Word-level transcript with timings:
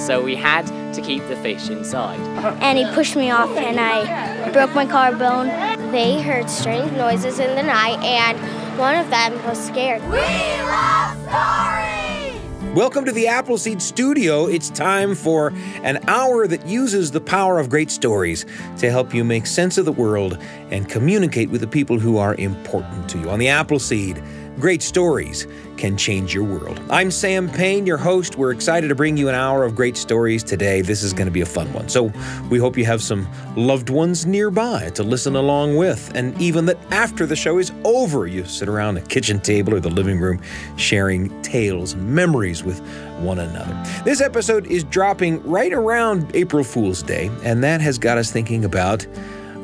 so 0.00 0.22
we 0.22 0.34
had 0.34 0.66
to 0.94 1.02
keep 1.02 1.26
the 1.28 1.36
fish 1.36 1.68
inside. 1.68 2.18
And 2.62 2.78
he 2.78 2.84
pushed 2.94 3.16
me 3.16 3.30
off, 3.30 3.50
and 3.56 3.78
I 3.78 4.50
broke 4.50 4.74
my 4.74 4.86
collarbone. 4.86 5.48
They 5.92 6.22
heard 6.22 6.48
strange 6.48 6.90
noises 6.92 7.38
in 7.38 7.54
the 7.54 7.62
night, 7.62 7.98
and 8.02 8.38
one 8.78 8.96
of 8.96 9.10
them 9.10 9.34
was 9.44 9.62
scared. 9.62 10.02
We 10.04 10.18
love 10.18 11.16
stories! 11.28 12.74
Welcome 12.74 13.04
to 13.04 13.12
the 13.12 13.26
Appleseed 13.26 13.82
Studio. 13.82 14.46
It's 14.46 14.70
time 14.70 15.14
for 15.14 15.52
an 15.82 15.98
hour 16.08 16.46
that 16.46 16.66
uses 16.66 17.10
the 17.10 17.20
power 17.20 17.58
of 17.58 17.68
great 17.68 17.90
stories 17.90 18.46
to 18.78 18.90
help 18.90 19.12
you 19.12 19.24
make 19.24 19.44
sense 19.46 19.76
of 19.76 19.84
the 19.84 19.92
world 19.92 20.38
and 20.70 20.88
communicate 20.88 21.50
with 21.50 21.60
the 21.60 21.66
people 21.66 21.98
who 21.98 22.16
are 22.16 22.36
important 22.36 23.08
to 23.10 23.18
you. 23.18 23.28
On 23.28 23.38
the 23.38 23.48
Appleseed, 23.48 24.22
great 24.60 24.82
stories 24.82 25.46
can 25.76 25.96
change 25.96 26.34
your 26.34 26.44
world. 26.44 26.80
I'm 26.90 27.10
Sam 27.10 27.48
Payne, 27.48 27.86
your 27.86 27.96
host. 27.96 28.36
We're 28.36 28.52
excited 28.52 28.88
to 28.88 28.94
bring 28.94 29.16
you 29.16 29.28
an 29.30 29.34
hour 29.34 29.64
of 29.64 29.74
great 29.74 29.96
stories 29.96 30.44
today. 30.44 30.82
This 30.82 31.02
is 31.02 31.14
going 31.14 31.26
to 31.26 31.32
be 31.32 31.40
a 31.40 31.46
fun 31.46 31.72
one. 31.72 31.88
So 31.88 32.12
we 32.50 32.58
hope 32.58 32.76
you 32.76 32.84
have 32.84 33.02
some 33.02 33.26
loved 33.56 33.88
ones 33.88 34.26
nearby 34.26 34.90
to 34.90 35.02
listen 35.02 35.36
along 35.36 35.76
with, 35.76 36.12
and 36.14 36.38
even 36.40 36.66
that 36.66 36.78
after 36.92 37.24
the 37.24 37.36
show 37.36 37.58
is 37.58 37.72
over, 37.84 38.26
you 38.26 38.44
sit 38.44 38.68
around 38.68 38.94
the 38.94 39.00
kitchen 39.00 39.40
table 39.40 39.74
or 39.74 39.80
the 39.80 39.90
living 39.90 40.20
room 40.20 40.42
sharing 40.76 41.40
tales 41.42 41.94
and 41.94 42.06
memories 42.14 42.62
with 42.62 42.80
one 43.20 43.38
another. 43.38 43.74
This 44.04 44.20
episode 44.20 44.66
is 44.66 44.84
dropping 44.84 45.42
right 45.44 45.72
around 45.72 46.30
April 46.34 46.64
Fool's 46.64 47.02
Day, 47.02 47.30
and 47.42 47.64
that 47.64 47.80
has 47.80 47.98
got 47.98 48.18
us 48.18 48.30
thinking 48.30 48.66
about, 48.66 49.06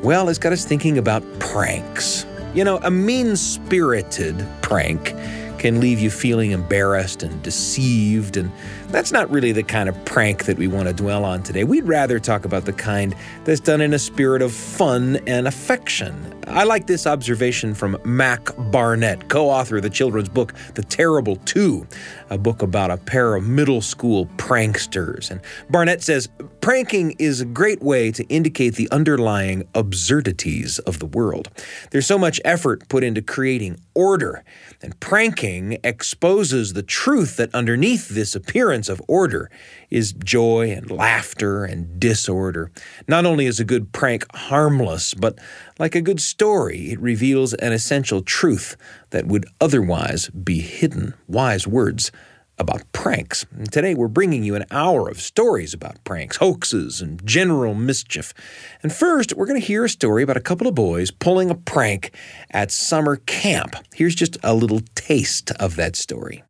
well, 0.03 0.29
it's 0.29 0.39
got 0.39 0.53
us 0.53 0.65
thinking 0.65 0.97
about 0.97 1.23
pranks. 1.39 2.25
You 2.57 2.63
know, 2.63 2.79
a 2.81 2.89
mean 2.89 3.35
spirited 3.35 4.43
prank 4.63 5.13
can 5.59 5.79
leave 5.79 5.99
you 5.99 6.09
feeling 6.09 6.49
embarrassed 6.49 7.21
and 7.21 7.39
deceived, 7.43 8.35
and 8.35 8.51
that's 8.87 9.11
not 9.11 9.29
really 9.29 9.51
the 9.51 9.61
kind 9.61 9.87
of 9.87 10.05
prank 10.05 10.45
that 10.45 10.57
we 10.57 10.67
want 10.67 10.87
to 10.87 10.93
dwell 10.95 11.23
on 11.23 11.43
today. 11.43 11.63
We'd 11.63 11.83
rather 11.83 12.17
talk 12.17 12.45
about 12.45 12.65
the 12.65 12.73
kind 12.73 13.15
that's 13.43 13.59
done 13.59 13.79
in 13.79 13.93
a 13.93 13.99
spirit 13.99 14.41
of 14.41 14.51
fun 14.51 15.19
and 15.27 15.47
affection. 15.47 16.33
I 16.47 16.63
like 16.63 16.87
this 16.87 17.05
observation 17.05 17.75
from 17.75 17.99
Mac 18.03 18.49
Barnett, 18.71 19.29
co 19.29 19.51
author 19.51 19.77
of 19.77 19.83
the 19.83 19.91
children's 19.91 20.29
book, 20.29 20.55
The 20.73 20.83
Terrible 20.83 21.35
Two, 21.45 21.85
a 22.31 22.39
book 22.39 22.63
about 22.63 22.89
a 22.89 22.97
pair 22.97 23.35
of 23.35 23.43
middle 23.43 23.81
school 23.81 24.25
pranksters. 24.37 25.29
And 25.29 25.41
Barnett 25.69 26.01
says, 26.01 26.27
Pranking 26.67 27.15
is 27.17 27.39
a 27.39 27.45
great 27.45 27.81
way 27.81 28.11
to 28.11 28.25
indicate 28.25 28.75
the 28.75 28.91
underlying 28.91 29.65
absurdities 29.73 30.79
of 30.79 30.99
the 30.99 31.05
world. 31.05 31.47
There's 31.91 32.05
so 32.05 32.17
much 32.17 32.41
effort 32.43 32.89
put 32.89 33.05
into 33.05 33.21
creating 33.21 33.79
order, 33.93 34.43
and 34.81 34.99
pranking 34.99 35.77
exposes 35.81 36.73
the 36.73 36.83
truth 36.83 37.37
that 37.37 37.55
underneath 37.55 38.09
this 38.09 38.35
appearance 38.35 38.89
of 38.89 39.01
order 39.07 39.49
is 39.89 40.11
joy 40.11 40.69
and 40.71 40.91
laughter 40.91 41.63
and 41.63 42.01
disorder. 42.01 42.69
Not 43.07 43.25
only 43.25 43.45
is 43.45 43.61
a 43.61 43.63
good 43.63 43.93
prank 43.93 44.25
harmless, 44.35 45.13
but 45.13 45.39
like 45.79 45.95
a 45.95 46.01
good 46.01 46.19
story, 46.19 46.91
it 46.91 46.99
reveals 46.99 47.53
an 47.53 47.71
essential 47.71 48.21
truth 48.21 48.75
that 49.11 49.25
would 49.25 49.45
otherwise 49.61 50.29
be 50.31 50.59
hidden. 50.59 51.13
Wise 51.29 51.65
words 51.65 52.11
about 52.57 52.91
pranks. 52.91 53.45
And 53.55 53.71
today 53.71 53.93
we're 53.93 54.07
bringing 54.07 54.43
you 54.43 54.55
an 54.55 54.65
hour 54.71 55.09
of 55.09 55.21
stories 55.21 55.73
about 55.73 56.03
pranks, 56.03 56.37
hoaxes, 56.37 57.01
and 57.01 57.25
general 57.25 57.73
mischief. 57.73 58.33
And 58.81 58.91
first, 58.91 59.33
we're 59.33 59.45
going 59.45 59.59
to 59.59 59.65
hear 59.65 59.85
a 59.85 59.89
story 59.89 60.23
about 60.23 60.37
a 60.37 60.41
couple 60.41 60.67
of 60.67 60.75
boys 60.75 61.11
pulling 61.11 61.49
a 61.49 61.55
prank 61.55 62.11
at 62.51 62.71
summer 62.71 63.17
camp. 63.17 63.75
Here's 63.93 64.15
just 64.15 64.37
a 64.43 64.53
little 64.53 64.81
taste 64.95 65.51
of 65.51 65.75
that 65.75 65.95
story. 65.95 66.43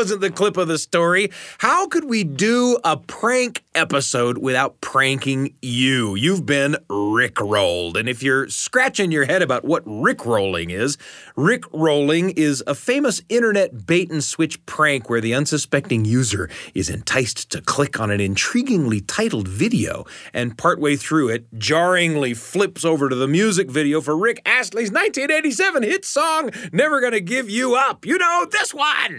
Wasn't 0.00 0.22
the 0.22 0.30
clip 0.30 0.56
of 0.56 0.66
the 0.66 0.78
story. 0.78 1.30
How 1.58 1.86
could 1.86 2.04
we 2.04 2.24
do 2.24 2.78
a 2.82 2.96
prank 2.96 3.62
episode 3.74 4.38
without 4.38 4.80
pranking 4.80 5.54
you? 5.60 6.14
You've 6.14 6.46
been 6.46 6.78
rickrolled. 6.88 7.98
And 7.98 8.08
if 8.08 8.22
you're 8.22 8.48
scratching 8.48 9.12
your 9.12 9.26
head 9.26 9.42
about 9.42 9.62
what 9.66 9.84
rickrolling 9.84 10.70
is, 10.70 10.96
rickrolling 11.36 12.32
is 12.38 12.64
a 12.66 12.74
famous 12.74 13.20
internet 13.28 13.84
bait 13.84 14.10
and 14.10 14.24
switch 14.24 14.64
prank 14.64 15.10
where 15.10 15.20
the 15.20 15.34
unsuspecting 15.34 16.06
user 16.06 16.48
is 16.72 16.88
enticed 16.88 17.50
to 17.50 17.60
click 17.60 18.00
on 18.00 18.10
an 18.10 18.20
intriguingly 18.20 19.04
titled 19.06 19.48
video 19.48 20.06
and 20.32 20.56
partway 20.56 20.96
through 20.96 21.28
it 21.28 21.46
jarringly 21.58 22.32
flips 22.32 22.86
over 22.86 23.10
to 23.10 23.14
the 23.14 23.28
music 23.28 23.70
video 23.70 24.00
for 24.00 24.16
Rick 24.16 24.40
Astley's 24.46 24.90
1987 24.90 25.82
hit 25.82 26.06
song, 26.06 26.52
Never 26.72 27.02
Gonna 27.02 27.20
Give 27.20 27.50
You 27.50 27.74
Up. 27.74 28.06
You 28.06 28.16
know, 28.16 28.46
this 28.50 28.72
one. 28.72 29.18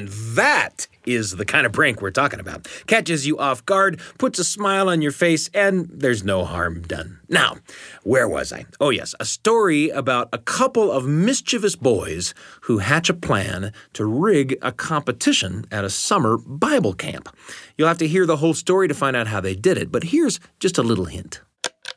And 0.00 0.08
that 0.36 0.86
is 1.04 1.36
the 1.36 1.44
kind 1.44 1.66
of 1.66 1.72
prank 1.72 2.00
we're 2.00 2.10
talking 2.10 2.40
about. 2.40 2.66
Catches 2.86 3.26
you 3.26 3.38
off 3.38 3.66
guard, 3.66 4.00
puts 4.18 4.38
a 4.38 4.44
smile 4.44 4.88
on 4.88 5.02
your 5.02 5.12
face, 5.12 5.50
and 5.52 5.90
there's 5.92 6.22
no 6.22 6.44
harm 6.44 6.82
done. 6.82 7.18
Now, 7.28 7.56
where 8.02 8.28
was 8.28 8.52
I? 8.52 8.64
Oh, 8.80 8.90
yes, 8.90 9.14
a 9.20 9.24
story 9.24 9.90
about 9.90 10.28
a 10.32 10.38
couple 10.38 10.92
of 10.92 11.06
mischievous 11.06 11.76
boys 11.76 12.34
who 12.62 12.78
hatch 12.78 13.10
a 13.10 13.14
plan 13.14 13.72
to 13.94 14.06
rig 14.06 14.56
a 14.62 14.72
competition 14.72 15.64
at 15.70 15.84
a 15.84 15.90
summer 15.90 16.38
Bible 16.38 16.94
camp. 16.94 17.28
You'll 17.76 17.88
have 17.88 17.98
to 17.98 18.08
hear 18.08 18.26
the 18.26 18.36
whole 18.36 18.54
story 18.54 18.88
to 18.88 18.94
find 18.94 19.16
out 19.16 19.26
how 19.26 19.40
they 19.40 19.54
did 19.54 19.76
it, 19.76 19.90
but 19.90 20.04
here's 20.04 20.40
just 20.60 20.78
a 20.78 20.82
little 20.82 21.06
hint. 21.06 21.40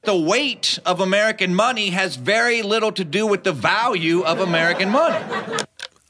The 0.06 0.18
weight 0.18 0.80
of 0.86 1.00
American 1.00 1.56
money 1.56 1.92
has 1.92 2.18
very 2.18 2.62
little 2.62 2.92
to 2.92 3.06
do 3.06 3.26
with 3.26 3.46
the 3.46 3.54
value 3.54 4.22
of 4.22 4.42
American 4.42 4.90
money 4.90 5.24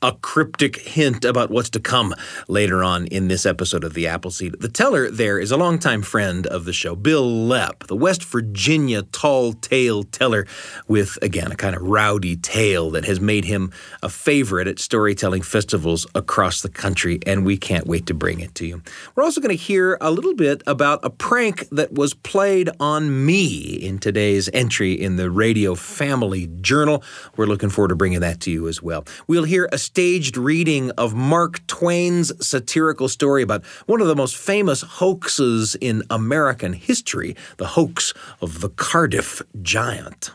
a 0.03 0.11
cryptic 0.21 0.75
hint 0.75 1.23
about 1.23 1.49
what's 1.49 1.69
to 1.69 1.79
come 1.79 2.13
later 2.49 2.83
on 2.83 3.07
in 3.07 3.29
this 3.29 3.45
episode 3.45 3.85
of 3.85 3.93
The 3.93 4.05
Appleseed. 4.05 4.59
The 4.59 4.67
teller 4.67 5.09
there 5.09 5.39
is 5.39 5.49
a 5.49 5.55
longtime 5.55 6.01
friend 6.01 6.45
of 6.47 6.65
the 6.65 6.73
show, 6.73 6.93
Bil 6.93 7.23
Lepp, 7.23 7.87
the 7.87 7.95
West 7.95 8.25
Virginia 8.25 9.03
tall 9.03 9.53
tale 9.53 10.03
teller 10.03 10.45
with, 10.89 11.17
again, 11.21 11.53
a 11.53 11.55
kind 11.55 11.73
of 11.73 11.83
rowdy 11.83 12.35
tale 12.35 12.91
that 12.91 13.05
has 13.05 13.21
made 13.21 13.45
him 13.45 13.71
a 14.01 14.09
favorite 14.09 14.67
at 14.67 14.77
storytelling 14.77 15.41
festivals 15.41 16.05
across 16.15 16.61
the 16.61 16.69
country, 16.69 17.19
and 17.25 17.45
we 17.45 17.55
can't 17.55 17.87
wait 17.87 18.05
to 18.07 18.13
bring 18.13 18.41
it 18.41 18.53
to 18.55 18.67
you. 18.67 18.81
We're 19.15 19.23
also 19.23 19.39
going 19.39 19.55
to 19.55 19.63
hear 19.63 19.97
a 20.01 20.11
little 20.11 20.35
bit 20.35 20.61
about 20.67 20.99
a 21.03 21.09
prank 21.09 21.69
that 21.69 21.93
was 21.93 22.13
played 22.13 22.69
on 22.81 23.25
me 23.25 23.75
in 23.75 23.99
today's 23.99 24.49
entry 24.53 24.91
in 24.91 25.15
the 25.15 25.31
Radio 25.31 25.75
Family 25.75 26.49
Journal. 26.59 27.01
We're 27.37 27.45
looking 27.45 27.69
forward 27.69 27.89
to 27.89 27.95
bringing 27.95 28.19
that 28.19 28.41
to 28.41 28.51
you 28.51 28.67
as 28.67 28.83
well. 28.83 29.05
We'll 29.27 29.45
hear 29.45 29.69
a 29.71 29.77
staged 29.93 30.37
reading 30.37 30.89
of 30.97 31.13
Mark 31.13 31.67
Twain's 31.67 32.31
satirical 32.43 33.07
story 33.07 33.43
about 33.43 33.63
one 33.85 34.01
of 34.01 34.07
the 34.07 34.15
most 34.15 34.35
famous 34.35 34.81
hoaxes 34.81 35.75
in 35.79 36.01
American 36.09 36.73
history 36.73 37.35
the 37.57 37.67
hoax 37.67 38.11
of 38.41 38.61
the 38.61 38.69
Cardiff 38.69 39.43
Giant. 39.61 40.31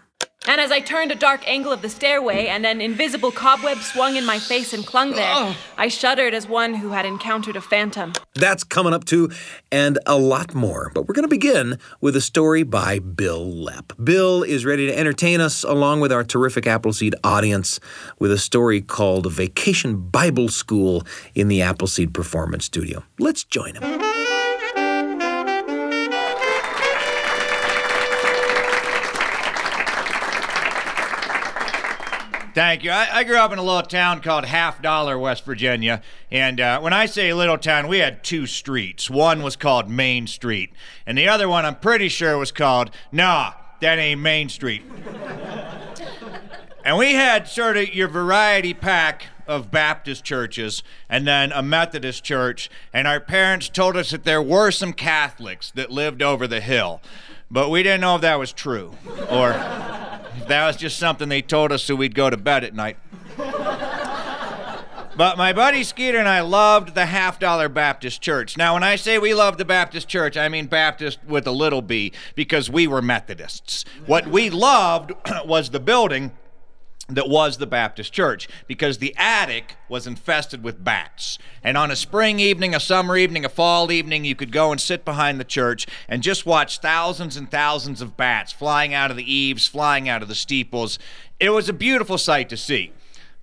And 0.49 0.63
as 0.63 0.73
I 0.73 0.81
turned 0.81 1.13
a 1.13 1.15
dark 1.15 1.47
angle 1.47 1.73
of 1.73 1.83
the 1.83 1.91
stairway 1.91 2.47
and 2.47 2.65
an 2.65 2.81
invisible 2.81 3.31
cobweb 3.31 3.77
swung 3.79 4.17
in 4.17 4.25
my 4.25 4.39
face 4.39 4.73
and 4.73 4.85
clung 4.85 5.11
there, 5.11 5.31
oh. 5.35 5.55
I 5.77 5.89
shuddered 5.89 6.33
as 6.33 6.49
one 6.49 6.73
who 6.73 6.89
had 6.89 7.05
encountered 7.05 7.55
a 7.55 7.61
phantom. 7.61 8.15
That's 8.35 8.65
coming 8.65 8.95
up 8.95 9.05
too, 9.05 9.31
and 9.71 9.99
a 10.07 10.17
lot 10.17 10.55
more. 10.55 10.91
But 10.95 11.07
we're 11.07 11.13
going 11.13 11.25
to 11.25 11.29
begin 11.29 11.79
with 12.01 12.17
a 12.17 12.23
story 12.23 12.63
by 12.63 12.99
Bil 12.99 13.45
Lepp. 13.45 13.93
Bil 14.03 14.43
is 14.43 14.65
ready 14.65 14.87
to 14.87 14.99
entertain 14.99 15.43
us 15.43 15.65
along 15.65 16.01
with 16.01 16.13
our 16.13 16.25
terrific 16.25 16.67
Appleseed 16.67 17.15
audience 17.23 17.79
with 18.19 18.33
a 18.33 18.39
story 18.39 18.81
called 18.81 19.31
Vacation 19.31 20.09
Bible 20.09 20.49
School 20.49 21.07
in 21.35 21.49
the 21.49 21.61
Appleseed 21.61 22.15
Performance 22.15 22.65
Studio. 22.65 23.05
Let's 23.19 23.45
join 23.45 23.75
him. 23.75 24.28
Thank 32.59 32.83
you. 32.83 32.91
I, 32.91 33.19
I, 33.19 33.23
grew 33.23 33.37
up 33.37 33.53
in 33.53 33.61
a 33.61 33.63
little 33.63 33.83
town 33.83 34.21
called 34.21 34.45
Half 34.45 34.83
Dollar, 34.83 35.17
West 35.17 35.45
Virginia. 35.45 36.03
And 36.29 36.61
uh, 36.61 36.81
when 36.81 36.93
I 36.93 37.07
say 37.07 37.33
little 37.33 37.57
town, 37.57 37.87
we 37.87 37.99
had 37.99 38.25
two 38.25 38.49
streets. 38.49 39.09
One 39.09 39.45
was 39.45 39.55
called 39.55 39.89
Main 39.89 40.27
Street, 40.27 40.73
and 41.07 41.17
the 41.17 41.29
other 41.29 41.49
one 41.49 41.65
I'm 41.65 41.77
pretty 41.77 42.09
sure 42.09 42.37
was 42.37 42.51
called, 42.51 42.91
nah, 43.13 43.53
that 43.81 44.01
ain't 44.01 44.21
Main 44.21 44.49
Street. 44.49 44.83
and 46.85 46.99
we 46.99 47.13
had 47.13 47.47
sort 47.47 47.77
of 47.77 47.95
your 47.95 48.09
variety 48.09 48.75
pack 48.75 49.27
of 49.47 49.71
Baptist 49.71 50.25
churches 50.25 50.83
and 51.09 51.29
then 51.29 51.53
a 51.53 51.63
Methodist 51.63 52.25
church. 52.25 52.69
And 52.93 53.07
our 53.07 53.21
parents 53.21 53.69
told 53.69 53.97
us 53.97 54.11
that 54.11 54.25
there 54.25 54.43
were 54.43 54.73
some 54.73 54.95
Catholics 54.95 55.71
that 55.77 55.93
lived 55.93 56.23
over 56.23 56.49
the 56.49 56.61
hill. 56.61 57.01
But 57.51 57.71
we 57.71 57.83
didn't 57.83 58.03
know 58.03 58.17
if 58.17 58.23
that 58.23 58.39
was 58.39 58.53
true 58.53 58.95
or 59.31 59.51
if 59.51 60.49
that 60.49 60.67
was 60.67 60.77
just 60.77 60.99
something 60.99 61.29
they 61.29 61.43
told 61.43 61.73
us 61.73 61.83
so 61.83 61.95
we'd 61.95 62.15
go 62.15 62.29
to 62.29 62.37
bed 62.37 62.65
at 62.65 62.75
night. 62.75 62.99
But 65.19 65.37
my 65.37 65.53
buddy 65.53 65.83
Skeeter 65.83 66.19
and 66.19 66.29
I 66.29 66.43
loved 66.43 66.95
the 66.95 67.07
half 67.07 67.41
dollar 67.41 67.69
Baptist 67.69 68.23
church. 68.23 68.57
Now, 68.57 68.75
when 68.75 68.85
I 68.85 68.95
say 68.95 69.19
we 69.19 69.35
loved 69.35 69.59
the 69.59 69.65
Baptist 69.65 70.07
church, 70.07 70.37
I 70.37 70.49
mean 70.49 70.67
Baptist 70.67 71.19
with 71.27 71.45
a 71.49 71.51
little 71.51 71.83
b 71.83 72.13
because 72.37 72.71
we 72.71 72.87
were 72.87 73.03
Methodists. 73.03 73.85
What 74.07 74.29
we 74.29 74.49
loved 74.49 75.13
was 75.45 75.71
the 75.71 75.81
building 75.81 76.31
that 77.09 77.29
was 77.29 77.57
the 77.57 77.67
Baptist 77.67 78.13
church 78.13 78.49
because 78.67 78.99
the 78.99 79.15
attic 79.17 79.77
was 79.89 80.07
infested 80.07 80.63
with 80.63 80.85
bats. 80.85 81.39
And 81.65 81.77
on 81.79 81.91
a 81.91 81.97
spring 81.97 82.39
evening, 82.39 82.75
a 82.75 82.81
summer 82.81 83.17
evening, 83.17 83.47
a 83.47 83.49
fall 83.49 83.91
evening, 83.91 84.27
you 84.27 84.35
could 84.35 84.53
go 84.53 84.71
and 84.71 84.81
sit 84.81 85.07
behind 85.07 85.41
the 85.41 85.45
church 85.45 85.87
and 86.07 86.23
just 86.23 86.45
watch 86.45 86.81
thousands 86.81 87.37
and 87.37 87.51
thousands 87.51 88.03
of 88.03 88.17
bats 88.17 88.53
flying 88.53 88.93
out 88.93 89.11
of 89.11 89.17
the 89.17 89.33
eaves, 89.33 89.67
flying 89.67 90.09
out 90.09 90.21
of 90.21 90.29
the 90.29 90.35
steeples. 90.35 90.99
It 91.41 91.51
was 91.51 91.69
a 91.69 91.73
beautiful 91.73 92.19
sight 92.19 92.51
to 92.51 92.59
see. 92.59 92.93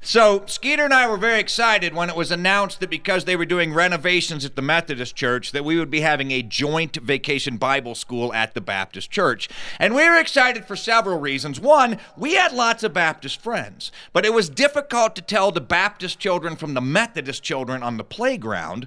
So, 0.07 0.43
Skeeter 0.45 0.85
and 0.85 0.93
I 0.93 1.09
were 1.09 1.17
very 1.17 1.39
excited 1.39 1.95
when 1.95 2.11
it 2.11 2.15
was 2.15 2.29
announced 2.29 2.79
that 2.79 2.91
because 2.91 3.25
they 3.25 3.35
were 3.35 3.43
doing 3.43 3.73
renovations 3.73 4.45
at 4.45 4.55
the 4.55 4.61
Methodist 4.61 5.15
Church, 5.15 5.51
that 5.51 5.65
we 5.65 5.79
would 5.79 5.89
be 5.89 6.01
having 6.01 6.29
a 6.29 6.43
joint 6.43 6.97
vacation 6.97 7.57
Bible 7.57 7.95
school 7.95 8.31
at 8.31 8.53
the 8.53 8.61
Baptist 8.61 9.09
Church. 9.09 9.49
And 9.79 9.95
we 9.95 10.07
were 10.07 10.19
excited 10.19 10.65
for 10.65 10.75
several 10.75 11.19
reasons. 11.19 11.59
One, 11.59 11.97
we 12.15 12.35
had 12.35 12.53
lots 12.53 12.83
of 12.83 12.93
Baptist 12.93 13.41
friends, 13.41 13.91
but 14.13 14.27
it 14.27 14.33
was 14.33 14.47
difficult 14.47 15.15
to 15.15 15.23
tell 15.23 15.51
the 15.51 15.59
Baptist 15.59 16.19
children 16.19 16.55
from 16.55 16.75
the 16.75 16.81
Methodist 16.81 17.41
children 17.41 17.81
on 17.81 17.97
the 17.97 18.03
playground 18.03 18.85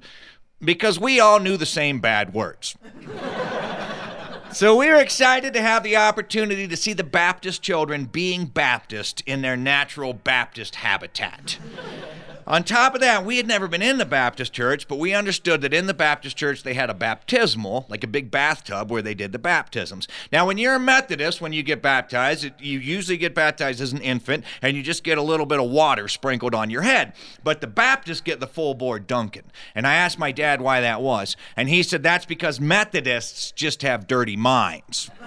because 0.61 1.01
we 1.01 1.19
all 1.19 1.41
knew 1.41 1.57
the 1.57 1.67
same 1.67 1.99
bad 1.99 2.33
words. 2.33 2.77
So 4.59 4.75
we're 4.75 4.97
excited 4.97 5.55
to 5.55 5.61
have 5.61 5.85
the 5.85 5.97
opportunity 5.97 6.67
to 6.67 6.77
see 6.77 6.93
the 6.93 7.05
Baptist 7.05 7.63
children 7.63 8.07
being 8.07 8.47
Baptist 8.47 9.21
in 9.21 9.41
their 9.41 9.57
natural 9.57 10.13
Baptist 10.13 10.75
habitat. 10.75 11.61
On 12.49 12.65
top 12.65 12.95
of 12.95 13.03
that, 13.03 13.27
we 13.27 13.37
had 13.37 13.47
never 13.47 13.69
been 13.69 13.83
in 13.83 13.99
the 13.99 14.07
Baptist 14.07 14.55
church, 14.55 14.89
but 14.89 14.99
we 14.99 15.13
understood 15.13 15.61
that 15.61 15.75
in 15.75 15.87
the 15.87 15.93
Baptist 15.93 16.35
church 16.35 16.63
they 16.63 16.73
had 16.73 16.89
a 16.89 16.95
baptismal, 16.95 17.85
like 17.91 18.03
a 18.03 18.07
big 18.07 18.31
bathtub 18.31 18.91
where 18.91 19.03
they 19.03 19.13
did 19.13 19.33
the 19.33 19.39
baptisms. 19.39 20.09
Now, 20.33 20.47
when 20.47 20.57
you're 20.57 20.77
a 20.77 20.81
Methodist, 20.81 21.43
when 21.43 21.53
you 21.53 21.63
get 21.63 21.83
baptized, 21.83 22.45
it, 22.45 22.55
you 22.59 22.79
usually 22.79 23.19
get 23.19 23.35
baptized 23.35 23.83
as 23.83 23.93
an 23.93 24.01
infant 24.01 24.47
and 24.63 24.79
you 24.79 24.83
just 24.83 25.05
get 25.05 25.19
a 25.19 25.23
little 25.23 25.45
bit 25.45 25.61
of 25.61 25.69
water 25.69 26.09
sprinkled 26.09 26.55
on 26.55 26.71
your 26.71 26.81
head. 26.81 27.13
But 27.45 27.61
the 27.61 27.67
Baptists 27.67 28.23
get 28.23 28.41
the 28.41 28.47
full 28.47 28.73
board 28.73 29.07
dunking. 29.07 29.51
And 29.75 29.87
I 29.87 29.97
asked 29.97 30.19
my 30.19 30.33
dad 30.33 30.63
why 30.63 30.81
that 30.81 31.03
was, 31.03 31.37
and 31.55 31.69
he 31.69 31.83
said 31.83 32.03
that's 32.03 32.25
because 32.25 32.61
Methodists 32.61 33.53
just 33.53 33.83
have 33.83 34.07
dirty 34.07 34.39
minds. 34.39 35.11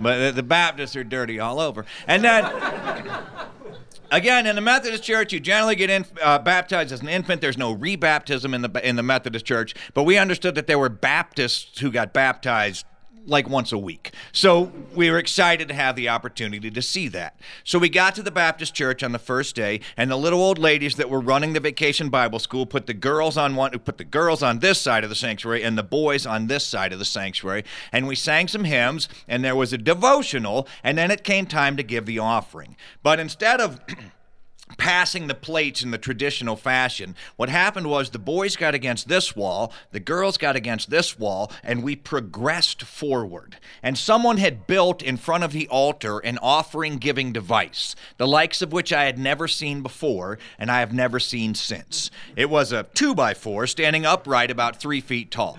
but 0.00 0.32
the 0.32 0.42
Baptists 0.42 0.96
are 0.96 1.04
dirty 1.04 1.38
all 1.38 1.60
over. 1.60 1.86
And 2.08 2.24
then. 2.24 2.46
Again, 4.14 4.46
in 4.46 4.54
the 4.54 4.60
Methodist 4.60 5.02
Church, 5.02 5.32
you 5.32 5.40
generally 5.40 5.74
get 5.74 5.90
in, 5.90 6.06
uh, 6.22 6.38
baptized 6.38 6.92
as 6.92 7.00
an 7.00 7.08
infant. 7.08 7.40
There's 7.40 7.58
no 7.58 7.74
rebaptism 7.74 8.54
in 8.54 8.62
the 8.62 8.88
in 8.88 8.94
the 8.94 9.02
Methodist 9.02 9.44
Church, 9.44 9.74
but 9.92 10.04
we 10.04 10.18
understood 10.18 10.54
that 10.54 10.68
there 10.68 10.78
were 10.78 10.88
Baptists 10.88 11.80
who 11.80 11.90
got 11.90 12.12
baptized 12.12 12.86
like 13.26 13.48
once 13.48 13.72
a 13.72 13.78
week. 13.78 14.14
So 14.32 14.72
we 14.94 15.10
were 15.10 15.18
excited 15.18 15.68
to 15.68 15.74
have 15.74 15.96
the 15.96 16.08
opportunity 16.08 16.70
to 16.70 16.82
see 16.82 17.08
that. 17.08 17.38
So 17.64 17.78
we 17.78 17.88
got 17.88 18.14
to 18.16 18.22
the 18.22 18.30
Baptist 18.30 18.74
church 18.74 19.02
on 19.02 19.12
the 19.12 19.18
first 19.18 19.56
day, 19.56 19.80
and 19.96 20.10
the 20.10 20.16
little 20.16 20.40
old 20.40 20.58
ladies 20.58 20.96
that 20.96 21.10
were 21.10 21.20
running 21.20 21.52
the 21.52 21.60
vacation 21.60 22.08
Bible 22.08 22.38
school 22.38 22.66
put 22.66 22.86
the 22.86 22.94
girls 22.94 23.36
on 23.36 23.56
one 23.56 23.70
put 23.80 23.98
the 23.98 24.04
girls 24.04 24.42
on 24.42 24.58
this 24.58 24.80
side 24.80 25.04
of 25.04 25.10
the 25.10 25.16
sanctuary 25.16 25.62
and 25.62 25.76
the 25.76 25.82
boys 25.82 26.26
on 26.26 26.46
this 26.46 26.66
side 26.66 26.92
of 26.92 26.98
the 26.98 27.04
sanctuary. 27.04 27.64
And 27.92 28.06
we 28.06 28.14
sang 28.14 28.48
some 28.48 28.64
hymns, 28.64 29.08
and 29.28 29.44
there 29.44 29.56
was 29.56 29.72
a 29.72 29.78
devotional, 29.78 30.68
and 30.82 30.96
then 30.98 31.10
it 31.10 31.24
came 31.24 31.46
time 31.46 31.76
to 31.76 31.82
give 31.82 32.06
the 32.06 32.18
offering. 32.18 32.76
But 33.02 33.20
instead 33.20 33.60
of 33.60 33.80
passing 34.78 35.26
the 35.26 35.34
plates 35.34 35.82
in 35.82 35.90
the 35.90 35.98
traditional 35.98 36.56
fashion. 36.56 37.14
What 37.36 37.48
happened 37.48 37.86
was 37.88 38.10
the 38.10 38.18
boys 38.18 38.56
got 38.56 38.74
against 38.74 39.08
this 39.08 39.36
wall, 39.36 39.72
the 39.92 40.00
girls 40.00 40.38
got 40.38 40.56
against 40.56 40.90
this 40.90 41.18
wall, 41.18 41.52
and 41.62 41.82
we 41.82 41.96
progressed 41.96 42.82
forward. 42.82 43.56
And 43.82 43.98
someone 43.98 44.38
had 44.38 44.66
built 44.66 45.02
in 45.02 45.16
front 45.16 45.44
of 45.44 45.52
the 45.52 45.68
altar 45.68 46.18
an 46.18 46.38
offering 46.38 46.96
giving 46.96 47.32
device, 47.32 47.94
the 48.16 48.26
likes 48.26 48.62
of 48.62 48.72
which 48.72 48.92
I 48.92 49.04
had 49.04 49.18
never 49.18 49.46
seen 49.46 49.82
before 49.82 50.38
and 50.58 50.70
I 50.70 50.80
have 50.80 50.94
never 50.94 51.20
seen 51.20 51.54
since. 51.54 52.10
It 52.34 52.48
was 52.48 52.72
a 52.72 52.84
two 52.94 53.14
by 53.14 53.34
four 53.34 53.66
standing 53.66 54.06
upright 54.06 54.50
about 54.50 54.80
three 54.80 55.00
feet 55.00 55.30
tall. 55.30 55.58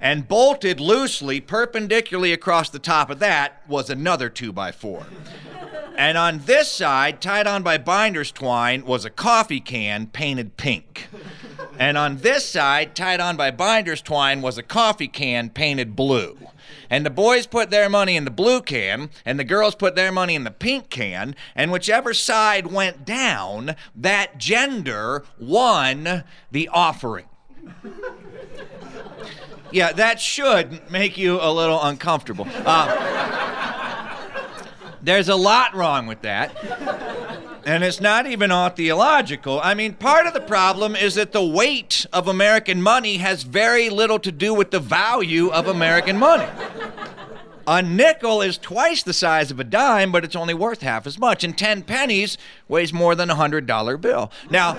And 0.00 0.28
bolted 0.28 0.78
loosely, 0.78 1.40
perpendicularly 1.40 2.32
across 2.32 2.68
the 2.68 2.78
top 2.78 3.08
of 3.08 3.18
that, 3.20 3.62
was 3.66 3.88
another 3.88 4.28
two 4.28 4.52
by 4.52 4.70
four. 4.70 5.06
And 5.96 6.18
on 6.18 6.40
this 6.40 6.70
side, 6.70 7.20
tied 7.20 7.46
on 7.46 7.62
by 7.62 7.78
binder's 7.78 8.30
twine, 8.30 8.84
was 8.84 9.04
a 9.04 9.10
coffee 9.10 9.60
can 9.60 10.06
painted 10.08 10.56
pink. 10.56 11.08
And 11.78 11.96
on 11.96 12.18
this 12.18 12.46
side, 12.46 12.94
tied 12.94 13.20
on 13.20 13.36
by 13.36 13.50
binder's 13.50 14.02
twine, 14.02 14.42
was 14.42 14.58
a 14.58 14.62
coffee 14.62 15.08
can 15.08 15.50
painted 15.50 15.96
blue. 15.96 16.38
And 16.90 17.04
the 17.04 17.10
boys 17.10 17.46
put 17.46 17.70
their 17.70 17.88
money 17.88 18.16
in 18.16 18.24
the 18.24 18.30
blue 18.30 18.60
can, 18.60 19.10
and 19.24 19.38
the 19.38 19.44
girls 19.44 19.74
put 19.74 19.96
their 19.96 20.12
money 20.12 20.34
in 20.34 20.44
the 20.44 20.50
pink 20.50 20.90
can, 20.90 21.34
and 21.54 21.72
whichever 21.72 22.14
side 22.14 22.68
went 22.68 23.04
down, 23.04 23.74
that 23.94 24.38
gender 24.38 25.24
won 25.38 26.24
the 26.50 26.68
offering. 26.68 27.26
Yeah, 29.72 29.92
that 29.92 30.20
should 30.20 30.90
make 30.90 31.18
you 31.18 31.40
a 31.40 31.50
little 31.50 31.82
uncomfortable. 31.82 32.46
Uh, 32.64 33.65
there's 35.06 35.28
a 35.28 35.36
lot 35.36 35.74
wrong 35.74 36.06
with 36.06 36.22
that. 36.22 36.54
And 37.64 37.82
it's 37.82 38.00
not 38.00 38.26
even 38.26 38.50
all 38.50 38.70
theological. 38.70 39.60
I 39.62 39.74
mean, 39.74 39.94
part 39.94 40.26
of 40.26 40.34
the 40.34 40.40
problem 40.40 40.94
is 40.94 41.14
that 41.14 41.32
the 41.32 41.44
weight 41.44 42.06
of 42.12 42.28
American 42.28 42.82
money 42.82 43.16
has 43.16 43.42
very 43.42 43.88
little 43.88 44.18
to 44.20 44.30
do 44.30 44.52
with 44.52 44.70
the 44.70 44.80
value 44.80 45.48
of 45.48 45.66
American 45.68 46.18
money. 46.18 46.46
A 47.68 47.82
nickel 47.82 48.42
is 48.42 48.58
twice 48.58 49.02
the 49.02 49.12
size 49.12 49.50
of 49.50 49.58
a 49.58 49.64
dime, 49.64 50.12
but 50.12 50.24
it's 50.24 50.36
only 50.36 50.54
worth 50.54 50.82
half 50.82 51.06
as 51.06 51.18
much. 51.18 51.42
And 51.42 51.56
10 51.56 51.82
pennies 51.82 52.38
weighs 52.68 52.92
more 52.92 53.16
than 53.16 53.30
a 53.30 53.34
$100 53.34 54.00
bill. 54.00 54.30
Now, 54.50 54.74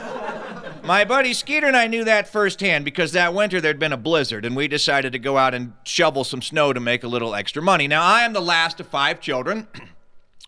my 0.84 1.04
buddy 1.04 1.34
Skeeter 1.34 1.68
and 1.68 1.76
I 1.76 1.88
knew 1.88 2.06
that 2.06 2.30
firsthand 2.30 2.86
because 2.86 3.12
that 3.12 3.34
winter 3.34 3.60
there'd 3.60 3.80
been 3.80 3.92
a 3.92 3.98
blizzard 3.98 4.46
and 4.46 4.56
we 4.56 4.70
decided 4.70 5.12
to 5.12 5.20
go 5.20 5.38
out 5.38 5.54
and 5.54 5.74
shovel 5.84 6.24
some 6.24 6.42
snow 6.42 6.72
to 6.72 6.80
make 6.80 7.04
a 7.04 7.10
little 7.10 7.36
extra 7.36 7.62
money. 7.62 7.88
Now, 7.88 8.04
I 8.04 8.22
am 8.22 8.32
the 8.32 8.42
last 8.42 8.80
of 8.80 8.88
five 8.88 9.20
children. 9.20 9.68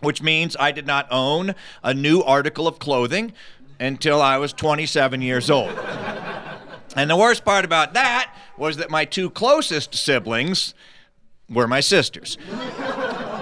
which 0.01 0.21
means 0.21 0.55
I 0.59 0.71
did 0.71 0.87
not 0.87 1.07
own 1.11 1.55
a 1.83 1.93
new 1.93 2.21
article 2.21 2.67
of 2.67 2.79
clothing 2.79 3.33
until 3.79 4.21
I 4.21 4.37
was 4.37 4.53
27 4.53 5.21
years 5.21 5.49
old. 5.49 5.77
and 6.95 7.09
the 7.09 7.15
worst 7.15 7.45
part 7.45 7.65
about 7.65 7.93
that 7.93 8.33
was 8.57 8.77
that 8.77 8.89
my 8.89 9.05
two 9.05 9.29
closest 9.29 9.95
siblings 9.95 10.73
were 11.49 11.67
my 11.67 11.79
sisters. 11.79 12.37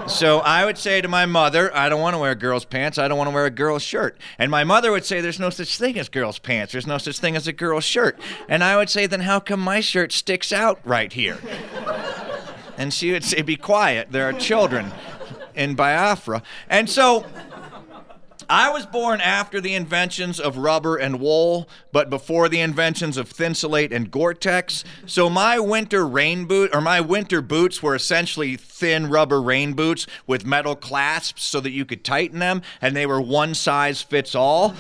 So 0.07 0.39
I 0.39 0.63
would 0.63 0.77
say 0.77 1.01
to 1.01 1.07
my 1.09 1.25
mother, 1.25 1.75
I 1.75 1.89
don't 1.89 1.99
want 1.99 2.13
to 2.13 2.17
wear 2.17 2.33
girls' 2.33 2.63
pants. 2.63 2.97
I 2.97 3.09
don't 3.09 3.17
want 3.17 3.29
to 3.29 3.33
wear 3.33 3.45
a 3.45 3.51
girl's 3.51 3.83
shirt. 3.83 4.17
And 4.39 4.49
my 4.49 4.63
mother 4.63 4.91
would 4.91 5.03
say, 5.03 5.19
There's 5.19 5.39
no 5.39 5.49
such 5.49 5.77
thing 5.77 5.99
as 5.99 6.07
girls' 6.07 6.39
pants. 6.39 6.71
There's 6.71 6.87
no 6.87 6.97
such 6.97 7.19
thing 7.19 7.35
as 7.35 7.45
a 7.45 7.51
girl's 7.51 7.83
shirt. 7.83 8.17
And 8.47 8.63
I 8.63 8.77
would 8.77 8.89
say, 8.89 9.05
Then 9.05 9.21
how 9.21 9.41
come 9.41 9.59
my 9.59 9.81
shirt 9.81 10.13
sticks 10.13 10.53
out 10.53 10.79
right 10.85 11.11
here? 11.11 11.37
And 12.77 12.93
she 12.93 13.11
would 13.11 13.25
say, 13.25 13.41
Be 13.41 13.57
quiet. 13.57 14.11
There 14.11 14.29
are 14.29 14.33
children 14.33 14.93
in 15.57 15.75
Biafra. 15.75 16.41
And 16.69 16.89
so 16.89 17.25
I 18.49 18.69
was 18.69 18.85
born 18.85 19.19
after 19.19 19.59
the 19.59 19.75
inventions 19.75 20.39
of 20.39 20.57
rubber 20.57 20.95
and 20.95 21.19
wool, 21.19 21.67
but 21.91 22.09
before 22.09 22.47
the 22.47 22.61
inventions 22.61 23.17
of 23.17 23.27
Thinsulate 23.27 23.91
and 23.91 24.09
Gore-Tex. 24.09 24.85
So 25.05 25.29
my 25.29 25.59
winter 25.59 26.07
rain 26.07 26.45
boot 26.45 26.73
or 26.73 26.79
my 26.79 27.01
winter 27.01 27.41
boots 27.41 27.83
were 27.83 27.95
essentially 27.95 28.55
thin 28.55 29.09
rubber 29.09 29.41
rain 29.41 29.73
boots 29.73 30.07
with 30.25 30.45
metal 30.45 30.77
clasps 30.77 31.43
so 31.43 31.59
that 31.59 31.71
you 31.71 31.83
could 31.83 32.05
tighten 32.05 32.39
them, 32.39 32.61
and 32.81 32.95
they 32.95 33.05
were 33.05 33.19
one 33.19 33.53
size 33.53 34.01
fits 34.01 34.33
all 34.33 34.73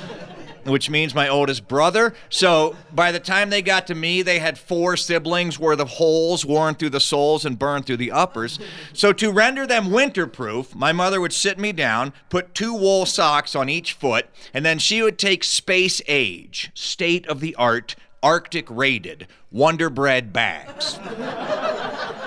which 0.67 0.89
means 0.89 1.15
my 1.15 1.27
oldest 1.27 1.67
brother. 1.67 2.13
So 2.29 2.75
by 2.93 3.11
the 3.11 3.19
time 3.19 3.49
they 3.49 3.61
got 3.61 3.87
to 3.87 3.95
me, 3.95 4.21
they 4.21 4.39
had 4.39 4.57
four 4.57 4.97
siblings 4.97 5.59
worth 5.59 5.79
of 5.79 5.89
holes 5.89 6.45
worn 6.45 6.75
through 6.75 6.91
the 6.91 6.99
soles 6.99 7.45
and 7.45 7.57
burned 7.57 7.85
through 7.85 7.97
the 7.97 8.11
uppers. 8.11 8.59
So 8.93 9.13
to 9.13 9.31
render 9.31 9.65
them 9.65 9.85
winterproof, 9.85 10.75
my 10.75 10.91
mother 10.91 11.21
would 11.21 11.33
sit 11.33 11.57
me 11.57 11.71
down, 11.71 12.13
put 12.29 12.53
two 12.53 12.73
wool 12.73 13.05
socks 13.05 13.55
on 13.55 13.69
each 13.69 13.93
foot, 13.93 14.27
and 14.53 14.65
then 14.65 14.79
she 14.79 15.01
would 15.01 15.17
take 15.17 15.43
space 15.43 16.01
age, 16.07 16.71
state 16.73 17.27
of 17.27 17.39
the 17.39 17.55
art, 17.55 17.95
Arctic 18.23 18.67
rated, 18.69 19.27
Wonder 19.51 19.89
Bread 19.89 20.33
bags. 20.33 20.99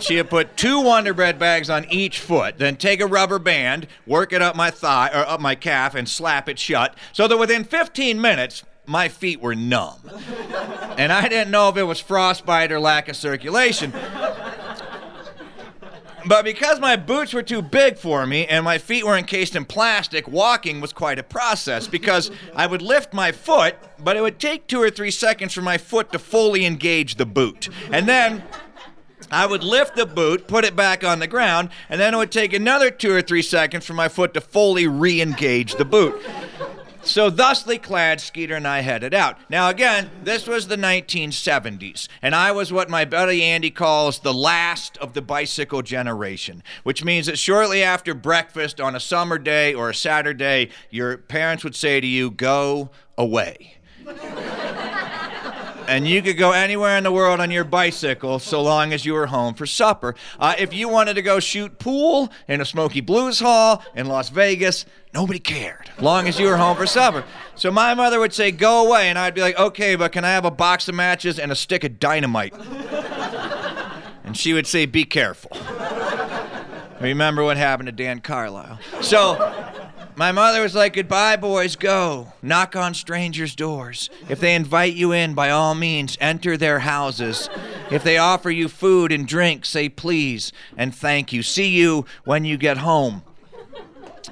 She 0.00 0.16
had 0.16 0.30
put 0.30 0.56
two 0.56 0.80
Wonder 0.80 1.14
Bread 1.14 1.38
bags 1.38 1.70
on 1.70 1.84
each 1.90 2.20
foot, 2.20 2.58
then 2.58 2.76
take 2.76 3.00
a 3.00 3.06
rubber 3.06 3.38
band, 3.38 3.86
work 4.06 4.32
it 4.32 4.42
up 4.42 4.56
my 4.56 4.70
thigh 4.70 5.08
or 5.08 5.26
up 5.26 5.40
my 5.40 5.54
calf, 5.54 5.94
and 5.94 6.08
slap 6.08 6.48
it 6.48 6.58
shut, 6.58 6.94
so 7.12 7.26
that 7.28 7.36
within 7.36 7.64
15 7.64 8.20
minutes, 8.20 8.64
my 8.86 9.08
feet 9.08 9.40
were 9.40 9.54
numb. 9.54 10.00
And 10.98 11.12
I 11.12 11.28
didn't 11.28 11.50
know 11.50 11.68
if 11.68 11.76
it 11.76 11.82
was 11.82 12.00
frostbite 12.00 12.72
or 12.72 12.80
lack 12.80 13.10
of 13.10 13.16
circulation. 13.16 13.92
But 16.26 16.44
because 16.44 16.80
my 16.80 16.96
boots 16.96 17.32
were 17.32 17.42
too 17.42 17.62
big 17.62 17.98
for 17.98 18.26
me 18.26 18.46
and 18.46 18.64
my 18.64 18.78
feet 18.78 19.04
were 19.04 19.16
encased 19.16 19.54
in 19.54 19.64
plastic, 19.64 20.26
walking 20.26 20.80
was 20.80 20.92
quite 20.92 21.18
a 21.18 21.22
process 21.22 21.86
because 21.86 22.30
I 22.54 22.66
would 22.66 22.82
lift 22.82 23.12
my 23.12 23.30
foot, 23.30 23.76
but 24.02 24.16
it 24.16 24.22
would 24.22 24.40
take 24.40 24.66
two 24.66 24.80
or 24.80 24.90
three 24.90 25.12
seconds 25.12 25.52
for 25.52 25.62
my 25.62 25.78
foot 25.78 26.12
to 26.12 26.18
fully 26.18 26.66
engage 26.66 27.14
the 27.14 27.26
boot. 27.26 27.68
And 27.92 28.08
then 28.08 28.42
I 29.30 29.46
would 29.46 29.64
lift 29.64 29.96
the 29.96 30.06
boot, 30.06 30.46
put 30.46 30.64
it 30.64 30.76
back 30.76 31.02
on 31.02 31.18
the 31.18 31.26
ground, 31.26 31.70
and 31.88 32.00
then 32.00 32.14
it 32.14 32.16
would 32.16 32.32
take 32.32 32.52
another 32.52 32.90
two 32.90 33.12
or 33.12 33.22
three 33.22 33.42
seconds 33.42 33.84
for 33.84 33.94
my 33.94 34.08
foot 34.08 34.34
to 34.34 34.40
fully 34.40 34.86
re 34.86 35.20
engage 35.20 35.76
the 35.76 35.84
boot. 35.84 36.20
So, 37.02 37.30
thusly 37.30 37.78
clad, 37.78 38.20
Skeeter 38.20 38.56
and 38.56 38.66
I 38.66 38.80
headed 38.80 39.14
out. 39.14 39.38
Now, 39.48 39.68
again, 39.68 40.10
this 40.24 40.48
was 40.48 40.66
the 40.66 40.76
1970s, 40.76 42.08
and 42.20 42.34
I 42.34 42.50
was 42.50 42.72
what 42.72 42.90
my 42.90 43.04
buddy 43.04 43.44
Andy 43.44 43.70
calls 43.70 44.18
the 44.18 44.34
last 44.34 44.98
of 44.98 45.12
the 45.12 45.22
bicycle 45.22 45.82
generation, 45.82 46.64
which 46.82 47.04
means 47.04 47.26
that 47.26 47.38
shortly 47.38 47.80
after 47.80 48.12
breakfast 48.12 48.80
on 48.80 48.96
a 48.96 49.00
summer 49.00 49.38
day 49.38 49.72
or 49.72 49.90
a 49.90 49.94
Saturday, 49.94 50.70
your 50.90 51.16
parents 51.16 51.62
would 51.62 51.76
say 51.76 52.00
to 52.00 52.06
you, 52.06 52.28
Go 52.28 52.90
away. 53.16 53.76
And 55.88 56.06
you 56.06 56.22
could 56.22 56.36
go 56.36 56.52
anywhere 56.52 56.96
in 56.96 57.04
the 57.04 57.12
world 57.12 57.40
on 57.40 57.50
your 57.50 57.64
bicycle 57.64 58.38
so 58.38 58.62
long 58.62 58.92
as 58.92 59.04
you 59.04 59.14
were 59.14 59.26
home 59.26 59.54
for 59.54 59.66
supper. 59.66 60.14
Uh, 60.38 60.54
if 60.58 60.72
you 60.72 60.88
wanted 60.88 61.14
to 61.14 61.22
go 61.22 61.40
shoot 61.40 61.78
pool 61.78 62.30
in 62.48 62.60
a 62.60 62.64
Smoky 62.64 63.00
Blues 63.00 63.40
Hall 63.40 63.82
in 63.94 64.06
Las 64.06 64.28
Vegas, 64.28 64.84
nobody 65.14 65.38
cared, 65.38 65.90
long 66.00 66.28
as 66.28 66.38
you 66.38 66.46
were 66.46 66.56
home 66.56 66.76
for 66.76 66.86
supper. 66.86 67.24
So 67.54 67.70
my 67.70 67.94
mother 67.94 68.20
would 68.20 68.32
say, 68.32 68.50
"Go 68.50 68.86
away," 68.86 69.08
and 69.08 69.18
I'd 69.18 69.34
be 69.34 69.40
like, 69.40 69.58
"Okay, 69.58 69.96
but 69.96 70.12
can 70.12 70.24
I 70.24 70.30
have 70.30 70.44
a 70.44 70.50
box 70.50 70.88
of 70.88 70.94
matches 70.94 71.38
and 71.38 71.50
a 71.50 71.56
stick 71.56 71.84
of 71.84 71.98
dynamite?" 71.98 72.54
and 74.24 74.36
she 74.36 74.52
would 74.52 74.66
say, 74.66 74.86
"Be 74.86 75.04
careful." 75.04 75.56
Remember 77.00 77.44
what 77.44 77.56
happened 77.56 77.86
to 77.86 77.92
Dan 77.92 78.20
Carlisle. 78.20 78.78
So. 79.00 79.62
My 80.18 80.32
mother 80.32 80.62
was 80.62 80.74
like, 80.74 80.94
Goodbye, 80.94 81.36
boys, 81.36 81.76
go. 81.76 82.32
Knock 82.40 82.74
on 82.74 82.94
strangers' 82.94 83.54
doors. 83.54 84.08
If 84.30 84.40
they 84.40 84.54
invite 84.54 84.94
you 84.94 85.12
in, 85.12 85.34
by 85.34 85.50
all 85.50 85.74
means, 85.74 86.16
enter 86.22 86.56
their 86.56 86.78
houses. 86.78 87.50
If 87.90 88.02
they 88.02 88.16
offer 88.16 88.50
you 88.50 88.68
food 88.68 89.12
and 89.12 89.28
drink, 89.28 89.66
say 89.66 89.90
please 89.90 90.52
and 90.74 90.94
thank 90.94 91.34
you. 91.34 91.42
See 91.42 91.68
you 91.68 92.06
when 92.24 92.46
you 92.46 92.56
get 92.56 92.78
home. 92.78 93.22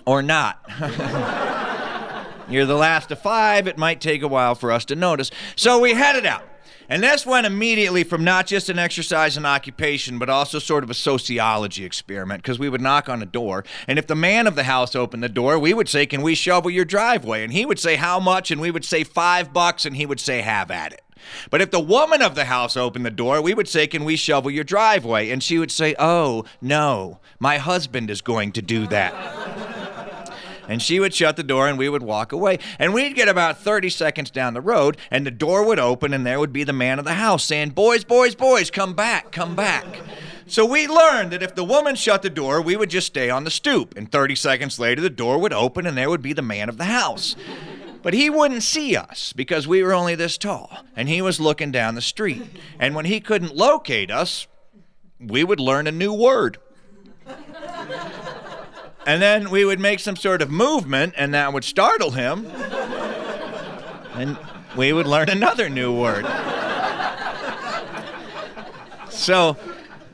Or 0.06 0.22
not. 0.22 0.58
You're 2.48 2.66
the 2.66 2.76
last 2.76 3.10
of 3.10 3.20
five. 3.20 3.66
It 3.66 3.76
might 3.76 4.00
take 4.00 4.22
a 4.22 4.28
while 4.28 4.54
for 4.54 4.72
us 4.72 4.86
to 4.86 4.96
notice. 4.96 5.30
So 5.54 5.80
we 5.80 5.92
headed 5.92 6.24
out. 6.24 6.44
And 6.88 7.02
this 7.02 7.24
went 7.24 7.46
immediately 7.46 8.04
from 8.04 8.24
not 8.24 8.46
just 8.46 8.68
an 8.68 8.78
exercise 8.78 9.36
and 9.36 9.46
occupation, 9.46 10.18
but 10.18 10.28
also 10.28 10.58
sort 10.58 10.84
of 10.84 10.90
a 10.90 10.94
sociology 10.94 11.84
experiment, 11.84 12.42
because 12.42 12.58
we 12.58 12.68
would 12.68 12.80
knock 12.80 13.08
on 13.08 13.22
a 13.22 13.26
door, 13.26 13.64
and 13.88 13.98
if 13.98 14.06
the 14.06 14.14
man 14.14 14.46
of 14.46 14.54
the 14.54 14.64
house 14.64 14.94
opened 14.94 15.22
the 15.22 15.28
door, 15.28 15.58
we 15.58 15.74
would 15.74 15.88
say, 15.88 16.06
Can 16.06 16.22
we 16.22 16.34
shovel 16.34 16.70
your 16.70 16.84
driveway? 16.84 17.42
And 17.42 17.52
he 17.52 17.66
would 17.66 17.78
say, 17.78 17.96
How 17.96 18.20
much? 18.20 18.50
And 18.50 18.60
we 18.60 18.70
would 18.70 18.84
say, 18.84 19.04
Five 19.04 19.52
bucks, 19.52 19.84
and 19.84 19.96
he 19.96 20.06
would 20.06 20.20
say, 20.20 20.42
Have 20.42 20.70
at 20.70 20.92
it. 20.92 21.00
But 21.50 21.62
if 21.62 21.70
the 21.70 21.80
woman 21.80 22.20
of 22.20 22.34
the 22.34 22.44
house 22.44 22.76
opened 22.76 23.06
the 23.06 23.10
door, 23.10 23.40
we 23.40 23.54
would 23.54 23.68
say, 23.68 23.86
Can 23.86 24.04
we 24.04 24.16
shovel 24.16 24.50
your 24.50 24.64
driveway? 24.64 25.30
And 25.30 25.42
she 25.42 25.58
would 25.58 25.70
say, 25.70 25.94
Oh, 25.98 26.44
no, 26.60 27.20
my 27.38 27.58
husband 27.58 28.10
is 28.10 28.20
going 28.20 28.52
to 28.52 28.62
do 28.62 28.86
that. 28.88 29.63
And 30.68 30.80
she 30.80 31.00
would 31.00 31.14
shut 31.14 31.37
the 31.37 31.42
door 31.42 31.68
and 31.68 31.78
we 31.78 31.88
would 31.88 32.02
walk 32.02 32.33
away. 32.33 32.59
And 32.78 32.94
we'd 32.94 33.14
get 33.14 33.28
about 33.28 33.59
30 33.59 33.90
seconds 33.90 34.30
down 34.30 34.54
the 34.54 34.61
road 34.61 34.97
and 35.11 35.26
the 35.26 35.30
door 35.30 35.64
would 35.66 35.78
open 35.78 36.14
and 36.14 36.26
there 36.26 36.40
would 36.40 36.52
be 36.52 36.64
the 36.64 36.73
man 36.73 36.99
of 36.99 37.04
the 37.04 37.14
house 37.14 37.44
saying, 37.44 37.71
Boys, 37.71 38.04
boys, 38.04 38.35
boys, 38.35 38.71
come 38.71 38.94
back, 38.94 39.33
come 39.33 39.54
back. 39.54 39.87
So 40.47 40.66
we 40.66 40.87
learned 40.87 41.33
that 41.33 41.42
if 41.42 41.54
the 41.54 41.64
woman 41.64 41.94
shut 41.94 42.23
the 42.23 42.30
door, 42.30 42.61
we 42.61 42.76
would 42.76 42.90
just 42.90 43.06
stay 43.06 43.30
on 43.30 43.44
the 43.44 43.50
stoop. 43.50 43.97
And 43.97 44.11
30 44.11 44.35
seconds 44.35 44.78
later, 44.78 45.00
the 45.00 45.11
door 45.11 45.38
would 45.38 45.52
open 45.52 45.87
and 45.87 45.97
there 45.97 46.11
would 46.11 46.23
be 46.23 46.35
the 46.35 46.42
man 46.42 46.68
of 46.68 46.76
the 46.76 46.85
house. 46.85 47.35
But 48.02 48.12
he 48.12 48.28
wouldn't 48.28 48.62
see 48.62 48.94
us 48.94 49.33
because 49.33 49.66
we 49.66 49.83
were 49.83 49.94
only 49.94 50.14
this 50.14 50.37
tall. 50.37 50.71
And 50.94 51.09
he 51.09 51.23
was 51.23 51.40
looking 51.40 51.73
down 51.73 51.94
the 51.94 52.02
street. 52.02 52.42
And 52.78 52.94
when 52.94 53.06
he 53.06 53.21
couldn't 53.21 53.56
locate 53.56 54.11
us, 54.11 54.47
we 55.18 55.42
would 55.42 55.61
learn 55.61 55.87
a 55.87 55.92
new 55.92 56.12
word. 56.12 56.59
And 59.06 59.20
then 59.20 59.50
we 59.50 59.64
would 59.64 59.80
make 59.80 60.00
some 60.00 60.16
sort 60.16 60.42
of 60.42 60.50
movement, 60.50 61.14
and 61.16 61.34
that 61.34 61.52
would 61.52 61.64
startle 61.64 62.12
him. 62.12 62.46
And 64.14 64.38
we 64.76 64.92
would 64.92 65.06
learn 65.06 65.28
another 65.28 65.68
new 65.68 65.92
word. 65.92 66.26
So 69.11 69.56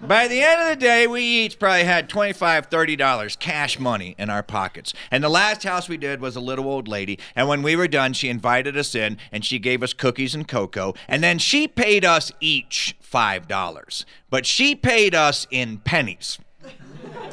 by 0.02 0.28
the 0.28 0.40
end 0.42 0.62
of 0.62 0.68
the 0.68 0.76
day, 0.76 1.06
we 1.06 1.22
each 1.22 1.58
probably 1.58 1.84
had 1.84 2.08
$25, 2.08 2.70
$30 2.70 3.38
cash 3.38 3.78
money 3.78 4.14
in 4.18 4.30
our 4.30 4.42
pockets. 4.42 4.94
And 5.10 5.22
the 5.22 5.28
last 5.28 5.62
house 5.62 5.88
we 5.88 5.96
did 5.96 6.20
was 6.20 6.36
a 6.36 6.40
little 6.40 6.66
old 6.66 6.88
lady. 6.88 7.18
And 7.36 7.48
when 7.48 7.62
we 7.62 7.76
were 7.76 7.88
done, 7.88 8.12
she 8.14 8.28
invited 8.28 8.76
us 8.76 8.94
in 8.94 9.18
and 9.30 9.44
she 9.44 9.58
gave 9.58 9.82
us 9.82 9.92
cookies 9.92 10.34
and 10.34 10.48
cocoa. 10.48 10.94
And 11.06 11.22
then 11.22 11.38
she 11.38 11.68
paid 11.68 12.04
us 12.04 12.32
each 12.40 12.96
$5. 13.02 14.04
But 14.30 14.46
she 14.46 14.74
paid 14.74 15.14
us 15.14 15.46
in 15.50 15.78
pennies. 15.78 16.38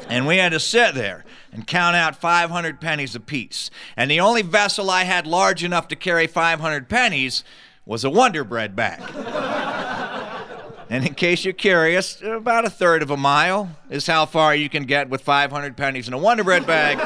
And 0.08 0.26
we 0.26 0.36
had 0.36 0.52
to 0.52 0.60
sit 0.60 0.94
there 0.94 1.24
and 1.52 1.66
count 1.66 1.96
out 1.96 2.16
500 2.16 2.80
pennies 2.80 3.14
apiece. 3.14 3.70
And 3.96 4.10
the 4.10 4.20
only 4.20 4.42
vessel 4.42 4.90
I 4.90 5.04
had 5.04 5.26
large 5.26 5.64
enough 5.64 5.88
to 5.88 5.96
carry 5.96 6.26
500 6.26 6.88
pennies 6.88 7.44
was 7.86 8.04
a 8.04 8.10
Wonder 8.10 8.44
Bread 8.44 8.76
bag. 8.76 9.00
and 10.90 11.06
in 11.06 11.14
case 11.14 11.44
you're 11.44 11.54
curious, 11.54 12.20
about 12.22 12.64
a 12.64 12.70
third 12.70 13.02
of 13.02 13.10
a 13.10 13.16
mile 13.16 13.70
is 13.88 14.06
how 14.06 14.26
far 14.26 14.54
you 14.54 14.68
can 14.68 14.84
get 14.84 15.08
with 15.08 15.22
500 15.22 15.76
pennies 15.76 16.06
in 16.06 16.14
a 16.14 16.18
Wonder 16.18 16.44
Bread 16.44 16.66
bag 16.66 16.98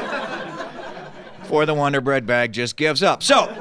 before 1.39 1.65
the 1.65 1.73
Wonder 1.73 2.01
Bread 2.01 2.25
bag 2.25 2.51
just 2.51 2.75
gives 2.75 3.01
up. 3.01 3.23
So, 3.23 3.53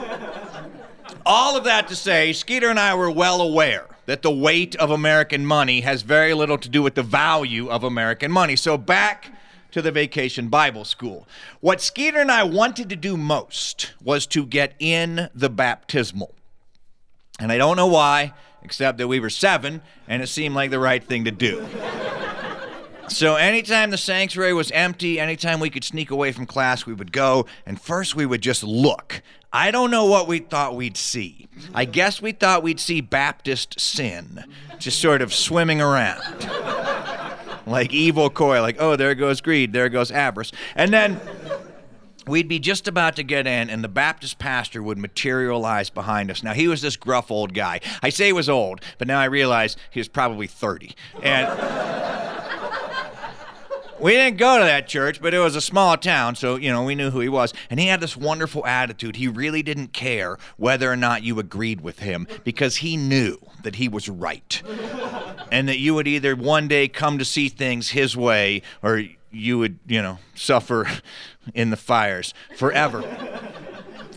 all 1.25 1.57
of 1.57 1.65
that 1.65 1.89
to 1.89 1.97
say, 1.97 2.33
Skeeter 2.33 2.69
and 2.69 2.81
I 2.81 2.95
were 2.95 3.11
well 3.11 3.41
aware 3.41 3.87
that 4.07 4.23
the 4.23 4.31
weight 4.31 4.75
of 4.77 4.91
American 4.91 5.47
money 5.47 5.83
has 5.83 6.03
very 6.03 6.35
little 6.35 6.59
to 6.59 6.69
do 6.69 6.83
with 6.83 6.97
the 6.97 7.03
value 7.03 7.69
of 7.69 7.85
American 7.85 8.33
money. 8.33 8.57
So, 8.57 8.77
back 8.77 9.31
to 9.73 9.83
the 9.83 9.91
vacation 9.91 10.49
Bible 10.49 10.85
school. 10.85 11.27
What 11.61 11.81
Skeeter 11.81 12.21
and 12.21 12.31
I 12.31 12.45
wanted 12.45 12.89
to 12.91 12.97
do 12.97 13.17
most 13.17 13.93
was 14.03 14.27
to 14.29 14.47
get 14.47 14.75
in 14.79 15.29
the 15.35 15.51
baptismal. 15.51 16.35
And 17.41 17.51
I 17.51 17.59
don't 17.59 17.77
know 17.77 17.87
why, 17.87 18.35
except 18.63 18.99
that 18.99 19.09
we 19.09 19.19
were 19.19 19.31
seven 19.31 19.83
and 20.07 20.23
it 20.23 20.29
seemed 20.29 20.55
like 20.55 20.71
the 20.71 20.79
right 20.79 21.03
thing 21.03 21.25
to 21.25 21.31
do. 21.31 21.67
So 23.09 23.35
anytime 23.35 23.91
the 23.91 23.99
sanctuary 23.99 24.55
was 24.55 24.71
empty, 24.71 25.21
anytime 25.21 25.61
we 25.61 25.69
could 25.69 25.85
sneak 25.85 26.11
away 26.11 26.33
from 26.33 26.47
class, 26.47 26.87
we 26.87 26.95
would 26.95 27.13
go, 27.13 27.47
and 27.67 27.79
first 27.79 28.15
we 28.15 28.25
would 28.25 28.41
just 28.41 28.65
look. 28.65 29.21
I 29.53 29.71
don't 29.71 29.91
know 29.91 30.07
what 30.07 30.27
we 30.27 30.39
thought 30.39 30.77
we'd 30.77 30.97
see. 30.97 31.49
I 31.75 31.85
guess 31.85 32.23
we 32.23 32.33
thought 32.33 32.63
we'd 32.63 32.81
see 32.81 33.03
Baptist 33.03 33.79
sin 33.79 34.45
just 34.79 34.99
sort 34.99 35.21
of 35.21 35.35
swimming 35.35 35.81
around. 35.81 36.23
Like 37.67 37.93
evil 37.93 38.31
koi, 38.31 38.61
like, 38.61 38.77
oh, 38.79 38.97
there 38.97 39.15
goes 39.15 39.41
greed, 39.41 39.73
there 39.73 39.89
goes 39.89 40.11
avarice. 40.11 40.53
And 40.75 40.93
then 40.93 41.21
we'd 42.27 42.49
be 42.49 42.59
just 42.59 42.89
about 42.89 43.17
to 43.17 43.23
get 43.23 43.47
in, 43.47 43.71
and 43.71 43.83
the 43.83 43.89
Baptist 43.89 44.39
pastor 44.39 44.83
would 44.83 44.99
materialize 44.99 45.91
behind 45.91 46.31
us. 46.31 46.43
Now, 46.43 46.55
he 46.55 46.69
was 46.69 46.83
this 46.83 46.97
gruff 46.97 47.31
old 47.31 47.55
guy. 47.55 47.81
I 48.03 48.11
say 48.11 48.27
he 48.27 48.33
was 48.33 48.49
old, 48.49 48.81
but 48.99 49.09
now 49.09 49.19
I 49.19 49.25
realize 49.25 49.77
he 49.91 50.01
was 50.01 50.09
probably 50.09 50.47
30. 50.47 50.95
And. 51.23 52.42
We 54.03 54.13
didn't 54.13 54.37
go 54.37 54.59
to 54.59 54.65
that 54.65 54.89
church, 54.89 55.23
but 55.23 55.33
it 55.33 55.39
was 55.39 55.55
a 55.55 55.61
small 55.61 55.97
town, 55.97 56.35
so 56.35 56.57
you 56.57 56.71
know 56.71 56.83
we 56.83 56.95
knew 56.95 57.11
who 57.11 57.21
he 57.21 57.29
was. 57.29 57.55
And 57.71 57.79
he 57.79 57.87
had 57.87 58.01
this 58.01 58.17
wonderful 58.17 58.67
attitude. 58.67 59.17
He 59.17 59.29
really 59.29 59.63
didn't 59.63 59.93
care 59.93 60.39
whether 60.57 60.91
or 60.91 60.97
not 60.97 61.23
you 61.23 61.39
agreed 61.39 61.81
with 61.81 62.01
him 62.01 62.27
because 62.43 62.77
he 62.77 62.97
knew 62.97 63.39
that 63.63 63.77
he 63.77 63.89
was 63.89 64.09
right, 64.09 64.61
and 65.53 65.69
that 65.69 65.79
you 65.79 65.95
would 65.95 66.09
either 66.09 66.35
one 66.35 66.67
day 66.67 66.89
come 66.89 67.17
to 67.19 67.25
see 67.25 67.49
things 67.49 67.91
his 67.91 68.17
way, 68.17 68.63
or 68.83 69.05
you 69.31 69.59
would, 69.59 69.79
you 69.87 70.03
know, 70.03 70.19
suffer 70.35 70.87
in 71.55 71.71
the 71.71 71.77
fires 71.77 72.35
forever. 72.57 73.03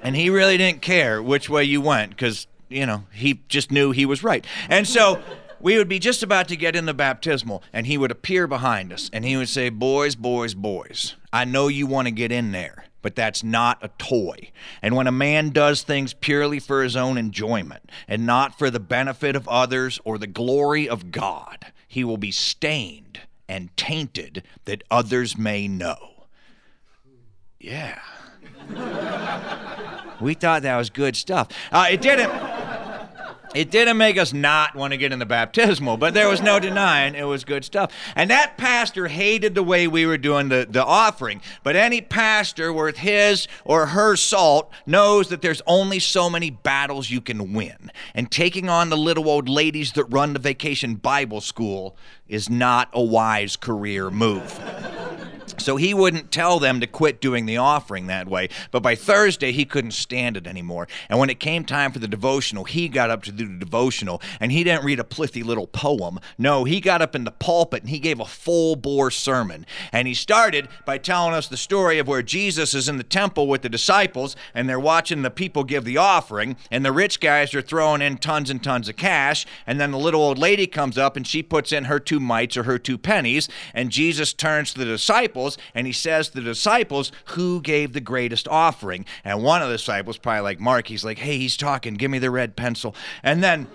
And 0.02 0.16
he 0.16 0.30
really 0.30 0.58
didn't 0.58 0.82
care 0.82 1.22
which 1.22 1.50
way 1.50 1.64
you 1.64 1.82
went 1.82 2.12
because 2.12 2.48
you 2.70 2.86
know 2.86 3.04
he 3.14 3.42
just 3.48 3.72
knew 3.72 3.92
he 3.92 4.08
was 4.08 4.24
right. 4.24 4.46
And 4.68 4.88
so 4.88 5.22
we 5.66 5.80
would 5.80 5.90
be 5.90 5.98
just 5.98 6.22
about 6.22 6.48
to 6.48 6.56
get 6.56 6.76
in 6.76 6.86
the 6.86 6.94
baptismal, 6.94 7.64
and 7.74 7.88
he 7.88 7.98
would 7.98 8.12
appear 8.12 8.46
behind 8.46 8.94
us, 8.94 9.10
and 9.12 9.26
he 9.26 9.36
would 9.36 9.50
say, 9.50 9.70
Boys, 9.70 10.14
boys, 10.14 10.54
boys, 10.54 11.16
I 11.34 11.44
know 11.44 11.70
you 11.70 11.88
want 11.88 12.08
to 12.08 12.12
get 12.12 12.32
in 12.32 12.52
there, 12.52 12.86
but 13.02 13.16
that's 13.16 13.44
not 13.44 13.80
a 13.82 13.88
toy. 13.98 14.52
And 14.84 14.96
when 14.96 15.08
a 15.08 15.12
man 15.12 15.50
does 15.50 15.82
things 15.82 16.14
purely 16.14 16.60
for 16.60 16.84
his 16.84 16.96
own 16.96 17.18
enjoyment 17.18 17.92
and 18.08 18.28
not 18.28 18.60
for 18.60 18.70
the 18.70 18.80
benefit 18.80 19.36
of 19.36 19.48
others 19.48 20.00
or 20.06 20.20
the 20.20 20.28
glory 20.28 20.88
of 20.88 21.12
God, 21.12 21.74
he 21.88 22.04
will 22.04 22.18
be 22.18 22.30
stained 22.30 23.22
and 23.50 23.76
tainted 23.76 24.44
that 24.66 24.84
others 24.92 25.36
may 25.36 25.68
know. 25.68 26.26
Yeah. 27.60 28.00
we 30.22 30.36
thought 30.36 30.62
that 30.62 30.78
was 30.78 30.92
good 30.92 31.16
stuff. 31.16 31.48
Uh, 31.72 31.88
it 31.90 32.02
didn't 32.02 32.55
It 33.56 33.72
didn't 33.72 33.98
make 33.98 34.18
us 34.18 34.34
not 34.34 34.76
want 34.76 34.92
to 34.92 34.98
get 34.98 35.14
in 35.14 35.20
the 35.20 35.26
baptismal, 35.26 35.96
but 35.96 36.14
there 36.14 36.28
was 36.28 36.42
no 36.42 36.60
denying 36.60 37.16
it 37.16 37.24
was 37.24 37.46
good 37.46 37.64
stuff. 37.64 37.94
And 38.16 38.30
that 38.30 38.58
pastor 38.58 39.08
hated 39.08 39.56
the 39.56 39.64
way 39.64 39.88
we 39.88 40.06
were 40.06 40.18
doing 40.18 40.50
the, 40.50 40.68
the 40.70 40.84
offering. 40.84 41.42
But 41.64 41.78
any 41.78 42.02
pastor 42.02 42.74
worth 42.74 42.98
his 42.98 43.48
or 43.64 43.88
her 43.88 44.18
salt 44.18 44.72
knows 44.86 45.30
that 45.30 45.42
there's 45.42 45.62
only 45.66 46.00
so 46.00 46.30
many 46.30 46.50
battles 46.50 47.10
you 47.10 47.22
can 47.22 47.54
win. 47.54 47.92
And 48.14 48.30
taking 48.30 48.70
on 48.70 48.90
the 48.90 48.98
little 48.98 49.30
old 49.30 49.48
ladies 49.48 49.94
that 49.94 50.06
run 50.06 50.34
the 50.34 50.40
vacation 50.40 50.96
Bible 50.96 51.40
school 51.40 51.96
is 52.28 52.50
not 52.50 52.90
a 52.94 53.02
wise 53.02 53.56
career 53.56 54.12
move. 54.12 54.60
So 55.62 55.78
he 55.78 55.94
wouldn't 55.94 56.32
tell 56.32 56.60
them 56.60 56.80
to 56.80 56.88
quit 56.88 57.22
doing 57.22 57.46
the 57.46 57.58
offering 57.58 58.08
that 58.08 58.28
way. 58.28 58.50
But 58.72 58.84
by 58.84 58.96
Thursday, 58.96 59.52
he 59.52 59.66
couldn't 59.66 59.92
stand 59.92 60.38
it 60.38 60.48
anymore. 60.48 60.88
And 61.10 61.20
when 61.20 61.30
it 61.30 61.40
came 61.40 61.64
time 61.64 61.92
for 61.92 62.00
the 62.00 62.08
devotional, 62.08 62.64
he 62.64 62.90
got 62.90 63.10
up 63.10 63.24
to 63.24 63.32
do 63.32 63.48
the 63.48 63.58
devotional. 63.58 64.22
And 64.40 64.52
he 64.52 64.64
didn't 64.64 64.86
read 64.86 65.00
a 65.00 65.04
plithy 65.04 65.44
little 65.44 65.68
poem. 65.68 66.20
No, 66.38 66.64
he 66.64 66.80
got 66.80 67.02
up 67.02 67.16
in 67.16 67.24
the 67.24 67.32
pulpit 67.32 67.82
and 67.82 67.90
he 67.90 68.00
gave 68.00 68.20
a 68.20 68.26
full 68.26 68.76
bore 68.76 69.12
sermon. 69.12 69.66
And 69.92 70.08
he 70.08 70.14
started 70.14 70.68
by 70.86 70.98
telling 70.98 71.34
us 71.34 71.48
the 71.48 71.58
story 71.58 72.00
of 72.00 72.08
where 72.08 72.24
Jesus 72.24 72.74
is 72.74 72.90
in 72.90 72.98
the 72.98 73.04
temple 73.04 73.48
with 73.48 73.62
the 73.62 73.70
disciples 73.70 74.36
and 74.54 74.68
they're 74.68 74.80
watching 74.80 75.22
the 75.22 75.30
people 75.30 75.64
give 75.64 75.86
the 75.86 75.98
offering. 75.98 76.58
And 76.72 76.84
the 76.84 76.92
rich 76.92 77.20
guys 77.20 77.54
are 77.54 77.62
throwing 77.62 78.02
in 78.02 78.18
tons 78.18 78.50
and 78.50 78.64
tons 78.64 78.90
of 78.90 78.96
cash. 78.96 79.46
And 79.68 79.80
then 79.80 79.92
the 79.92 79.98
little 79.98 80.22
old 80.22 80.38
lady 80.38 80.68
comes 80.68 80.98
up 80.98 81.16
and 81.16 81.26
she 81.26 81.44
puts 81.44 81.72
in 81.72 81.86
her 81.86 82.00
two 82.00 82.20
mites 82.20 82.58
or 82.58 82.64
her 82.64 82.80
two 82.80 82.98
pennies. 82.98 83.48
And 83.74 83.92
Jesus 83.92 84.34
turns 84.34 84.74
to 84.74 84.80
the 84.80 84.86
disciples 84.86 85.45
disciples 85.46 85.58
and 85.74 85.88
he 85.88 85.94
says 85.94 86.30
to 86.30 86.36
the 86.36 86.42
disciples 86.42 87.12
who 87.26 87.62
gave 87.62 87.94
the 87.94 88.02
greatest 88.02 88.48
offering. 88.48 89.06
And 89.24 89.44
one 89.44 89.62
of 89.62 89.70
the 89.70 89.76
disciples, 89.76 90.18
probably 90.18 90.42
like 90.42 90.60
Mark, 90.60 90.88
he's 90.88 91.06
like, 91.06 91.20
hey, 91.20 91.38
he's 91.38 91.58
talking, 91.58 91.96
give 91.96 92.12
me 92.12 92.20
the 92.20 92.32
red 92.32 92.56
pencil. 92.56 92.96
And 93.24 93.44
then. 93.44 93.68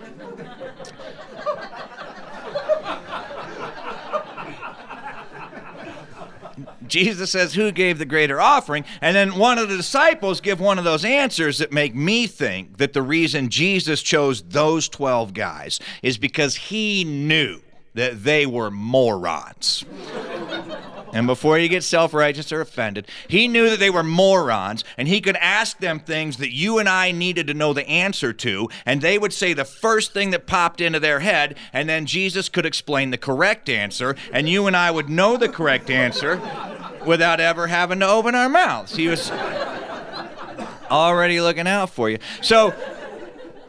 Jesus 6.87 7.31
says, 7.31 7.53
Who 7.53 7.71
gave 7.71 7.99
the 7.99 8.05
greater 8.05 8.41
offering? 8.41 8.83
And 8.99 9.15
then 9.15 9.37
one 9.37 9.57
of 9.57 9.69
the 9.69 9.77
disciples 9.77 10.41
give 10.41 10.59
one 10.59 10.77
of 10.77 10.83
those 10.83 11.05
answers 11.05 11.59
that 11.59 11.71
make 11.71 11.95
me 11.95 12.27
think 12.27 12.79
that 12.79 12.91
the 12.91 13.01
reason 13.01 13.47
Jesus 13.47 14.01
chose 14.01 14.41
those 14.41 14.89
12 14.89 15.33
guys 15.33 15.79
is 16.03 16.17
because 16.17 16.55
he 16.55 17.05
knew 17.05 17.61
that 17.93 18.25
they 18.25 18.45
were 18.45 18.69
morons. 18.69 19.85
And 21.13 21.27
before 21.27 21.57
you 21.57 21.67
get 21.67 21.83
self 21.83 22.13
righteous 22.13 22.51
or 22.51 22.61
offended, 22.61 23.07
he 23.27 23.47
knew 23.47 23.69
that 23.69 23.79
they 23.79 23.89
were 23.89 24.03
morons 24.03 24.83
and 24.97 25.07
he 25.07 25.21
could 25.21 25.35
ask 25.37 25.79
them 25.79 25.99
things 25.99 26.37
that 26.37 26.53
you 26.53 26.79
and 26.79 26.87
I 26.87 27.11
needed 27.11 27.47
to 27.47 27.53
know 27.53 27.73
the 27.73 27.87
answer 27.87 28.33
to, 28.33 28.69
and 28.85 29.01
they 29.01 29.17
would 29.17 29.33
say 29.33 29.53
the 29.53 29.65
first 29.65 30.13
thing 30.13 30.31
that 30.31 30.47
popped 30.47 30.81
into 30.81 30.99
their 30.99 31.19
head, 31.19 31.57
and 31.73 31.87
then 31.87 32.05
Jesus 32.05 32.49
could 32.49 32.65
explain 32.65 33.11
the 33.11 33.17
correct 33.17 33.69
answer, 33.69 34.15
and 34.31 34.47
you 34.47 34.67
and 34.67 34.75
I 34.75 34.91
would 34.91 35.09
know 35.09 35.37
the 35.37 35.49
correct 35.49 35.89
answer 35.89 36.41
without 37.05 37.39
ever 37.39 37.67
having 37.67 37.99
to 37.99 38.07
open 38.07 38.35
our 38.35 38.49
mouths. 38.49 38.95
He 38.95 39.07
was 39.07 39.31
already 40.91 41.41
looking 41.41 41.67
out 41.67 41.89
for 41.89 42.09
you. 42.09 42.19
So, 42.41 42.73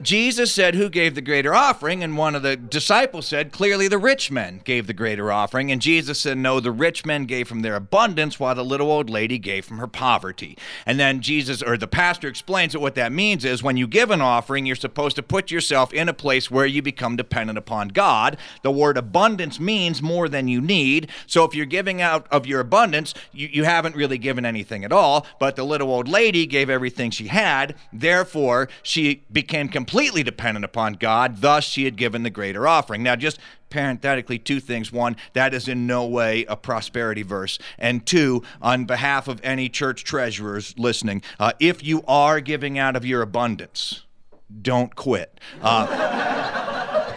Jesus 0.03 0.53
said, 0.53 0.75
Who 0.75 0.89
gave 0.89 1.15
the 1.15 1.21
greater 1.21 1.55
offering? 1.55 2.03
And 2.03 2.17
one 2.17 2.35
of 2.35 2.43
the 2.43 2.57
disciples 2.57 3.27
said, 3.27 3.53
Clearly 3.53 3.87
the 3.87 3.99
rich 3.99 4.31
men 4.31 4.61
gave 4.65 4.89
the 4.89 4.93
greater 4.93 5.31
offering. 5.31 5.71
And 5.71 5.81
Jesus 5.81 6.21
said, 6.21 6.39
No, 6.39 6.59
the 6.59 6.73
rich 6.73 7.07
men 7.07 7.25
gave 7.25 7.47
from 7.47 7.61
their 7.61 7.77
abundance, 7.77 8.41
while 8.41 8.55
the 8.55 8.65
little 8.65 8.91
old 8.91 9.09
lady 9.09 9.39
gave 9.39 9.65
from 9.65 9.79
her 9.79 9.87
poverty. 9.87 10.59
And 10.87 10.99
then 10.99 11.21
Jesus, 11.21 11.63
or 11.63 11.77
the 11.77 11.87
pastor, 11.87 12.27
explains 12.27 12.73
that 12.73 12.81
what 12.81 12.97
that 12.97 13.13
means 13.13 13.45
is 13.45 13.63
when 13.63 13.77
you 13.77 13.87
give 13.87 14.11
an 14.11 14.21
offering, 14.21 14.67
you're 14.67 14.75
supposed 14.75 15.15
to 15.17 15.23
put 15.23 15.51
yourself 15.53 15.93
in 15.93 16.09
a 16.09 16.15
place 16.15 16.51
where 16.51 16.67
you 16.67 16.83
become 16.83 17.15
dependent 17.15 17.59
upon 17.59 17.89
God. 17.89 18.37
The 18.63 18.73
word 18.73 18.97
abundance 18.97 19.61
means 19.61 20.03
more 20.03 20.29
than 20.29 20.49
you 20.49 20.61
need. 20.61 21.11
So 21.29 21.45
if 21.45 21.55
you're 21.55 21.65
giving 21.65 22.03
out 22.03 22.27
of 22.31 22.47
your 22.47 22.61
abundance, 22.61 23.15
you, 23.33 23.49
you 23.53 23.65
haven't 23.65 23.95
really 23.95 24.19
given 24.19 24.45
anything 24.45 24.85
at 24.85 24.93
all. 24.93 25.27
But 25.39 25.55
the 25.55 25.65
little 25.65 25.91
old 25.91 26.09
lady 26.09 26.45
gave 26.47 26.69
everything 26.69 27.13
she 27.13 27.29
had. 27.29 27.77
Therefore, 27.93 28.69
she 28.83 29.23
became 29.31 29.69
completely 29.69 29.92
completely 29.93 30.23
dependent 30.23 30.65
upon 30.65 30.95
God, 30.95 31.43
thus 31.43 31.65
she 31.65 31.85
had 31.85 31.97
given 31.97 32.23
the 32.23 32.31
greater 32.31 32.67
offering. 32.67 33.03
Now, 33.03 33.15
just 33.15 33.39
parenthetically, 33.69 34.39
two 34.39 34.59
things. 34.59 34.91
One, 34.91 35.19
that 35.35 35.53
is 35.53 35.69
in 35.69 35.87
no 35.87 36.07
way 36.07 36.47
a 36.49 36.57
prosperity 36.57 37.23
verse. 37.23 37.59
And 37.79 38.07
two, 38.07 38.43
on 38.63 38.87
behalf 38.87 39.29
of 39.29 39.39
any 39.45 39.69
church 39.69 40.03
treasurers 40.03 40.75
listening, 40.79 41.21
uh, 41.39 41.53
if 41.61 41.85
you 41.85 42.03
are 42.09 42.41
giving 42.41 42.79
out 42.79 42.97
of 42.97 43.05
your 43.05 43.21
abundance, 43.21 44.07
don't 44.63 44.97
quit. 44.97 45.39
Uh, 45.61 47.13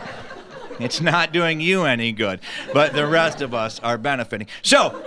it's 0.81 0.99
not 0.99 1.31
doing 1.31 1.61
you 1.61 1.85
any 1.85 2.11
good, 2.11 2.41
but 2.73 2.91
the 2.91 3.07
rest 3.07 3.39
of 3.39 3.53
us 3.53 3.79
are 3.79 3.97
benefiting. 3.97 4.47
So, 4.63 5.01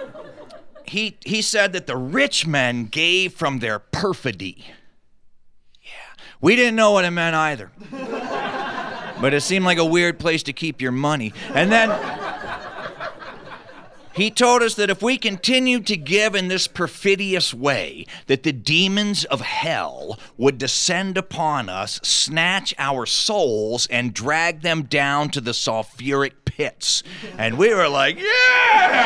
he, 0.86 1.18
he 1.22 1.42
said 1.42 1.74
that 1.74 1.86
the 1.86 1.98
rich 1.98 2.46
men 2.46 2.86
gave 2.86 3.34
from 3.34 3.58
their 3.58 3.78
perfidy. 3.78 4.64
We 6.40 6.56
didn't 6.56 6.76
know 6.76 6.92
what 6.92 7.04
it 7.04 7.10
meant 7.10 7.34
either. 7.34 7.70
but 9.20 9.34
it 9.34 9.40
seemed 9.42 9.64
like 9.64 9.78
a 9.78 9.84
weird 9.84 10.18
place 10.18 10.42
to 10.44 10.52
keep 10.52 10.80
your 10.80 10.92
money. 10.92 11.32
And 11.54 11.72
then 11.72 11.90
he 14.18 14.30
told 14.32 14.62
us 14.62 14.74
that 14.74 14.90
if 14.90 15.00
we 15.00 15.16
continued 15.16 15.86
to 15.86 15.96
give 15.96 16.34
in 16.34 16.48
this 16.48 16.66
perfidious 16.66 17.54
way, 17.54 18.04
that 18.26 18.42
the 18.42 18.52
demons 18.52 19.24
of 19.24 19.40
hell 19.40 20.18
would 20.36 20.58
descend 20.58 21.16
upon 21.16 21.68
us, 21.68 22.00
snatch 22.02 22.74
our 22.78 23.06
souls, 23.06 23.86
and 23.88 24.12
drag 24.12 24.62
them 24.62 24.82
down 24.82 25.30
to 25.30 25.40
the 25.40 25.52
sulfuric 25.52 26.32
pits. 26.44 27.04
And 27.38 27.56
we 27.56 27.72
were 27.72 27.88
like, 27.88 28.18
yeah! 28.18 28.98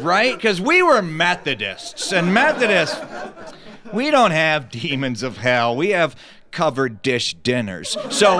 right? 0.00 0.36
Because 0.36 0.60
we 0.60 0.82
were 0.82 1.02
Methodists, 1.02 2.12
and 2.12 2.32
Methodists 2.32 3.00
we 3.92 4.10
don't 4.10 4.30
have 4.30 4.70
demons 4.70 5.22
of 5.22 5.38
hell. 5.38 5.76
We 5.76 5.90
have 5.90 6.16
covered 6.50 7.02
dish 7.02 7.34
dinners. 7.34 7.96
So 8.10 8.38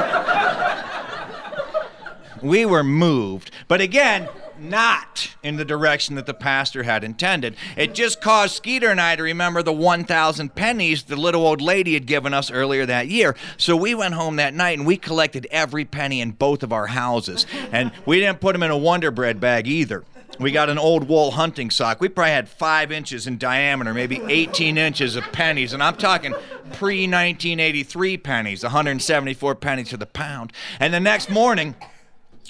we 2.43 2.65
were 2.65 2.85
moved. 2.85 3.51
But 3.67 3.81
again, 3.81 4.29
not 4.61 5.37
in 5.43 5.57
the 5.57 5.65
direction 5.65 6.17
that 6.17 6.27
the 6.27 6.35
pastor 6.35 6.83
had 6.83 7.05
intended. 7.05 7.55
It 7.77 7.95
just 7.95 8.21
caused 8.21 8.57
Skeeter 8.57 8.91
and 8.91 9.01
I 9.01 9.17
to 9.17 9.23
remember 9.23 9.63
the 9.63 9.73
1,000 9.73 10.55
pennies 10.55 11.05
the 11.05 11.17
little 11.17 11.47
old 11.47 11.61
lady 11.61 11.95
had 11.95 12.07
given 12.07 12.35
us 12.35 12.51
earlier 12.51 12.85
that 12.87 13.09
year. 13.09 13.37
So 13.57 13.77
we 13.77 13.95
went 13.95 14.15
home 14.15 14.37
that 14.37 14.55
night 14.55 14.79
and 14.79 14.87
we 14.87 14.97
collected 14.97 15.47
every 15.51 15.85
penny 15.85 16.21
in 16.21 16.33
both 16.33 16.63
of 16.63 16.73
our 16.73 16.89
houses. 16.89 17.47
And 17.71 17.93
we 18.05 18.19
didn't 18.19 18.41
put 18.41 18.53
them 18.53 18.63
in 18.63 18.71
a 18.71 18.79
Wonder 18.79 19.11
Bread 19.11 19.41
bag 19.41 19.69
either. 19.69 20.05
We 20.39 20.53
got 20.53 20.71
an 20.71 20.79
old 20.79 21.09
wool 21.09 21.33
hunting 21.33 21.71
sock. 21.71 22.01
We 22.01 22.09
probably 22.09 22.33
had 22.33 22.49
five 22.49 22.93
inches 22.93 23.27
in 23.27 23.39
diameter, 23.39 23.93
maybe 23.93 24.21
18 24.29 24.79
inches 24.79 25.17
of 25.17 25.25
pennies. 25.33 25.73
And 25.73 25.83
I'm 25.83 25.97
talking 25.97 26.33
pre 26.73 27.03
1983 27.03 28.19
pennies, 28.19 28.63
174 28.63 29.55
pennies 29.57 29.89
to 29.89 29.97
the 29.97 30.07
pound. 30.07 30.53
And 30.79 30.95
the 30.95 31.01
next 31.01 31.29
morning, 31.29 31.75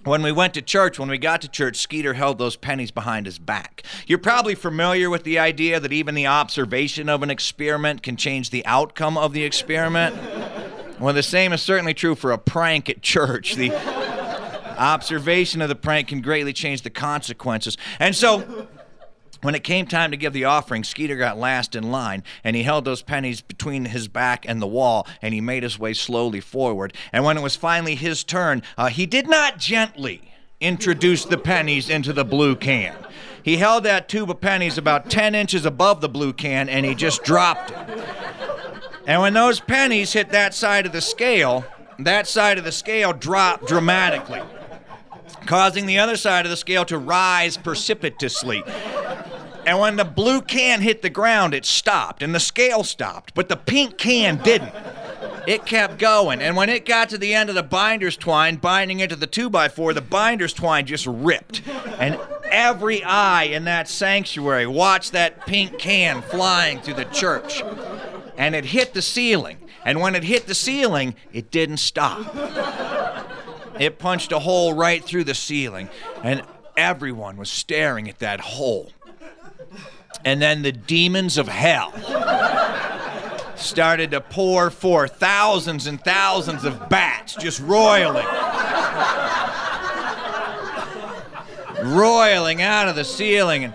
when 0.04 0.22
we 0.22 0.32
went 0.32 0.54
to 0.54 0.62
church, 0.62 0.98
when 0.98 1.08
we 1.08 1.18
got 1.18 1.40
to 1.42 1.48
church, 1.48 1.76
Skeeter 1.76 2.14
held 2.14 2.38
those 2.38 2.56
pennies 2.56 2.90
behind 2.90 3.26
his 3.26 3.38
back. 3.38 3.82
You're 4.06 4.18
probably 4.18 4.54
familiar 4.54 5.10
with 5.10 5.24
the 5.24 5.38
idea 5.38 5.80
that 5.80 5.92
even 5.92 6.14
the 6.14 6.26
observation 6.26 7.08
of 7.08 7.22
an 7.22 7.30
experiment 7.30 8.02
can 8.02 8.16
change 8.16 8.50
the 8.50 8.64
outcome 8.66 9.16
of 9.16 9.32
the 9.32 9.44
experiment. 9.44 10.16
Well, 11.00 11.14
the 11.14 11.22
same 11.22 11.52
is 11.52 11.62
certainly 11.62 11.94
true 11.94 12.14
for 12.14 12.32
a 12.32 12.38
prank 12.38 12.88
at 12.90 13.02
church. 13.02 13.54
The 13.54 13.70
observation 14.78 15.60
of 15.60 15.68
the 15.68 15.74
prank 15.74 16.08
can 16.08 16.20
greatly 16.20 16.52
change 16.52 16.82
the 16.82 16.90
consequences. 16.90 17.76
And 17.98 18.14
so, 18.14 18.68
when 19.40 19.54
it 19.54 19.62
came 19.62 19.86
time 19.86 20.10
to 20.10 20.16
give 20.16 20.32
the 20.32 20.44
offering, 20.44 20.82
Skeeter 20.82 21.16
got 21.16 21.38
last 21.38 21.76
in 21.76 21.90
line, 21.92 22.24
and 22.42 22.56
he 22.56 22.64
held 22.64 22.84
those 22.84 23.02
pennies 23.02 23.40
between 23.40 23.84
his 23.84 24.08
back 24.08 24.44
and 24.48 24.60
the 24.60 24.66
wall, 24.66 25.06
and 25.22 25.32
he 25.32 25.40
made 25.40 25.62
his 25.62 25.78
way 25.78 25.94
slowly 25.94 26.40
forward. 26.40 26.92
And 27.12 27.24
when 27.24 27.36
it 27.36 27.42
was 27.42 27.54
finally 27.54 27.94
his 27.94 28.24
turn, 28.24 28.62
uh, 28.76 28.88
he 28.88 29.06
did 29.06 29.28
not 29.28 29.58
gently 29.58 30.32
introduce 30.60 31.24
the 31.24 31.38
pennies 31.38 31.88
into 31.88 32.12
the 32.12 32.24
blue 32.24 32.56
can. 32.56 32.96
He 33.44 33.58
held 33.58 33.84
that 33.84 34.08
tube 34.08 34.30
of 34.30 34.40
pennies 34.40 34.76
about 34.76 35.08
10 35.08 35.36
inches 35.36 35.64
above 35.64 36.00
the 36.00 36.08
blue 36.08 36.32
can, 36.32 36.68
and 36.68 36.84
he 36.84 36.96
just 36.96 37.22
dropped 37.22 37.70
it. 37.70 38.04
And 39.06 39.22
when 39.22 39.34
those 39.34 39.60
pennies 39.60 40.12
hit 40.12 40.30
that 40.30 40.52
side 40.52 40.84
of 40.84 40.92
the 40.92 41.00
scale, 41.00 41.64
that 42.00 42.26
side 42.26 42.58
of 42.58 42.64
the 42.64 42.72
scale 42.72 43.12
dropped 43.12 43.66
dramatically 43.66 44.42
causing 45.48 45.86
the 45.86 45.98
other 45.98 46.16
side 46.16 46.44
of 46.44 46.50
the 46.50 46.56
scale 46.56 46.84
to 46.84 46.98
rise 46.98 47.56
precipitously. 47.56 48.62
And 49.64 49.78
when 49.78 49.96
the 49.96 50.04
blue 50.04 50.42
can 50.42 50.82
hit 50.82 51.00
the 51.00 51.08
ground, 51.08 51.54
it 51.54 51.64
stopped, 51.64 52.22
and 52.22 52.34
the 52.34 52.40
scale 52.40 52.84
stopped, 52.84 53.32
but 53.34 53.48
the 53.48 53.56
pink 53.56 53.96
can 53.96 54.36
didn't. 54.42 54.74
It 55.46 55.64
kept 55.64 55.98
going, 55.98 56.42
and 56.42 56.54
when 56.54 56.68
it 56.68 56.84
got 56.84 57.08
to 57.08 57.18
the 57.18 57.34
end 57.34 57.48
of 57.48 57.54
the 57.54 57.62
binder's 57.62 58.18
twine, 58.18 58.56
binding 58.56 59.00
into 59.00 59.16
the 59.16 59.26
2x4, 59.26 59.94
the 59.94 60.02
binder's 60.02 60.52
twine 60.52 60.84
just 60.84 61.06
ripped. 61.06 61.62
And 61.98 62.20
every 62.50 63.02
eye 63.02 63.44
in 63.44 63.64
that 63.64 63.88
sanctuary 63.88 64.66
watched 64.66 65.12
that 65.12 65.46
pink 65.46 65.78
can 65.78 66.20
flying 66.20 66.80
through 66.80 66.94
the 66.94 67.04
church. 67.06 67.62
And 68.36 68.54
it 68.54 68.66
hit 68.66 68.92
the 68.92 69.02
ceiling 69.02 69.56
And 69.84 70.00
when 70.00 70.14
it 70.14 70.24
hit 70.24 70.46
the 70.46 70.54
ceiling, 70.54 71.14
it 71.32 71.50
didn't 71.50 71.78
stop. 71.78 72.34
It 73.78 73.98
punched 73.98 74.32
a 74.32 74.38
hole 74.38 74.72
right 74.72 75.04
through 75.04 75.24
the 75.24 75.34
ceiling, 75.34 75.88
and 76.22 76.42
everyone 76.76 77.36
was 77.36 77.50
staring 77.50 78.08
at 78.08 78.18
that 78.18 78.40
hole. 78.40 78.92
And 80.24 80.42
then 80.42 80.62
the 80.62 80.72
demons 80.72 81.38
of 81.38 81.48
hell 81.48 81.92
started 83.56 84.12
to 84.12 84.20
pour 84.20 84.70
forth 84.70 85.16
thousands 85.16 85.86
and 85.86 86.02
thousands 86.02 86.64
of 86.64 86.88
bats 86.88 87.34
just 87.34 87.60
roiling. 87.60 88.26
roiling 91.82 92.62
out 92.62 92.88
of 92.88 92.96
the 92.96 93.04
ceiling, 93.04 93.64
and 93.64 93.74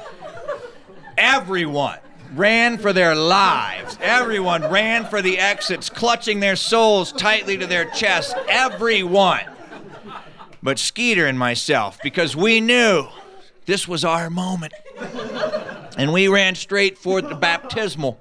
everyone 1.17 1.99
ran 2.33 2.77
for 2.77 2.91
their 2.93 3.15
lives. 3.15 3.97
Everyone 4.01 4.69
ran 4.69 5.05
for 5.05 5.21
the 5.21 5.39
exits, 5.39 5.89
clutching 5.89 6.39
their 6.39 6.55
souls 6.55 7.11
tightly 7.11 7.57
to 7.57 7.67
their 7.67 7.85
chests. 7.85 8.33
Everyone. 8.49 9.41
But 10.63 10.79
Skeeter 10.79 11.27
and 11.27 11.37
myself, 11.37 11.99
because 12.01 12.37
we 12.37 12.61
knew 12.61 13.09
this 13.65 13.85
was 13.85 14.05
our 14.05 14.29
moment. 14.29 14.73
And 15.97 16.13
we 16.13 16.29
ran 16.29 16.55
straight 16.55 16.97
for 16.97 17.21
the 17.21 17.35
baptismal. 17.35 18.17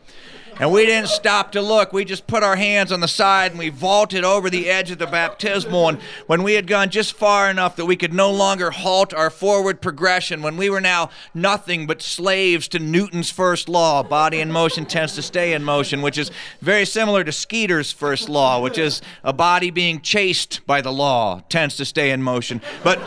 And 0.61 0.71
we 0.71 0.87
didn't 0.87 1.09
stop 1.09 1.53
to 1.53 1.63
look. 1.63 1.93
We 1.93 2.05
just 2.05 2.27
put 2.27 2.43
our 2.43 2.57
hands 2.57 2.93
on 2.93 3.01
the 3.01 3.09
side 3.09 3.53
and 3.53 3.59
we 3.59 3.71
vaulted 3.71 4.23
over 4.23 4.51
the 4.51 4.69
edge 4.69 4.91
of 4.91 4.99
the 4.99 5.07
baptismal. 5.07 5.89
And 5.89 6.01
when 6.27 6.43
we 6.43 6.55
had 6.55 6.67
gone 6.67 6.91
just 6.91 7.15
far 7.15 7.51
enough 7.51 7.77
that 7.77 7.87
we 7.87 7.97
could 7.97 8.13
no 8.13 8.31
longer 8.31 8.71
halt 8.71 9.15
our 9.15 9.31
forward 9.31 9.81
progression, 9.81 10.43
when 10.43 10.57
we 10.57 10.71
were 10.71 10.81
now 10.81 11.11
nothing 11.35 11.87
but 11.87 12.03
slaves 12.03 12.69
to 12.69 12.79
Newton's 12.79 13.31
first 13.31 13.69
law 13.69 14.03
body 14.03 14.41
in 14.41 14.53
motion 14.53 14.85
tends 14.85 15.15
to 15.15 15.23
stay 15.23 15.53
in 15.53 15.65
motion, 15.65 16.03
which 16.03 16.19
is 16.19 16.31
very 16.61 16.85
similar 16.85 17.25
to 17.25 17.33
Skeeter's 17.33 17.91
first 17.91 18.29
law, 18.29 18.61
which 18.61 18.79
is 18.79 19.01
a 19.25 19.33
body 19.33 19.71
being 19.71 20.01
chased 20.01 20.65
by 20.67 20.81
the 20.81 20.93
law 20.93 21.43
tends 21.49 21.77
to 21.77 21.85
stay 21.85 22.11
in 22.11 22.23
motion. 22.23 22.61
But 22.85 22.99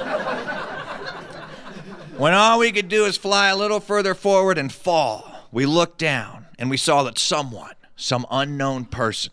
when 2.17 2.34
all 2.34 2.60
we 2.60 2.71
could 2.71 2.89
do 2.89 3.05
is 3.05 3.17
fly 3.17 3.49
a 3.49 3.55
little 3.55 3.79
further 3.79 4.15
forward 4.15 4.58
and 4.58 4.71
fall, 4.71 5.47
we 5.51 5.65
looked 5.65 5.99
down 5.99 6.44
and 6.57 6.69
we 6.69 6.77
saw 6.77 7.03
that 7.03 7.17
someone, 7.17 7.73
some 7.95 8.25
unknown 8.31 8.85
person, 8.85 9.31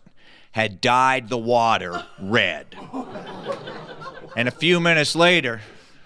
had 0.51 0.81
dyed 0.81 1.29
the 1.29 1.37
water 1.37 2.05
red. 2.19 2.75
And 4.35 4.47
a 4.47 4.51
few 4.51 4.79
minutes 4.79 5.15
later, 5.15 5.61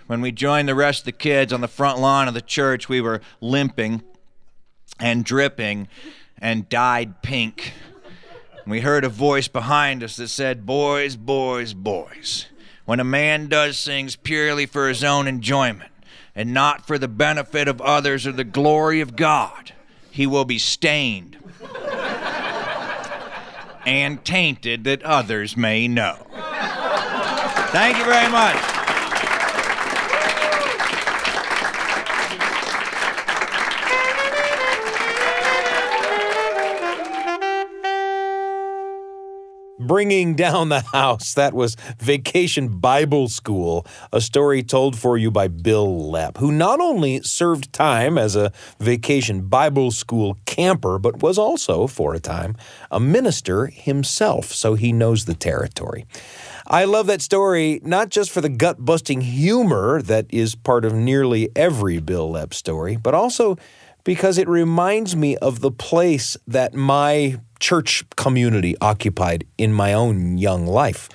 when 0.08 0.22
we 0.22 0.32
joined 0.32 0.68
the 0.68 0.76
rest 0.76 1.02
of 1.02 1.06
the 1.06 1.12
kids 1.12 1.52
on 1.52 1.62
the 1.62 1.68
front 1.68 2.00
lawn 2.00 2.28
of 2.28 2.34
the 2.34 2.42
church, 2.42 2.88
we 2.88 3.02
were 3.02 3.22
limping 3.42 4.02
and 5.00 5.24
dripping 5.24 5.88
and 6.40 6.68
dyed 6.70 7.22
pink. 7.22 7.74
And 8.64 8.72
we 8.72 8.82
heard 8.82 9.04
a 9.04 9.10
voice 9.10 9.48
behind 9.48 10.04
us 10.04 10.16
that 10.18 10.30
said, 10.30 10.66
Boys, 10.66 11.16
boys, 11.16 11.74
boys, 11.74 12.48
when 12.86 13.00
a 13.00 13.06
man 13.06 13.48
does 13.48 13.84
things 13.84 14.16
purely 14.16 14.66
for 14.66 14.88
his 14.88 15.04
own 15.04 15.28
enjoyment 15.28 15.92
and 16.36 16.54
not 16.54 16.88
for 16.88 16.98
the 16.98 17.08
benefit 17.08 17.68
of 17.68 17.82
others 17.82 18.26
or 18.26 18.32
the 18.32 18.44
glory 18.44 19.02
of 19.02 19.16
God, 19.16 19.74
he 20.18 20.26
will 20.26 20.46
be 20.46 20.58
stained 20.58 21.38
and 23.86 24.26
tainted 24.26 24.84
that 24.84 25.04
others 25.04 25.56
may 25.56 25.88
know. 25.88 26.18
Thank 27.70 28.00
you 28.00 28.04
very 28.04 28.32
much. 28.32 28.77
Bringing 39.98 40.36
Down 40.36 40.70
the 40.70 40.82
House. 40.82 41.34
That 41.34 41.56
was 41.56 41.76
Vacation 41.98 42.68
Bible 42.78 43.30
School, 43.30 43.84
a 44.14 44.22
story 44.22 44.62
told 44.62 44.96
for 44.96 45.18
you 45.18 45.32
by 45.32 45.48
Bil 45.48 45.88
Lepp, 45.88 46.38
who 46.38 46.52
not 46.52 46.80
only 46.80 47.24
served 47.24 47.74
time 47.74 48.16
as 48.16 48.36
a 48.36 48.52
vacation 48.80 49.48
Bible 49.48 49.90
school 49.90 50.38
camper, 50.46 51.00
but 51.00 51.24
was 51.24 51.40
also, 51.40 51.88
for 51.88 52.14
a 52.14 52.20
time, 52.20 52.56
a 52.92 53.00
minister 53.00 53.66
himself, 53.66 54.54
so 54.54 54.76
he 54.76 54.94
knows 54.94 55.26
the 55.26 55.34
territory. 55.34 56.06
I 56.68 56.86
love 56.86 57.08
that 57.08 57.24
story, 57.24 57.82
not 57.84 58.10
just 58.10 58.30
for 58.30 58.40
the 58.40 58.50
gut 58.50 58.78
busting 58.78 59.22
humor 59.22 60.04
that 60.04 60.28
is 60.30 60.54
part 60.54 60.86
of 60.86 60.94
nearly 60.94 61.50
every 61.56 61.98
Bil 61.98 62.32
Lepp 62.32 62.54
story, 62.54 62.98
but 62.98 63.16
also 63.16 63.58
because 64.08 64.38
it 64.38 64.48
reminds 64.48 65.18
me 65.18 65.36
of 65.38 65.60
the 65.60 65.70
place 65.70 66.38
that 66.48 66.74
my 66.74 67.38
church 67.60 68.04
community 68.16 68.76
occupied 68.82 69.46
in 69.58 69.74
my 69.74 69.94
own 69.94 70.38
young 70.38 70.66
life. 70.68 71.10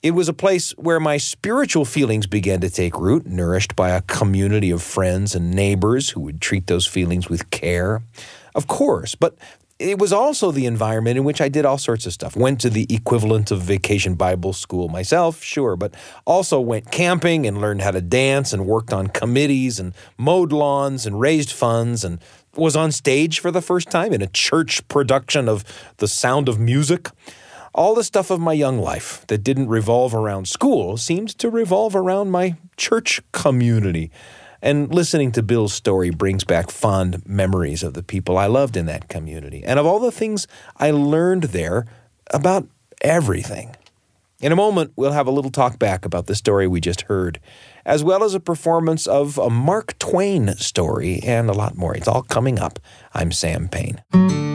It 0.00 0.12
was 0.12 0.28
a 0.28 0.32
place 0.32 0.70
where 0.72 1.00
my 1.00 1.16
spiritual 1.16 1.84
feelings 1.84 2.28
began 2.28 2.60
to 2.60 2.70
take 2.70 2.96
root, 2.96 3.26
nourished 3.26 3.74
by 3.74 3.90
a 3.90 4.02
community 4.02 4.70
of 4.70 4.80
friends 4.80 5.34
and 5.34 5.50
neighbors 5.50 6.10
who 6.10 6.20
would 6.20 6.40
treat 6.40 6.68
those 6.68 6.86
feelings 6.86 7.28
with 7.28 7.50
care. 7.50 8.02
Of 8.54 8.68
course, 8.68 9.16
but 9.16 9.36
it 9.78 9.98
was 9.98 10.12
also 10.12 10.50
the 10.50 10.66
environment 10.66 11.16
in 11.18 11.24
which 11.24 11.40
I 11.40 11.48
did 11.48 11.64
all 11.64 11.78
sorts 11.78 12.04
of 12.04 12.12
stuff. 12.12 12.34
Went 12.34 12.60
to 12.62 12.70
the 12.70 12.86
equivalent 12.90 13.52
of 13.52 13.60
vacation 13.60 14.14
Bible 14.14 14.52
school 14.52 14.88
myself, 14.88 15.42
sure, 15.42 15.76
but 15.76 15.94
also 16.26 16.60
went 16.60 16.90
camping 16.90 17.46
and 17.46 17.60
learned 17.60 17.82
how 17.82 17.92
to 17.92 18.00
dance 18.00 18.52
and 18.52 18.66
worked 18.66 18.92
on 18.92 19.06
committees 19.06 19.78
and 19.78 19.94
mowed 20.16 20.52
lawns 20.52 21.06
and 21.06 21.20
raised 21.20 21.52
funds 21.52 22.02
and 22.04 22.18
was 22.58 22.76
on 22.76 22.92
stage 22.92 23.40
for 23.40 23.50
the 23.50 23.62
first 23.62 23.90
time 23.90 24.12
in 24.12 24.22
a 24.22 24.26
church 24.26 24.86
production 24.88 25.48
of 25.48 25.64
The 25.98 26.08
Sound 26.08 26.48
of 26.48 26.58
Music. 26.58 27.08
All 27.74 27.94
the 27.94 28.04
stuff 28.04 28.30
of 28.30 28.40
my 28.40 28.52
young 28.52 28.78
life 28.78 29.24
that 29.28 29.44
didn't 29.44 29.68
revolve 29.68 30.14
around 30.14 30.48
school 30.48 30.96
seemed 30.96 31.28
to 31.38 31.48
revolve 31.48 31.94
around 31.94 32.30
my 32.30 32.56
church 32.76 33.20
community. 33.32 34.10
And 34.60 34.92
listening 34.92 35.30
to 35.32 35.42
Bil's 35.42 35.72
story 35.72 36.10
brings 36.10 36.42
back 36.42 36.70
fond 36.70 37.24
memories 37.26 37.82
of 37.82 37.94
the 37.94 38.02
people 38.02 38.36
I 38.36 38.46
loved 38.46 38.76
in 38.76 38.86
that 38.86 39.08
community 39.08 39.62
and 39.64 39.78
of 39.78 39.86
all 39.86 40.00
the 40.00 40.10
things 40.10 40.48
I 40.76 40.90
learned 40.90 41.44
there 41.44 41.86
about 42.32 42.66
everything. 43.00 43.76
In 44.40 44.52
a 44.52 44.56
moment, 44.56 44.92
we'll 44.94 45.12
have 45.12 45.26
a 45.26 45.32
little 45.32 45.50
talk 45.50 45.78
back 45.78 46.04
about 46.04 46.26
the 46.26 46.34
story 46.36 46.68
we 46.68 46.80
just 46.80 47.02
heard, 47.02 47.40
as 47.88 48.04
well 48.04 48.22
as 48.22 48.34
a 48.34 48.40
performance 48.40 49.06
of 49.06 49.38
a 49.38 49.48
Mark 49.48 49.98
Twain 49.98 50.54
story 50.58 51.20
and 51.24 51.48
a 51.48 51.54
lot 51.54 51.74
more. 51.74 51.96
It's 51.96 52.06
all 52.06 52.22
coming 52.22 52.58
up. 52.58 52.78
I'm 53.14 53.32
Sam 53.32 53.66
Payne. 53.66 54.47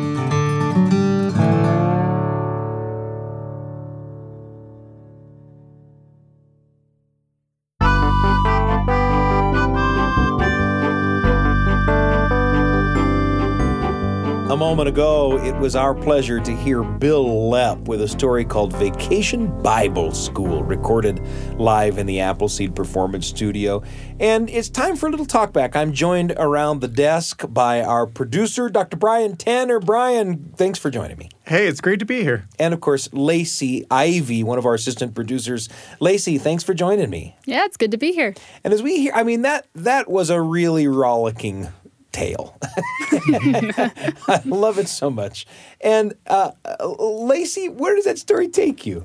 Moment 14.74 14.90
ago, 14.90 15.38
it 15.38 15.56
was 15.60 15.76
our 15.76 15.94
pleasure 15.94 16.40
to 16.40 16.52
hear 16.52 16.82
Bil 16.82 17.24
Lepp 17.52 17.88
with 17.88 18.02
a 18.02 18.08
story 18.08 18.44
called 18.44 18.74
Vacation 18.74 19.62
Bible 19.62 20.12
School, 20.12 20.64
recorded 20.64 21.22
live 21.60 22.00
in 22.00 22.08
the 22.08 22.20
Appleseed 22.20 22.76
Performance 22.76 23.28
Studio. 23.28 23.84
And 24.20 24.50
it's 24.50 24.70
time 24.70 24.96
for 24.96 25.06
a 25.06 25.12
little 25.12 25.28
talkback. 25.28 25.76
I'm 25.76 25.94
joined 25.94 26.34
around 26.38 26.82
the 26.82 26.88
desk 26.88 27.46
by 27.50 27.84
our 27.84 28.08
producer, 28.08 28.68
Dr. 28.68 28.98
Brian 28.98 29.36
Tanner. 29.36 29.80
Brian, 29.80 30.52
thanks 30.56 30.80
for 30.80 30.90
joining 30.90 31.20
me. 31.20 31.30
Hey, 31.46 31.68
it's 31.68 31.80
great 31.80 32.00
to 32.00 32.06
be 32.06 32.24
here. 32.24 32.48
And 32.58 32.74
of 32.74 32.82
course, 32.82 33.14
Lacey 33.14 33.86
Ivy, 33.92 34.42
one 34.42 34.58
of 34.58 34.66
our 34.66 34.74
assistant 34.74 35.14
producers. 35.14 35.70
Lacey, 36.00 36.40
thanks 36.40 36.64
for 36.64 36.74
joining 36.74 37.12
me. 37.12 37.36
Yeah, 37.46 37.66
it's 37.66 37.78
good 37.78 37.92
to 37.92 37.98
be 37.98 38.12
here. 38.12 38.34
And 38.64 38.74
as 38.74 38.82
we 38.82 39.02
hear, 39.02 39.14
I 39.14 39.22
mean 39.22 39.44
that 39.44 39.68
that 39.76 40.10
was 40.10 40.32
a 40.32 40.42
really 40.42 40.88
rollicking 40.88 41.70
tale. 42.14 42.58
I 43.12 44.42
love 44.46 44.78
it 44.78 44.88
so 44.88 45.10
much. 45.10 45.46
And 45.82 46.14
uh, 46.28 46.52
Lacey, 47.00 47.68
where 47.68 47.96
does 47.96 48.06
that 48.06 48.18
story 48.18 48.48
take 48.48 48.86
you? 48.86 49.04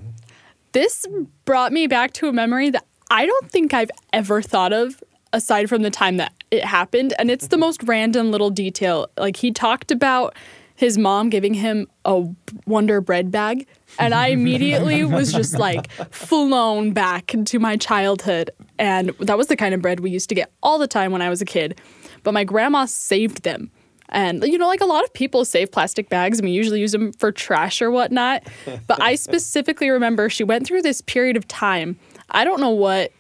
This 0.73 1.07
brought 1.45 1.73
me 1.73 1.87
back 1.87 2.13
to 2.15 2.29
a 2.29 2.33
memory 2.33 2.71
that 2.71 2.85
I 3.11 3.27
don't 3.27 3.51
think 3.51 3.75
I've 3.75 3.91
ever 4.13 4.43
thought 4.43 4.73
of 4.73 5.03
aside 5.33 5.69
from 5.69 5.83
the 5.83 5.91
time 5.91 6.19
that 6.19 6.33
it 6.51 6.65
happened. 6.65 7.15
And 7.19 7.31
it's 7.31 7.49
the 7.49 7.57
most 7.57 7.83
random 7.83 8.31
little 8.31 8.51
detail. 8.51 9.09
Like 9.17 9.37
he 9.37 9.51
talked 9.51 9.91
about 9.91 10.37
his 10.75 10.97
mom 10.97 11.29
giving 11.29 11.55
him 11.55 11.89
a 12.05 12.25
Wonder 12.67 13.01
Bread 13.01 13.33
bag. 13.33 13.67
And 13.99 14.15
I 14.15 14.29
immediately 14.29 15.05
was 15.17 15.33
just 15.33 15.59
like 15.59 15.91
flown 16.13 16.93
back 16.93 17.35
into 17.35 17.59
my 17.59 17.77
childhood. 17.77 18.51
And 18.79 19.09
that 19.19 19.37
was 19.37 19.49
the 19.49 19.57
kind 19.57 19.75
of 19.75 19.83
bread 19.83 20.01
we 20.01 20.11
used 20.11 20.29
to 20.29 20.37
get 20.37 20.53
all 20.63 20.79
the 20.79 20.87
time 20.87 21.11
when 21.11 21.21
I 21.21 21.31
was 21.31 21.43
a 21.43 21.45
kid 21.45 21.81
but 22.23 22.33
my 22.33 22.45
grandma 22.45 22.85
saved 22.85 23.43
them. 23.43 23.71
And, 24.11 24.43
you 24.45 24.57
know, 24.57 24.67
like 24.67 24.81
a 24.81 24.87
lot 24.87 25.05
of 25.05 25.13
people 25.13 25.45
save 25.45 25.71
plastic 25.71 26.09
bags 26.09 26.39
and 26.39 26.49
we 26.49 26.53
usually 26.53 26.81
use 26.81 26.93
them 26.93 27.13
for 27.13 27.31
trash 27.31 27.83
or 27.83 27.91
whatnot. 27.91 28.43
But 28.87 29.03
I 29.03 29.17
specifically 29.17 29.91
remember 29.91 30.31
she 30.31 30.45
went 30.45 30.67
through 30.67 30.83
this 30.83 31.03
period 31.03 31.37
of 31.37 31.47
time. 31.47 31.99
I 32.31 32.45
don't 32.45 32.61
know 32.61 32.71
what 32.71 33.13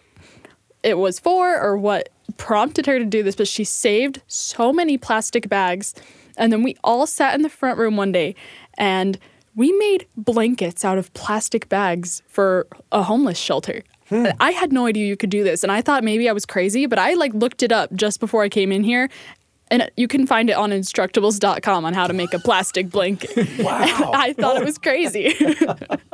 it 0.82 0.96
was 0.96 1.18
for 1.18 1.60
or 1.60 1.76
what 1.76 2.08
prompted 2.38 2.86
her 2.86 2.98
to 2.98 3.04
do 3.04 3.22
this, 3.22 3.36
but 3.36 3.48
she 3.48 3.64
saved 3.64 4.22
so 4.28 4.72
many 4.72 4.96
plastic 4.96 5.48
bags. 5.48 5.94
And 6.38 6.52
then 6.52 6.62
we 6.62 6.76
all 6.82 7.06
sat 7.06 7.34
in 7.34 7.42
the 7.42 7.48
front 7.50 7.78
room 7.78 7.96
one 7.96 8.12
day 8.12 8.34
and 8.78 9.18
we 9.54 9.72
made 9.72 10.06
blankets 10.16 10.84
out 10.84 10.98
of 10.98 11.12
plastic 11.14 11.68
bags 11.68 12.22
for 12.28 12.66
a 12.92 13.02
homeless 13.02 13.38
shelter. 13.38 13.82
Hmm. 14.08 14.26
I 14.40 14.52
had 14.52 14.72
no 14.72 14.86
idea 14.86 15.06
you 15.06 15.16
could 15.16 15.30
do 15.30 15.44
this, 15.44 15.62
and 15.62 15.70
I 15.70 15.82
thought 15.82 16.02
maybe 16.04 16.28
I 16.28 16.32
was 16.32 16.46
crazy, 16.46 16.86
but 16.86 16.98
I 16.98 17.14
like 17.14 17.34
looked 17.34 17.62
it 17.62 17.72
up 17.72 17.92
just 17.94 18.20
before 18.20 18.42
I 18.42 18.48
came 18.48 18.72
in 18.72 18.84
here. 18.84 19.08
And 19.70 19.90
you 19.96 20.08
can 20.08 20.26
find 20.26 20.48
it 20.48 20.54
on 20.54 20.70
instructables.com 20.70 21.84
on 21.84 21.92
how 21.92 22.06
to 22.06 22.14
make 22.14 22.32
a 22.32 22.38
plastic 22.38 22.90
blanket. 22.90 23.30
Wow. 23.58 24.12
I 24.14 24.32
thought 24.32 24.56
it 24.56 24.64
was 24.64 24.78
crazy. 24.78 25.34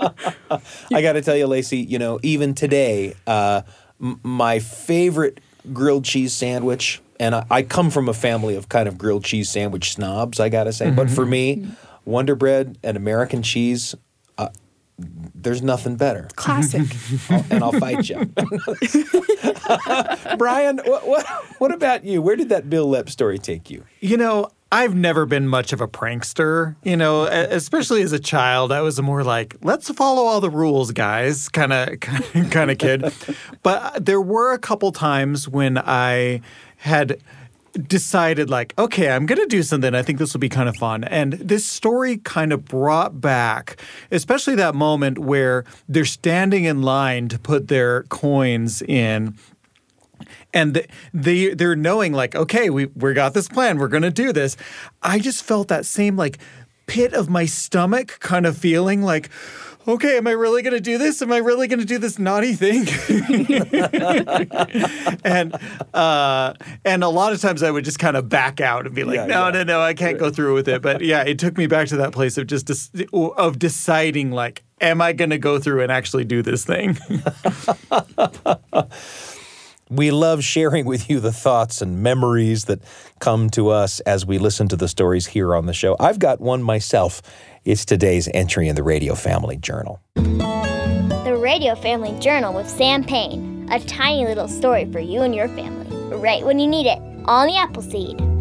I 0.93 1.03
got 1.03 1.13
to 1.13 1.23
tell 1.23 1.37
you, 1.37 1.47
Lacey, 1.47 1.79
you 1.79 1.99
know, 1.99 2.19
even 2.23 2.55
today, 2.55 3.15
uh, 3.27 3.63
m- 4.01 4.19
my 4.23 4.59
favorite 4.59 5.41
grilled 5.73 6.05
cheese 6.05 6.33
sandwich, 6.33 7.01
and 7.21 7.35
I, 7.35 7.47
I 7.51 7.63
come 7.63 7.91
from 7.91 8.09
a 8.09 8.15
family 8.15 8.57
of 8.57 8.69
kind 8.69 8.89
of 8.89 8.99
grilled 8.99 9.25
cheese 9.25 9.51
sandwich 9.51 9.93
snobs, 9.93 10.41
I 10.41 10.49
got 10.49 10.65
to 10.65 10.73
say, 10.73 10.91
but 10.91 11.07
mm-hmm. 11.07 11.15
for 11.15 11.27
me, 11.27 11.57
mm-hmm. 11.57 12.11
Wonder 12.11 12.35
Bread 12.35 12.79
and 12.83 12.97
American 12.97 13.43
cheese, 13.43 13.95
there's 14.99 15.63
nothing 15.63 15.97
better. 15.97 16.29
Classic. 16.37 16.83
I'll- 17.31 17.45
and 17.51 17.65
I'll 17.65 17.73
fight 17.73 18.09
you. 18.09 18.27
Brian, 20.39 20.79
what, 20.85 21.07
what, 21.07 21.27
what 21.59 21.73
about 21.73 22.05
you? 22.05 22.23
Where 22.23 22.37
did 22.37 22.49
that 22.51 22.69
Bil 22.71 22.87
Lepp 22.89 23.09
story 23.09 23.39
take 23.39 23.71
you? 23.71 23.85
You 24.01 24.17
know, 24.17 24.51
I've 24.71 24.95
never 24.95 25.27
been 25.27 25.49
much 25.49 25.73
of 25.73 25.81
a 25.81 25.89
prankster. 25.89 26.77
You 26.83 26.97
know, 26.97 27.25
especially 27.25 28.03
as 28.03 28.13
a 28.13 28.19
child, 28.19 28.73
I 28.73 28.81
was 28.81 28.99
a 28.99 29.03
more 29.03 29.25
like, 29.25 29.57
let's 29.63 29.89
follow 29.91 30.23
all 30.23 30.41
the 30.41 30.51
rules, 30.51 30.93
guys, 30.93 31.49
kind 31.49 31.73
of 31.73 32.01
kind 32.51 32.71
of 32.71 32.79
kid. 32.79 33.13
But 33.63 34.05
there 34.05 34.21
were 34.21 34.53
a 34.53 34.59
couple 34.59 34.93
times 34.93 35.49
when 35.49 35.79
I 35.79 36.41
had 36.77 37.19
decided 37.89 38.49
like 38.49 38.73
okay 38.79 39.11
i'm 39.11 39.27
going 39.27 39.41
to 39.41 39.47
do 39.47 39.63
something. 39.63 39.95
I 39.95 40.03
think 40.03 40.19
this 40.19 40.33
will 40.33 40.41
be 40.41 40.49
kind 40.49 40.69
of 40.69 40.77
fun. 40.77 41.05
And 41.05 41.35
this 41.35 41.65
story 41.65 42.19
kind 42.19 42.53
of 42.53 42.65
brought 42.65 43.21
back 43.21 43.81
especially 44.11 44.55
that 44.57 44.75
moment 44.75 45.19
where 45.19 45.65
they're 45.89 46.05
standing 46.05 46.65
in 46.65 46.83
line 46.83 47.29
to 47.29 47.39
put 47.39 47.69
their 47.69 48.05
coins 48.05 48.83
in. 48.83 49.37
And 50.53 50.87
they 51.13 51.55
they're 51.55 51.77
knowing 51.77 52.13
like 52.13 52.35
okay 52.35 52.71
we 52.71 52.87
we 52.87 53.13
got 53.13 53.35
this 53.35 53.49
plan. 53.49 53.79
We're 53.79 53.89
going 53.89 54.05
to 54.05 54.11
do 54.11 54.33
this. 54.33 54.57
I 55.03 55.19
just 55.19 55.43
felt 55.43 55.69
that 55.69 55.85
same 55.85 56.17
like 56.17 56.39
pit 56.87 57.13
of 57.13 57.29
my 57.29 57.47
stomach 57.47 58.19
kind 58.21 58.47
of 58.47 58.57
feeling 58.57 59.03
like 59.03 59.31
okay 59.87 60.17
am 60.17 60.27
i 60.27 60.31
really 60.31 60.63
going 60.63 60.73
to 60.75 60.81
do 60.81 60.99
this 60.99 61.21
am 61.23 61.31
i 61.33 61.37
really 61.37 61.69
going 61.69 61.79
to 61.79 61.85
do 61.85 61.99
this 61.99 62.19
naughty 62.19 62.55
thing 62.55 62.87
and 65.25 65.55
uh 65.95 66.55
and 66.85 67.05
a 67.05 67.09
lot 67.09 67.33
of 67.33 67.41
times 67.41 67.63
i 67.63 67.71
would 67.71 67.85
just 67.85 67.99
kind 67.99 68.17
of 68.17 68.29
back 68.29 68.61
out 68.61 68.87
and 68.87 68.95
be 68.95 69.05
like 69.05 69.17
Yeah, 69.17 69.27
no 69.27 69.45
yeah. 69.47 69.51
no 69.51 69.63
no 69.65 69.81
i 69.83 69.95
can't 69.95 70.19
go 70.19 70.31
through 70.31 70.55
with 70.55 70.69
it 70.69 70.83
but 70.83 71.01
yeah 71.03 71.23
it 71.23 71.39
took 71.39 71.57
me 71.59 71.67
back 71.67 71.89
to 71.89 71.97
that 71.99 72.13
place 72.13 72.39
of 72.39 72.47
just 72.47 72.67
des- 72.67 73.07
of 73.13 73.59
deciding 73.59 74.31
like 74.33 74.63
am 74.81 75.01
i 75.01 75.13
going 75.13 75.31
to 75.31 75.39
go 75.39 75.59
through 75.59 75.83
and 75.83 75.93
actually 75.93 76.25
do 76.25 76.43
this 76.43 76.65
thing 76.65 76.97
We 79.91 80.11
love 80.11 80.43
sharing 80.43 80.87
with 80.87 81.11
you 81.11 81.21
the 81.21 81.31
thoughts 81.31 81.83
and 81.83 82.03
memories 82.03 82.65
that 82.65 82.81
come 83.21 83.51
to 83.51 83.69
us 83.69 84.01
as 84.01 84.25
we 84.25 84.39
listen 84.39 84.67
to 84.69 84.77
the 84.77 84.89
stories 84.89 85.27
here 85.27 85.55
on 85.55 85.67
the 85.67 85.75
show. 85.75 85.95
I've 86.01 86.19
got 86.19 86.41
one 86.41 86.63
myself. 86.63 87.21
It's 87.65 87.87
today's 87.87 88.29
entry 88.35 88.69
in 88.69 88.77
the 88.77 88.83
Radio 88.83 89.15
Family 89.15 89.57
Journal. 89.57 89.99
The 90.17 91.39
Radio 91.41 91.75
Family 91.75 92.13
Journal 92.21 92.53
with 92.53 92.69
Sam 92.69 93.03
Payne. 93.03 93.67
A 93.73 93.81
tiny 93.81 94.27
little 94.27 94.49
story 94.49 94.85
for 94.93 95.01
you 95.01 95.23
and 95.23 95.35
your 95.35 95.49
family. 95.49 95.97
Right 96.15 96.45
when 96.45 96.59
you 96.59 96.67
need 96.67 96.87
it. 96.87 96.99
On 97.25 97.47
the 97.47 97.57
Appleseed. 97.57 98.34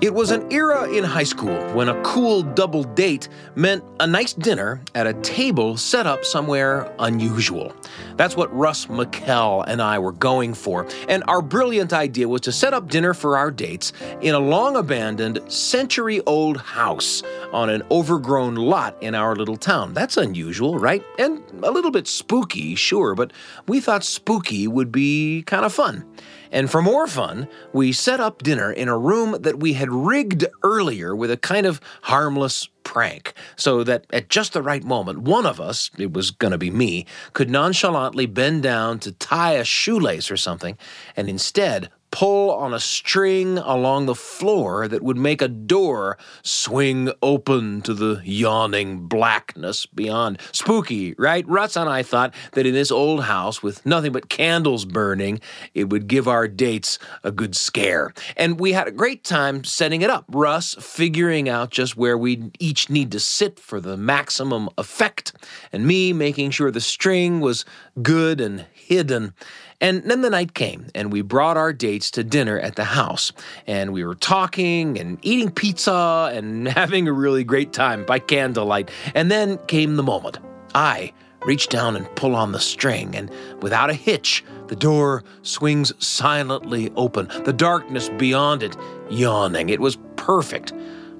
It 0.00 0.14
was 0.14 0.30
an 0.30 0.52
era 0.52 0.88
in 0.88 1.02
high 1.02 1.24
school 1.24 1.58
when 1.74 1.88
a 1.88 2.02
cool 2.02 2.42
double 2.42 2.84
date 2.84 3.28
meant 3.56 3.82
a 3.98 4.06
nice 4.06 4.32
dinner 4.32 4.80
at 4.94 5.08
a 5.08 5.14
table 5.14 5.76
set 5.76 6.06
up 6.06 6.24
somewhere 6.24 6.94
unusual. 7.00 7.74
That's 8.14 8.36
what 8.36 8.54
Russ 8.56 8.86
McKell 8.86 9.64
and 9.66 9.82
I 9.82 9.98
were 9.98 10.12
going 10.12 10.54
for, 10.54 10.86
and 11.08 11.24
our 11.26 11.42
brilliant 11.42 11.92
idea 11.92 12.28
was 12.28 12.42
to 12.42 12.52
set 12.52 12.72
up 12.72 12.88
dinner 12.88 13.12
for 13.12 13.36
our 13.36 13.50
dates 13.50 13.92
in 14.20 14.36
a 14.36 14.38
long 14.38 14.76
abandoned, 14.76 15.40
century 15.50 16.20
old 16.26 16.58
house 16.58 17.24
on 17.52 17.68
an 17.68 17.82
overgrown 17.90 18.54
lot 18.54 18.96
in 19.02 19.16
our 19.16 19.34
little 19.34 19.56
town. 19.56 19.94
That's 19.94 20.16
unusual, 20.16 20.78
right? 20.78 21.02
And 21.18 21.42
a 21.64 21.72
little 21.72 21.90
bit 21.90 22.06
spooky, 22.06 22.76
sure, 22.76 23.16
but 23.16 23.32
we 23.66 23.80
thought 23.80 24.04
spooky 24.04 24.68
would 24.68 24.92
be 24.92 25.42
kind 25.42 25.64
of 25.64 25.74
fun. 25.74 26.04
And 26.50 26.70
for 26.70 26.82
more 26.82 27.06
fun, 27.06 27.48
we 27.72 27.92
set 27.92 28.20
up 28.20 28.42
dinner 28.42 28.72
in 28.72 28.88
a 28.88 28.98
room 28.98 29.36
that 29.40 29.60
we 29.60 29.74
had 29.74 29.90
rigged 29.90 30.46
earlier 30.62 31.14
with 31.14 31.30
a 31.30 31.36
kind 31.36 31.66
of 31.66 31.80
harmless 32.02 32.68
prank, 32.84 33.34
so 33.56 33.84
that 33.84 34.06
at 34.10 34.30
just 34.30 34.54
the 34.54 34.62
right 34.62 34.82
moment, 34.82 35.18
one 35.18 35.44
of 35.44 35.60
us, 35.60 35.90
it 35.98 36.12
was 36.14 36.30
going 36.30 36.52
to 36.52 36.58
be 36.58 36.70
me, 36.70 37.04
could 37.34 37.50
nonchalantly 37.50 38.24
bend 38.24 38.62
down 38.62 38.98
to 39.00 39.12
tie 39.12 39.52
a 39.52 39.64
shoelace 39.64 40.30
or 40.30 40.38
something, 40.38 40.78
and 41.14 41.28
instead 41.28 41.90
pull 42.10 42.50
on 42.50 42.72
a 42.72 42.80
string 42.80 43.58
along 43.58 44.06
the 44.06 44.14
floor 44.14 44.88
that 44.88 45.02
would 45.02 45.16
make 45.16 45.42
a 45.42 45.48
door 45.48 46.18
swing 46.42 47.10
open 47.22 47.82
to 47.82 47.94
the 47.94 48.20
yawning 48.24 49.06
blackness 49.06 49.86
beyond. 49.86 50.40
Spooky, 50.52 51.14
right? 51.18 51.46
Russ 51.46 51.76
and 51.76 51.88
I 51.88 52.02
thought 52.02 52.34
that 52.52 52.66
in 52.66 52.74
this 52.74 52.90
old 52.90 53.24
house 53.24 53.62
with 53.62 53.84
nothing 53.84 54.12
but 54.12 54.28
candles 54.28 54.84
burning, 54.84 55.40
it 55.74 55.90
would 55.90 56.08
give 56.08 56.26
our 56.28 56.48
dates 56.48 56.98
a 57.22 57.30
good 57.30 57.54
scare. 57.54 58.12
And 58.36 58.58
we 58.58 58.72
had 58.72 58.88
a 58.88 58.92
great 58.92 59.24
time 59.24 59.64
setting 59.64 60.02
it 60.02 60.10
up. 60.10 60.24
Russ 60.28 60.74
figuring 60.80 61.48
out 61.48 61.70
just 61.70 61.96
where 61.96 62.16
we 62.16 62.50
each 62.58 62.90
need 62.90 63.12
to 63.12 63.20
sit 63.20 63.58
for 63.58 63.80
the 63.80 63.96
maximum 63.96 64.68
effect, 64.78 65.32
and 65.72 65.86
me 65.86 66.12
making 66.12 66.50
sure 66.50 66.70
the 66.70 66.80
string 66.80 67.40
was 67.40 67.64
good 68.02 68.40
and 68.40 68.66
hidden. 68.72 69.34
And 69.80 70.02
then 70.04 70.22
the 70.22 70.30
night 70.30 70.54
came, 70.54 70.86
and 70.94 71.12
we 71.12 71.22
brought 71.22 71.56
our 71.56 71.72
dates 71.72 72.10
to 72.12 72.24
dinner 72.24 72.58
at 72.58 72.74
the 72.74 72.84
house. 72.84 73.32
And 73.66 73.92
we 73.92 74.04
were 74.04 74.16
talking 74.16 74.98
and 74.98 75.18
eating 75.22 75.50
pizza 75.50 76.30
and 76.32 76.66
having 76.78 77.06
a 77.06 77.12
really 77.12 77.44
great 77.44 77.72
time 77.72 78.04
by 78.04 78.18
candlelight. 78.18 78.90
And 79.14 79.30
then 79.30 79.58
came 79.68 79.96
the 79.96 80.02
moment. 80.02 80.38
I 80.74 81.12
reach 81.44 81.68
down 81.68 81.94
and 81.94 82.12
pull 82.16 82.34
on 82.34 82.50
the 82.50 82.58
string, 82.58 83.14
and 83.14 83.30
without 83.62 83.88
a 83.88 83.94
hitch, 83.94 84.44
the 84.66 84.76
door 84.76 85.22
swings 85.42 85.92
silently 86.04 86.90
open, 86.96 87.28
the 87.44 87.52
darkness 87.52 88.10
beyond 88.18 88.64
it 88.64 88.76
yawning. 89.08 89.68
It 89.68 89.80
was 89.80 89.96
perfect. 90.16 90.72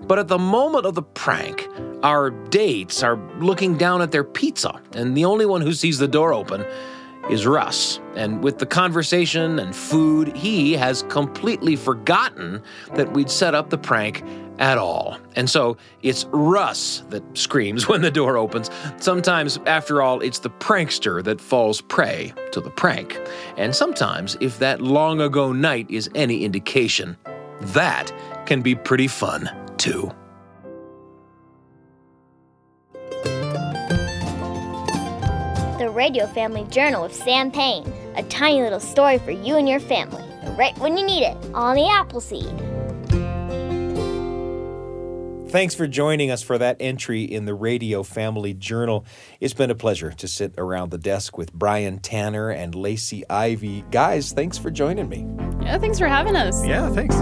But 0.02 0.18
at 0.18 0.28
the 0.28 0.38
moment 0.38 0.86
of 0.86 0.94
the 0.94 1.02
prank, 1.02 1.68
our 2.02 2.30
dates 2.30 3.02
are 3.02 3.16
looking 3.38 3.76
down 3.76 4.02
at 4.02 4.10
their 4.10 4.24
pizza, 4.24 4.80
and 4.94 5.16
the 5.16 5.24
only 5.24 5.46
one 5.46 5.60
who 5.60 5.72
sees 5.72 5.98
the 5.98 6.08
door 6.08 6.32
open 6.32 6.64
is 7.30 7.46
Russ. 7.46 8.00
And 8.14 8.42
with 8.42 8.58
the 8.58 8.66
conversation 8.66 9.58
and 9.58 9.74
food, 9.74 10.36
he 10.36 10.72
has 10.74 11.02
completely 11.04 11.76
forgotten 11.76 12.62
that 12.94 13.12
we'd 13.12 13.30
set 13.30 13.54
up 13.54 13.70
the 13.70 13.78
prank 13.78 14.24
at 14.58 14.78
all. 14.78 15.18
And 15.36 15.48
so 15.48 15.76
it's 16.02 16.24
Russ 16.30 17.04
that 17.10 17.22
screams 17.36 17.88
when 17.88 18.02
the 18.02 18.10
door 18.10 18.36
opens. 18.36 18.70
Sometimes, 18.98 19.58
after 19.66 20.02
all, 20.02 20.20
it's 20.20 20.40
the 20.40 20.50
prankster 20.50 21.22
that 21.24 21.40
falls 21.40 21.80
prey 21.80 22.32
to 22.52 22.60
the 22.60 22.70
prank. 22.70 23.18
And 23.56 23.74
sometimes, 23.74 24.36
if 24.40 24.58
that 24.58 24.80
long 24.80 25.20
ago 25.20 25.52
night 25.52 25.90
is 25.90 26.10
any 26.14 26.44
indication, 26.44 27.16
that 27.60 28.12
can 28.46 28.62
be 28.62 28.74
pretty 28.74 29.08
fun 29.08 29.50
too. 29.76 30.10
Radio 35.98 36.28
Family 36.28 36.62
Journal 36.70 37.02
with 37.02 37.12
Sam 37.12 37.50
Payne. 37.50 37.84
A 38.14 38.22
tiny 38.22 38.62
little 38.62 38.78
story 38.78 39.18
for 39.18 39.32
you 39.32 39.56
and 39.56 39.68
your 39.68 39.80
family. 39.80 40.22
Right 40.56 40.78
when 40.78 40.96
you 40.96 41.04
need 41.04 41.24
it. 41.24 41.36
On 41.54 41.74
the 41.74 41.88
Appleseed. 41.88 42.54
Thanks 45.50 45.74
for 45.74 45.88
joining 45.88 46.30
us 46.30 46.40
for 46.40 46.56
that 46.56 46.76
entry 46.78 47.22
in 47.22 47.46
the 47.46 47.54
Radio 47.54 48.04
Family 48.04 48.54
Journal. 48.54 49.06
It's 49.40 49.54
been 49.54 49.72
a 49.72 49.74
pleasure 49.74 50.12
to 50.12 50.28
sit 50.28 50.54
around 50.56 50.92
the 50.92 50.98
desk 50.98 51.36
with 51.36 51.52
Brian 51.52 51.98
Tanner 51.98 52.50
and 52.50 52.76
Lacey 52.76 53.28
Ivy. 53.28 53.82
Guys, 53.90 54.30
thanks 54.30 54.56
for 54.56 54.70
joining 54.70 55.08
me. 55.08 55.26
yeah, 55.62 55.78
thanks 55.78 55.98
for 55.98 56.06
having 56.06 56.36
us. 56.36 56.64
yeah 56.64 56.88
thanks 56.90 57.16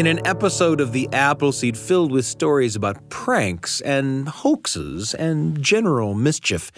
In 0.00 0.06
an 0.06 0.26
episode 0.26 0.80
of 0.80 0.92
The 0.92 1.10
Appleseed 1.12 1.76
filled 1.76 2.10
with 2.10 2.24
stories 2.24 2.74
about 2.74 3.10
pranks 3.10 3.82
and 3.82 4.26
hoaxes 4.26 5.12
and 5.12 5.60
general 5.60 6.14
mischief, 6.14 6.72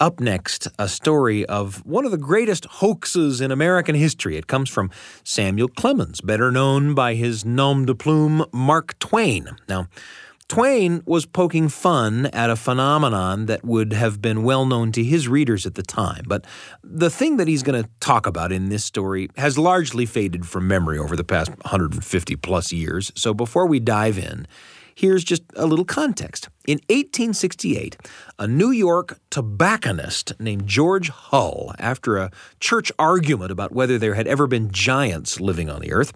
Up 0.00 0.18
next, 0.18 0.66
a 0.78 0.88
story 0.88 1.44
of 1.44 1.84
one 1.84 2.06
of 2.06 2.10
the 2.10 2.16
greatest 2.16 2.64
hoaxes 2.66 3.42
in 3.42 3.50
American 3.50 3.94
history. 3.94 4.38
It 4.38 4.46
comes 4.46 4.70
from 4.70 4.90
Samuel 5.24 5.68
Clemens, 5.68 6.22
better 6.22 6.50
known 6.50 6.94
by 6.94 7.14
his 7.14 7.44
nom 7.44 7.84
de 7.84 7.94
plume, 7.94 8.46
Mark 8.50 8.98
Twain. 8.98 9.56
Now, 9.68 9.88
Twain 10.48 11.02
was 11.04 11.26
poking 11.26 11.68
fun 11.68 12.24
at 12.26 12.48
a 12.48 12.56
phenomenon 12.56 13.46
that 13.46 13.66
would 13.66 13.92
have 13.92 14.22
been 14.22 14.42
well 14.42 14.64
known 14.64 14.92
to 14.92 15.04
his 15.04 15.28
readers 15.28 15.66
at 15.66 15.74
the 15.74 15.82
time. 15.82 16.24
But 16.26 16.46
the 16.82 17.10
thing 17.10 17.36
that 17.36 17.48
he's 17.48 17.62
going 17.62 17.82
to 17.82 17.88
talk 18.00 18.26
about 18.26 18.50
in 18.50 18.70
this 18.70 18.82
story 18.82 19.28
has 19.36 19.58
largely 19.58 20.06
faded 20.06 20.46
from 20.46 20.66
memory 20.66 20.98
over 20.98 21.16
the 21.16 21.24
past 21.24 21.50
150 21.50 22.36
plus 22.36 22.72
years. 22.72 23.12
So 23.14 23.34
before 23.34 23.66
we 23.66 23.78
dive 23.78 24.18
in, 24.18 24.46
Here's 24.98 25.22
just 25.22 25.44
a 25.54 25.64
little 25.64 25.84
context. 25.84 26.48
In 26.66 26.78
1868, 26.88 27.98
a 28.36 28.48
New 28.48 28.72
York 28.72 29.20
tobacconist 29.30 30.32
named 30.40 30.66
George 30.66 31.08
Hull, 31.08 31.72
after 31.78 32.16
a 32.16 32.32
church 32.58 32.90
argument 32.98 33.52
about 33.52 33.70
whether 33.70 33.96
there 33.96 34.14
had 34.14 34.26
ever 34.26 34.48
been 34.48 34.72
giants 34.72 35.38
living 35.38 35.70
on 35.70 35.82
the 35.82 35.92
earth, 35.92 36.12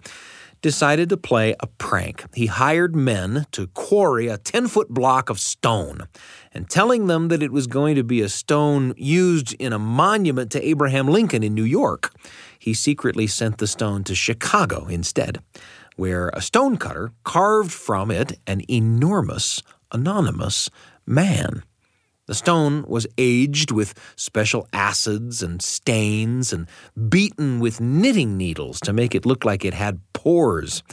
decided 0.63 1.09
to 1.09 1.17
play 1.17 1.53
a 1.59 1.67
prank. 1.67 2.25
He 2.33 2.47
hired 2.47 2.95
men 2.95 3.45
to 3.51 3.67
quarry 3.67 4.27
a 4.27 4.39
10 4.39 4.67
foot 4.67 4.89
block 4.89 5.29
of 5.29 5.39
stone, 5.39 6.07
and 6.51 6.67
telling 6.67 7.05
them 7.05 7.27
that 7.27 7.43
it 7.43 7.51
was 7.51 7.67
going 7.67 7.93
to 7.93 8.03
be 8.03 8.21
a 8.21 8.29
stone 8.29 8.95
used 8.97 9.53
in 9.59 9.73
a 9.73 9.77
monument 9.77 10.51
to 10.53 10.67
Abraham 10.67 11.07
Lincoln 11.07 11.43
in 11.43 11.53
New 11.53 11.63
York, 11.63 12.11
he 12.57 12.73
secretly 12.73 13.27
sent 13.27 13.59
the 13.59 13.67
stone 13.67 14.03
to 14.05 14.15
Chicago 14.15 14.87
instead 14.87 15.37
where 15.95 16.29
a 16.29 16.41
stonecutter 16.41 17.11
carved 17.23 17.71
from 17.71 18.09
it 18.09 18.39
an 18.47 18.61
enormous, 18.69 19.61
anonymous 19.91 20.69
man. 21.05 21.63
The 22.25 22.33
stone 22.33 22.85
was 22.87 23.05
aged 23.17 23.71
with 23.71 23.93
special 24.15 24.67
acids 24.71 25.43
and 25.43 25.61
stains 25.61 26.53
and 26.53 26.67
beaten 27.09 27.59
with 27.59 27.81
knitting 27.81 28.37
needles 28.37 28.79
to 28.81 28.93
make 28.93 29.13
it 29.13 29.25
look 29.25 29.43
like 29.43 29.65
it 29.65 29.73
had 29.73 29.99
pores. 30.13 30.83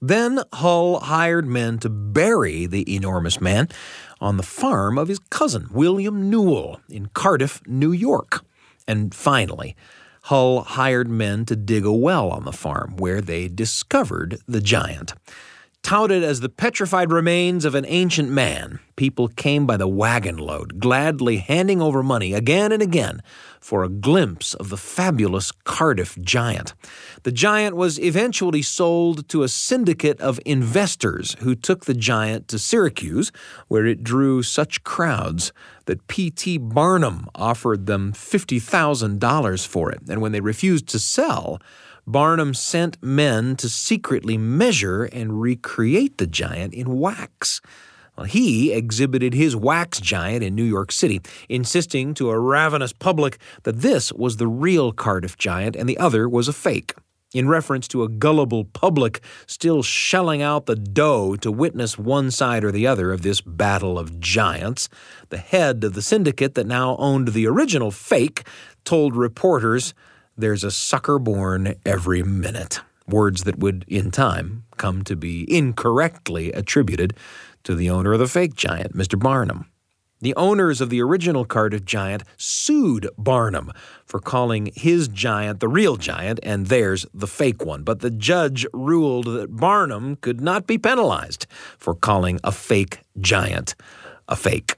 Then 0.00 0.40
Hull 0.52 1.00
hired 1.00 1.46
men 1.46 1.78
to 1.78 1.88
bury 1.88 2.66
the 2.66 2.94
enormous 2.94 3.40
man 3.40 3.68
on 4.20 4.36
the 4.36 4.42
farm 4.42 4.96
of 4.96 5.08
his 5.08 5.18
cousin, 5.18 5.68
William 5.72 6.30
Newell, 6.30 6.80
in 6.88 7.06
Cardiff, 7.06 7.60
New 7.66 7.90
York. 7.90 8.44
And 8.86 9.14
finally, 9.14 9.74
Hull 10.24 10.62
hired 10.62 11.08
men 11.08 11.46
to 11.46 11.56
dig 11.56 11.84
a 11.84 11.92
well 11.92 12.30
on 12.30 12.44
the 12.44 12.52
farm, 12.52 12.96
where 12.96 13.20
they 13.20 13.48
discovered 13.48 14.38
the 14.46 14.60
giant. 14.60 15.14
Touted 15.84 16.24
as 16.24 16.40
the 16.40 16.48
petrified 16.48 17.12
remains 17.12 17.66
of 17.66 17.74
an 17.74 17.84
ancient 17.86 18.30
man, 18.30 18.78
people 18.96 19.28
came 19.28 19.66
by 19.66 19.76
the 19.76 19.86
wagon 19.86 20.38
load, 20.38 20.80
gladly 20.80 21.36
handing 21.36 21.82
over 21.82 22.02
money 22.02 22.32
again 22.32 22.72
and 22.72 22.80
again 22.80 23.20
for 23.60 23.84
a 23.84 23.90
glimpse 23.90 24.54
of 24.54 24.70
the 24.70 24.78
fabulous 24.78 25.52
Cardiff 25.64 26.16
giant. 26.22 26.72
The 27.24 27.32
giant 27.32 27.76
was 27.76 28.00
eventually 28.00 28.62
sold 28.62 29.28
to 29.28 29.42
a 29.42 29.48
syndicate 29.48 30.18
of 30.22 30.40
investors 30.46 31.36
who 31.40 31.54
took 31.54 31.84
the 31.84 31.92
giant 31.92 32.48
to 32.48 32.58
Syracuse, 32.58 33.30
where 33.68 33.84
it 33.84 34.02
drew 34.02 34.42
such 34.42 34.84
crowds 34.84 35.52
that 35.84 36.08
P.T. 36.08 36.56
Barnum 36.58 37.28
offered 37.34 37.84
them 37.84 38.14
$50,000 38.14 39.66
for 39.66 39.92
it. 39.92 40.00
And 40.08 40.22
when 40.22 40.32
they 40.32 40.40
refused 40.40 40.88
to 40.88 40.98
sell, 40.98 41.60
Barnum 42.06 42.52
sent 42.52 43.02
men 43.02 43.56
to 43.56 43.68
secretly 43.68 44.36
measure 44.36 45.04
and 45.04 45.40
recreate 45.40 46.18
the 46.18 46.26
giant 46.26 46.74
in 46.74 46.98
wax. 46.98 47.62
Well, 48.16 48.26
he 48.26 48.72
exhibited 48.72 49.34
his 49.34 49.56
wax 49.56 50.00
giant 50.00 50.44
in 50.44 50.54
New 50.54 50.64
York 50.64 50.92
City, 50.92 51.20
insisting 51.48 52.14
to 52.14 52.30
a 52.30 52.38
ravenous 52.38 52.92
public 52.92 53.38
that 53.62 53.80
this 53.80 54.12
was 54.12 54.36
the 54.36 54.46
real 54.46 54.92
Cardiff 54.92 55.36
giant 55.36 55.74
and 55.76 55.88
the 55.88 55.98
other 55.98 56.28
was 56.28 56.46
a 56.46 56.52
fake. 56.52 56.94
In 57.32 57.48
reference 57.48 57.88
to 57.88 58.04
a 58.04 58.08
gullible 58.08 58.64
public 58.64 59.20
still 59.48 59.82
shelling 59.82 60.40
out 60.40 60.66
the 60.66 60.76
dough 60.76 61.34
to 61.36 61.50
witness 61.50 61.98
one 61.98 62.30
side 62.30 62.62
or 62.62 62.70
the 62.70 62.86
other 62.86 63.12
of 63.12 63.22
this 63.22 63.40
battle 63.40 63.98
of 63.98 64.20
giants, 64.20 64.88
the 65.30 65.38
head 65.38 65.82
of 65.82 65.94
the 65.94 66.02
syndicate 66.02 66.54
that 66.54 66.68
now 66.68 66.96
owned 66.98 67.28
the 67.28 67.48
original 67.48 67.90
fake 67.90 68.46
told 68.84 69.16
reporters, 69.16 69.94
There's 70.36 70.64
a 70.64 70.72
sucker 70.72 71.20
born 71.20 71.76
every 71.86 72.24
minute. 72.24 72.80
Words 73.06 73.44
that 73.44 73.60
would, 73.60 73.84
in 73.86 74.10
time, 74.10 74.64
come 74.76 75.04
to 75.04 75.14
be 75.14 75.46
incorrectly 75.48 76.50
attributed 76.50 77.14
to 77.62 77.76
the 77.76 77.88
owner 77.88 78.14
of 78.14 78.18
the 78.18 78.26
fake 78.26 78.54
giant, 78.54 78.96
Mr. 78.96 79.16
Barnum. 79.16 79.70
The 80.20 80.34
owners 80.34 80.80
of 80.80 80.90
the 80.90 81.00
original 81.02 81.44
Cardiff 81.44 81.84
giant 81.84 82.24
sued 82.36 83.08
Barnum 83.16 83.70
for 84.06 84.18
calling 84.18 84.72
his 84.74 85.06
giant 85.06 85.60
the 85.60 85.68
real 85.68 85.96
giant 85.96 86.40
and 86.42 86.66
theirs 86.66 87.06
the 87.14 87.28
fake 87.28 87.64
one. 87.64 87.84
But 87.84 88.00
the 88.00 88.10
judge 88.10 88.66
ruled 88.72 89.26
that 89.26 89.54
Barnum 89.54 90.16
could 90.16 90.40
not 90.40 90.66
be 90.66 90.78
penalized 90.78 91.46
for 91.78 91.94
calling 91.94 92.40
a 92.42 92.50
fake 92.50 93.00
giant 93.20 93.76
a 94.26 94.34
fake. 94.34 94.74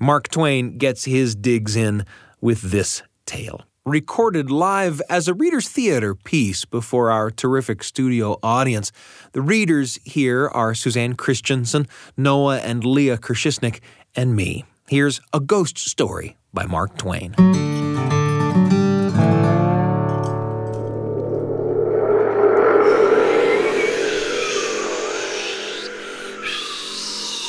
Mark 0.00 0.28
Twain 0.28 0.78
gets 0.78 1.04
his 1.04 1.36
digs 1.36 1.76
in 1.76 2.04
with 2.40 2.62
this 2.62 3.02
tale 3.24 3.66
recorded 3.90 4.50
live 4.50 5.02
as 5.10 5.26
a 5.26 5.34
Reader's 5.34 5.68
Theater 5.68 6.14
piece 6.14 6.64
before 6.64 7.10
our 7.10 7.30
terrific 7.30 7.82
studio 7.82 8.38
audience. 8.42 8.92
The 9.32 9.42
readers 9.42 9.98
here 10.04 10.48
are 10.48 10.74
Suzanne 10.74 11.14
Christensen, 11.14 11.88
Noah 12.16 12.58
and 12.58 12.84
Leah 12.84 13.18
Kershisnik, 13.18 13.80
and 14.14 14.36
me. 14.36 14.64
Here's 14.88 15.20
A 15.32 15.40
Ghost 15.40 15.78
Story 15.78 16.36
by 16.54 16.66
Mark 16.66 16.98
Twain. 16.98 17.34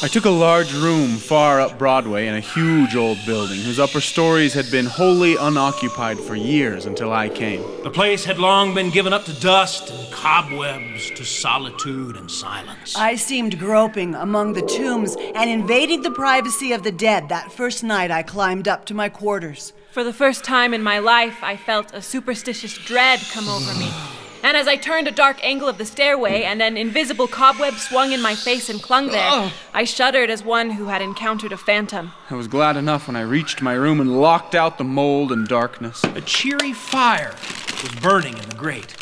I 0.04 0.08
took 0.08 0.26
a 0.26 0.32
large 0.32 0.74
room 0.74 1.18
far 1.18 1.62
up 1.62 1.78
Broadway 1.78 2.26
in 2.26 2.34
a 2.34 2.40
huge 2.40 2.96
old 2.96 3.24
building 3.24 3.60
whose 3.62 3.80
upper 3.80 4.02
stories 4.02 4.52
had 4.52 4.72
been 4.72 4.88
wholly 4.88 5.36
unoccupied 5.36 6.20
for 6.20 6.34
years 6.34 6.88
until 6.88 7.14
I 7.14 7.30
came. 7.30 7.62
The 7.84 7.92
place 7.92 8.26
had 8.26 8.40
long 8.40 8.74
been 8.74 8.90
given 8.90 9.14
up 9.14 9.26
to 9.26 9.40
dust 9.40 9.92
and 9.92 10.12
cobwebs, 10.12 11.12
to 11.12 11.24
solitude 11.24 12.16
and 12.16 12.32
silence. 12.32 12.96
I 12.96 13.14
seemed 13.14 13.60
groping 13.60 14.16
among 14.16 14.54
the 14.54 14.64
tombs 14.64 15.16
and 15.36 15.48
invading 15.52 16.02
the 16.02 16.10
privacy 16.10 16.74
of 16.74 16.82
the 16.82 16.92
dead 16.92 17.30
that 17.30 17.52
first 17.52 17.84
night 17.84 18.10
I 18.10 18.24
climbed 18.24 18.68
up 18.68 18.86
to 18.86 18.96
my 18.96 19.08
quarters. 19.08 19.72
For 19.92 20.04
the 20.04 20.14
first 20.14 20.44
time 20.44 20.74
in 20.74 20.82
my 20.82 20.98
life, 20.98 21.44
I 21.44 21.58
felt 21.58 21.94
a 21.94 22.02
superstitious 22.02 22.76
dread 22.76 23.20
come 23.32 23.48
over 23.48 23.72
me. 23.76 23.92
And 24.52 24.58
as 24.58 24.68
I 24.68 24.76
turned 24.76 25.08
a 25.08 25.12
dark 25.12 25.42
angle 25.46 25.70
of 25.70 25.78
the 25.78 25.86
stairway 25.86 26.44
and 26.44 26.62
an 26.62 26.76
invisible 26.76 27.26
cobweb 27.26 27.76
swung 27.76 28.12
in 28.12 28.22
my 28.22 28.36
face 28.36 28.68
and 28.70 28.84
clung 28.84 29.08
there, 29.08 29.30
oh. 29.32 29.54
I 29.74 29.86
shuddered 29.86 30.30
as 30.30 30.44
one 30.44 30.72
who 30.72 30.88
had 30.88 31.02
encountered 31.02 31.54
a 31.54 31.58
phantom. 31.58 32.12
I 32.30 32.36
was 32.36 32.50
glad 32.50 32.76
enough 32.76 33.08
when 33.08 33.16
I 33.16 33.22
reached 33.22 33.62
my 33.62 33.72
room 33.72 34.02
and 34.02 34.20
locked 34.20 34.54
out 34.54 34.78
the 34.78 34.84
mold 34.84 35.32
and 35.32 35.48
darkness. 35.48 36.04
A 36.04 36.20
cheery 36.20 36.74
fire 36.74 37.34
was 37.82 37.96
burning 38.02 38.38
in 38.38 38.50
the 38.50 38.56
grate, 38.56 38.94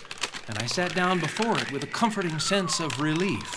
and 0.48 0.56
I 0.60 0.68
sat 0.68 0.94
down 0.94 1.20
before 1.20 1.58
it 1.58 1.72
with 1.72 1.84
a 1.84 1.88
comforting 1.88 2.38
sense 2.38 2.80
of 2.80 3.02
relief. 3.02 3.50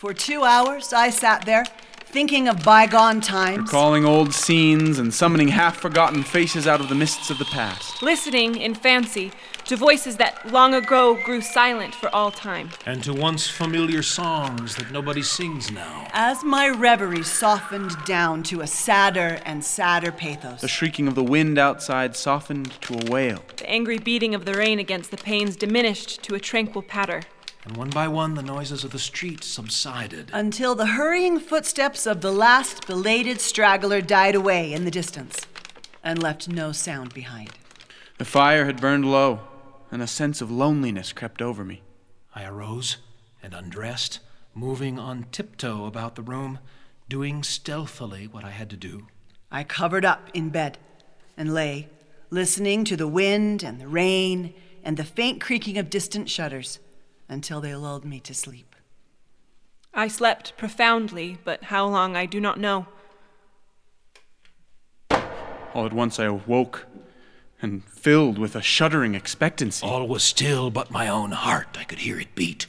For 0.00 0.12
two 0.12 0.42
hours 0.42 0.92
I 0.92 1.10
sat 1.10 1.46
there, 1.46 1.64
thinking 2.06 2.48
of 2.48 2.62
bygone 2.64 3.20
times. 3.20 3.72
Recalling 3.72 4.04
old 4.04 4.34
scenes 4.34 4.98
and 4.98 5.14
summoning 5.14 5.48
half 5.48 5.76
forgotten 5.76 6.24
faces 6.24 6.66
out 6.66 6.80
of 6.80 6.88
the 6.88 6.94
mists 6.96 7.30
of 7.30 7.38
the 7.38 7.44
past. 7.44 8.02
Listening 8.02 8.56
in 8.56 8.74
fancy 8.74 9.30
to 9.66 9.76
voices 9.76 10.16
that 10.18 10.50
long 10.52 10.74
ago 10.74 11.14
grew 11.24 11.40
silent 11.40 11.94
for 11.94 12.14
all 12.14 12.30
time. 12.30 12.70
And 12.86 13.02
to 13.04 13.14
once 13.14 13.48
familiar 13.48 14.02
songs 14.02 14.76
that 14.76 14.90
nobody 14.90 15.22
sings 15.22 15.70
now. 15.70 16.08
As 16.12 16.44
my 16.44 16.68
reverie 16.68 17.22
softened 17.22 17.92
down 18.04 18.42
to 18.44 18.60
a 18.60 18.66
sadder 18.66 19.40
and 19.44 19.64
sadder 19.64 20.12
pathos, 20.12 20.60
the 20.60 20.68
shrieking 20.68 21.08
of 21.08 21.14
the 21.14 21.24
wind 21.24 21.58
outside 21.58 22.14
softened 22.16 22.78
to 22.82 22.94
a 22.94 23.10
wail. 23.10 23.42
The 23.56 23.70
angry 23.70 23.98
beating 23.98 24.34
of 24.34 24.44
the 24.44 24.54
rain 24.54 24.78
against 24.78 25.10
the 25.10 25.16
panes 25.16 25.56
diminished 25.56 26.22
to 26.24 26.34
a 26.34 26.40
tranquil 26.40 26.82
patter. 26.82 27.22
And 27.64 27.78
one 27.78 27.88
by 27.88 28.08
one, 28.08 28.34
the 28.34 28.42
noises 28.42 28.84
of 28.84 28.90
the 28.90 28.98
street 28.98 29.42
subsided. 29.42 30.30
Until 30.34 30.74
the 30.74 30.86
hurrying 30.86 31.40
footsteps 31.40 32.06
of 32.06 32.20
the 32.20 32.32
last 32.32 32.86
belated 32.86 33.40
straggler 33.40 34.02
died 34.02 34.34
away 34.34 34.74
in 34.74 34.84
the 34.84 34.90
distance 34.90 35.46
and 36.02 36.22
left 36.22 36.46
no 36.46 36.72
sound 36.72 37.14
behind. 37.14 37.50
The 38.18 38.26
fire 38.26 38.66
had 38.66 38.80
burned 38.80 39.10
low, 39.10 39.40
and 39.94 40.02
a 40.02 40.08
sense 40.08 40.40
of 40.40 40.50
loneliness 40.50 41.12
crept 41.12 41.40
over 41.40 41.64
me. 41.64 41.80
I 42.34 42.44
arose 42.44 42.96
and 43.40 43.54
undressed, 43.54 44.18
moving 44.52 44.98
on 44.98 45.26
tiptoe 45.30 45.86
about 45.86 46.16
the 46.16 46.22
room, 46.22 46.58
doing 47.08 47.44
stealthily 47.44 48.26
what 48.26 48.42
I 48.42 48.50
had 48.50 48.68
to 48.70 48.76
do. 48.76 49.06
I 49.52 49.62
covered 49.62 50.04
up 50.04 50.30
in 50.34 50.48
bed 50.48 50.78
and 51.36 51.54
lay, 51.54 51.90
listening 52.28 52.84
to 52.86 52.96
the 52.96 53.06
wind 53.06 53.62
and 53.62 53.80
the 53.80 53.86
rain 53.86 54.52
and 54.82 54.96
the 54.96 55.04
faint 55.04 55.40
creaking 55.40 55.78
of 55.78 55.90
distant 55.90 56.28
shutters 56.28 56.80
until 57.28 57.60
they 57.60 57.76
lulled 57.76 58.04
me 58.04 58.18
to 58.18 58.34
sleep. 58.34 58.74
I 59.94 60.08
slept 60.08 60.56
profoundly, 60.56 61.38
but 61.44 61.62
how 61.62 61.86
long 61.86 62.16
I 62.16 62.26
do 62.26 62.40
not 62.40 62.58
know. 62.58 62.88
All 65.72 65.86
at 65.86 65.92
once 65.92 66.18
I 66.18 66.24
awoke 66.24 66.88
and 67.62 67.84
filled 67.84 68.38
with 68.38 68.54
a 68.54 68.62
shuddering 68.62 69.14
expectancy. 69.14 69.86
All 69.86 70.06
was 70.06 70.22
still 70.22 70.70
but 70.70 70.90
my 70.90 71.08
own 71.08 71.32
heart. 71.32 71.76
I 71.78 71.84
could 71.84 72.00
hear 72.00 72.18
it 72.18 72.34
beat. 72.34 72.66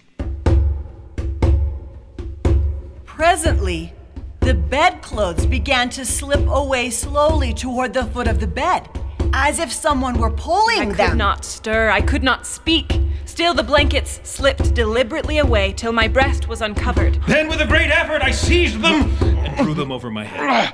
Presently, 3.05 3.93
the 4.41 4.53
bedclothes 4.53 5.45
began 5.45 5.89
to 5.89 6.05
slip 6.05 6.47
away 6.47 6.89
slowly 6.89 7.53
toward 7.53 7.93
the 7.93 8.05
foot 8.05 8.27
of 8.27 8.39
the 8.39 8.47
bed, 8.47 8.87
as 9.33 9.59
if 9.59 9.71
someone 9.71 10.19
were 10.19 10.31
pulling 10.31 10.89
them. 10.89 10.99
I 10.99 11.09
could 11.09 11.17
not 11.17 11.45
stir, 11.45 11.89
I 11.89 12.01
could 12.01 12.23
not 12.23 12.45
speak. 12.45 13.01
Still, 13.25 13.53
the 13.53 13.63
blankets 13.63 14.19
slipped 14.23 14.73
deliberately 14.73 15.39
away 15.39 15.73
till 15.73 15.91
my 15.91 16.07
breast 16.07 16.47
was 16.47 16.61
uncovered. 16.61 17.19
Then, 17.27 17.47
with 17.47 17.59
a 17.59 17.65
great 17.65 17.89
effort, 17.89 18.21
I 18.21 18.31
seized 18.31 18.81
them 18.81 19.11
and 19.21 19.57
drew 19.57 19.73
them 19.73 19.91
over 19.91 20.11
my 20.11 20.23
head. 20.23 20.73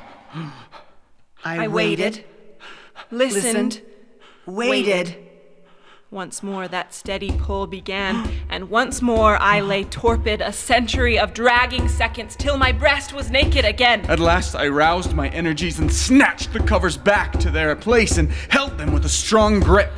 I, 1.43 1.63
I 1.63 1.67
waited, 1.69 2.23
listened, 3.09 3.81
waited. 4.45 5.15
Once 6.09 6.43
more 6.43 6.67
that 6.67 6.93
steady 6.93 7.31
pull 7.37 7.65
began, 7.65 8.29
and 8.49 8.69
once 8.69 9.01
more 9.01 9.37
I 9.37 9.61
lay 9.61 9.85
torpid, 9.85 10.41
a 10.41 10.51
century 10.51 11.17
of 11.17 11.33
dragging 11.33 11.87
seconds 11.87 12.35
till 12.35 12.57
my 12.57 12.73
breast 12.73 13.13
was 13.13 13.31
naked 13.31 13.63
again. 13.63 14.01
At 14.09 14.19
last, 14.19 14.53
I 14.53 14.67
roused 14.67 15.13
my 15.13 15.29
energies 15.29 15.79
and 15.79 15.91
snatched 15.91 16.51
the 16.51 16.59
covers 16.59 16.97
back 16.97 17.39
to 17.39 17.49
their 17.49 17.73
place 17.77 18.17
and 18.17 18.29
held 18.49 18.77
them 18.77 18.91
with 18.91 19.05
a 19.05 19.09
strong 19.09 19.61
grip. 19.61 19.93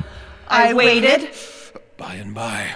I 0.48 0.74
waited. 0.74 1.32
By 1.98 2.16
and 2.16 2.36
by, 2.36 2.76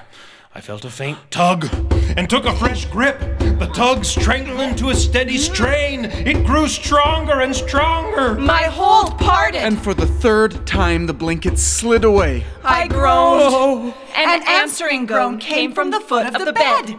I 0.57 0.59
felt 0.59 0.85
a 0.85 0.89
faint 0.89 1.19
tug 1.29 1.69
and 2.17 2.27
took 2.27 2.45
a 2.45 2.55
fresh 2.55 2.85
grip. 2.85 3.19
The 3.59 3.69
tug 3.75 4.03
strengthened 4.03 4.75
to 4.79 4.89
a 4.89 4.95
steady 4.95 5.37
strain. 5.37 6.05
It 6.05 6.47
grew 6.47 6.67
stronger 6.67 7.41
and 7.41 7.55
stronger. 7.55 8.33
My 8.33 8.63
hold 8.63 9.19
parted. 9.19 9.59
And 9.59 9.79
for 9.79 9.93
the 9.93 10.07
third 10.07 10.65
time, 10.65 11.05
the 11.05 11.13
blanket 11.13 11.59
slid 11.59 12.03
away. 12.03 12.43
I 12.63 12.87
groaned. 12.87 13.43
Oh. 13.43 13.95
An 14.15 14.41
answering 14.47 15.05
groan 15.05 15.37
came 15.37 15.73
from 15.73 15.91
the 15.91 15.99
foot 15.99 16.25
of 16.25 16.43
the 16.43 16.53
bed. 16.53 16.97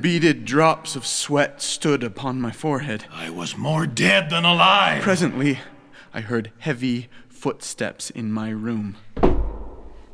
Beaded 0.00 0.44
drops 0.44 0.94
of 0.94 1.04
sweat 1.04 1.60
stood 1.60 2.04
upon 2.04 2.40
my 2.40 2.52
forehead. 2.52 3.06
I 3.10 3.30
was 3.30 3.56
more 3.56 3.84
dead 3.84 4.30
than 4.30 4.44
alive. 4.44 5.02
Presently, 5.02 5.58
I 6.14 6.20
heard 6.20 6.52
heavy 6.58 7.08
footsteps 7.38 8.10
in 8.10 8.32
my 8.32 8.50
room. 8.50 8.96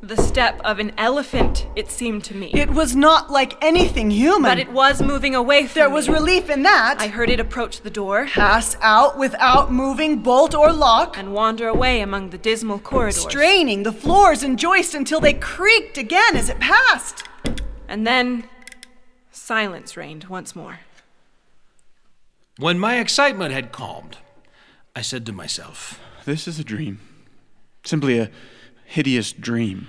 The 0.03 0.19
step 0.19 0.61
of 0.63 0.79
an 0.81 0.93
elephant, 0.99 1.67
it 1.75 1.91
seemed 1.91 2.25
to 2.25 2.37
me. 2.37 2.51
It 2.53 2.69
was 2.69 2.95
not 2.95 3.31
like 3.31 3.55
anything 3.65 4.11
human. 4.11 4.51
but 4.51 4.59
it 4.59 4.71
was 4.71 5.01
moving 5.01 5.35
away 5.35 5.67
from 5.67 5.81
there 5.81 5.89
me. 5.89 5.95
was 5.95 6.11
relief 6.11 6.51
in 6.51 6.63
that. 6.65 6.97
I 7.01 7.07
heard 7.09 7.31
it 7.31 7.41
approach 7.41 7.81
the 7.81 7.89
door 7.91 8.27
pass 8.27 8.77
out 8.83 9.17
without 9.19 9.73
moving 9.73 10.19
bolt 10.23 10.55
or 10.55 10.71
lock, 10.75 11.17
and 11.17 11.33
wander 11.33 11.67
away 11.69 12.03
among 12.03 12.29
the 12.29 12.37
dismal 12.37 12.79
corridors. 12.79 13.23
straining 13.23 13.83
the 13.85 13.93
floors 13.93 14.43
and 14.43 14.59
joists 14.59 14.95
until 14.95 15.21
they 15.21 15.33
creaked 15.33 15.97
again 15.97 16.37
as 16.37 16.51
it 16.51 16.61
passed. 16.61 17.25
And 17.89 18.07
then 18.07 18.45
silence 19.31 19.97
reigned 19.97 20.25
once 20.25 20.55
more. 20.55 20.81
When 22.59 22.79
my 22.79 22.99
excitement 22.99 23.55
had 23.55 23.73
calmed, 23.73 24.19
I 24.95 25.01
said 25.01 25.25
to 25.27 25.33
myself, 25.33 25.99
This 26.27 26.47
is 26.47 26.59
a 26.59 26.65
dream. 26.65 27.01
Simply 27.85 28.19
a 28.19 28.31
hideous 28.85 29.33
dream. 29.33 29.89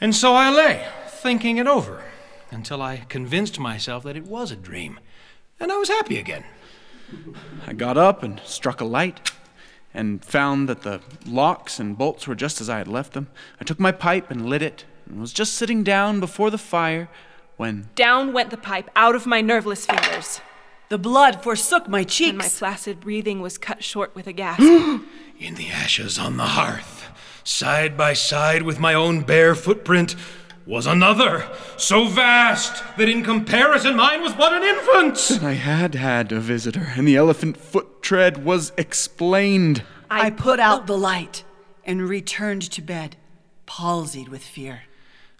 And 0.00 0.14
so 0.14 0.34
I 0.34 0.50
lay, 0.50 0.86
thinking 1.08 1.56
it 1.56 1.66
over, 1.66 2.02
until 2.50 2.82
I 2.82 3.04
convinced 3.08 3.58
myself 3.58 4.04
that 4.04 4.16
it 4.16 4.24
was 4.24 4.50
a 4.50 4.56
dream, 4.56 5.00
and 5.58 5.72
I 5.72 5.76
was 5.76 5.88
happy 5.88 6.18
again. 6.18 6.44
I 7.66 7.72
got 7.72 7.96
up 7.96 8.22
and 8.22 8.40
struck 8.44 8.80
a 8.80 8.84
light 8.84 9.32
and 9.92 10.24
found 10.24 10.68
that 10.68 10.82
the 10.82 11.00
locks 11.26 11.78
and 11.78 11.96
bolts 11.96 12.26
were 12.26 12.34
just 12.34 12.60
as 12.60 12.68
I 12.68 12.78
had 12.78 12.88
left 12.88 13.12
them. 13.12 13.28
I 13.60 13.64
took 13.64 13.78
my 13.78 13.92
pipe 13.92 14.30
and 14.30 14.48
lit 14.48 14.62
it 14.62 14.84
and 15.08 15.20
was 15.20 15.32
just 15.32 15.54
sitting 15.54 15.84
down 15.84 16.18
before 16.20 16.50
the 16.50 16.58
fire 16.58 17.08
when 17.56 17.88
Down 17.94 18.32
went 18.32 18.50
the 18.50 18.56
pipe 18.56 18.90
out 18.96 19.14
of 19.14 19.26
my 19.26 19.40
nerveless 19.40 19.86
fingers, 19.86 20.40
The 20.88 20.98
blood 20.98 21.42
forsook 21.42 21.88
my 21.88 22.02
cheeks. 22.02 22.30
and 22.30 22.38
my 22.38 22.48
placid 22.48 23.00
breathing 23.00 23.40
was 23.40 23.58
cut 23.58 23.84
short 23.84 24.14
with 24.14 24.26
a 24.26 24.32
gasp. 24.32 24.60
In 25.38 25.54
the 25.54 25.68
ashes 25.68 26.18
on 26.18 26.36
the 26.36 26.44
hearth, 26.44 26.93
side 27.44 27.96
by 27.96 28.12
side 28.14 28.62
with 28.62 28.80
my 28.80 28.94
own 28.94 29.20
bare 29.20 29.54
footprint, 29.54 30.16
was 30.66 30.86
another, 30.86 31.46
so 31.76 32.06
vast 32.06 32.82
that 32.96 33.08
in 33.08 33.22
comparison 33.22 33.94
mine 33.96 34.22
was 34.22 34.32
but 34.32 34.52
an 34.52 34.62
infant. 34.62 35.42
I 35.42 35.52
had 35.52 35.94
had 35.94 36.32
a 36.32 36.40
visitor, 36.40 36.92
and 36.96 37.06
the 37.06 37.16
elephant 37.16 37.56
foot 37.56 38.02
tread 38.02 38.44
was 38.44 38.72
explained. 38.78 39.82
I 40.10 40.30
put 40.30 40.60
out 40.60 40.86
the 40.86 40.96
light 40.96 41.44
and 41.84 42.08
returned 42.08 42.62
to 42.62 42.80
bed, 42.80 43.16
palsied 43.66 44.28
with 44.28 44.42
fear. 44.42 44.82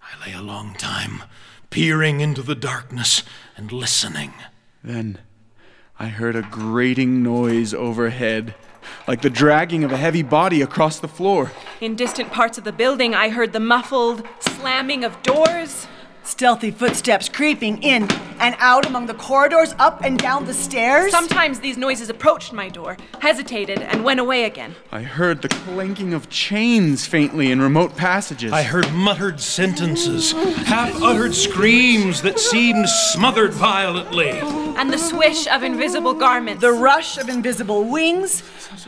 I 0.02 0.26
lay 0.26 0.34
a 0.34 0.42
long 0.42 0.74
time, 0.74 1.22
peering 1.70 2.20
into 2.20 2.42
the 2.42 2.54
darkness 2.54 3.22
and 3.56 3.72
listening. 3.72 4.34
Then 4.82 5.20
I 5.98 6.08
heard 6.08 6.36
a 6.36 6.42
grating 6.42 7.22
noise 7.22 7.72
overhead, 7.72 8.54
like 9.06 9.22
the 9.22 9.30
dragging 9.30 9.84
of 9.84 9.92
a 9.92 9.96
heavy 9.96 10.22
body 10.22 10.62
across 10.62 10.98
the 10.98 11.08
floor. 11.08 11.52
In 11.80 11.96
distant 11.96 12.30
parts 12.30 12.58
of 12.58 12.64
the 12.64 12.72
building, 12.72 13.14
I 13.14 13.28
heard 13.28 13.52
the 13.52 13.60
muffled 13.60 14.26
slamming 14.40 15.04
of 15.04 15.22
doors. 15.22 15.86
Stealthy 16.24 16.70
footsteps 16.70 17.28
creeping 17.28 17.82
in 17.82 18.08
and 18.40 18.56
out 18.58 18.86
among 18.86 19.06
the 19.06 19.14
corridors, 19.14 19.74
up 19.78 20.02
and 20.02 20.18
down 20.18 20.46
the 20.46 20.54
stairs. 20.54 21.12
Sometimes 21.12 21.60
these 21.60 21.76
noises 21.76 22.08
approached 22.08 22.52
my 22.52 22.68
door, 22.68 22.96
hesitated, 23.20 23.80
and 23.80 24.02
went 24.02 24.18
away 24.18 24.44
again. 24.44 24.74
I 24.90 25.02
heard 25.02 25.42
the 25.42 25.48
clanking 25.48 26.12
of 26.14 26.28
chains 26.30 27.06
faintly 27.06 27.52
in 27.52 27.60
remote 27.60 27.96
passages. 27.96 28.52
I 28.52 28.62
heard 28.62 28.90
muttered 28.92 29.38
sentences, 29.38 30.32
half 30.32 31.00
uttered 31.02 31.34
screams 31.34 32.22
that 32.22 32.40
seemed 32.40 32.88
smothered 32.88 33.52
violently. 33.52 34.30
And 34.76 34.92
the 34.92 34.98
swish 34.98 35.46
of 35.46 35.62
invisible 35.62 36.14
garments. 36.14 36.60
the 36.60 36.72
rush 36.72 37.18
of 37.18 37.28
invisible 37.28 37.84
wings. 37.84 38.42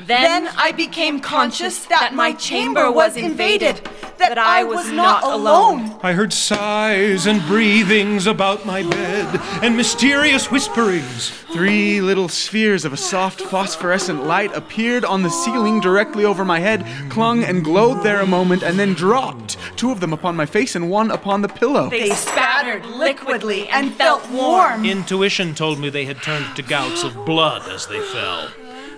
Then 0.07 0.49
I 0.57 0.73
became 0.73 1.21
conscious 1.21 1.85
that 1.87 2.13
my 2.15 2.33
chamber 2.33 2.91
was 2.91 3.17
invaded, 3.17 3.89
that 4.19 4.37
I 4.39 4.65
was 4.65 4.91
not 4.91 5.23
alone. 5.23 5.97
I 6.03 6.13
heard 6.13 6.33
sighs 6.33 7.26
and 7.27 7.45
breathings 7.47 8.27
about 8.27 8.65
my 8.65 8.83
bed, 8.83 9.41
and 9.63 9.77
mysterious 9.77 10.51
whisperings. 10.51 11.31
Three 11.53 12.01
little 12.01 12.29
spheres 12.29 12.85
of 12.85 12.93
a 12.93 12.97
soft 12.97 13.41
phosphorescent 13.41 14.25
light 14.25 14.55
appeared 14.55 15.05
on 15.05 15.23
the 15.23 15.31
ceiling 15.31 15.81
directly 15.81 16.25
over 16.25 16.45
my 16.45 16.61
head, 16.61 16.87
clung 17.11 17.43
and 17.43 17.65
glowed 17.65 18.03
there 18.03 18.21
a 18.21 18.27
moment, 18.27 18.63
and 18.63 18.79
then 18.79 18.95
dropped. 18.95 19.57
Two 19.77 19.91
of 19.91 20.01
them 20.01 20.13
upon 20.13 20.37
my 20.37 20.47
face 20.47 20.77
and 20.77 20.91
one 20.91 21.11
upon 21.11 21.43
the 21.43 21.49
pillow. 21.49 21.91
They 21.91 22.11
spattered 22.11 22.85
liquidly 22.87 23.69
and 23.69 23.95
felt 23.95 24.29
warm. 24.31 24.85
Intuition 24.85 25.55
told 25.55 25.79
me 25.79 25.89
they 25.89 26.05
had 26.05 26.23
turned 26.23 26.57
to 26.57 26.63
gouts 26.63 27.03
of 27.03 27.25
blood 27.25 27.69
as 27.71 27.87
they 27.87 28.01
fell, 28.01 28.51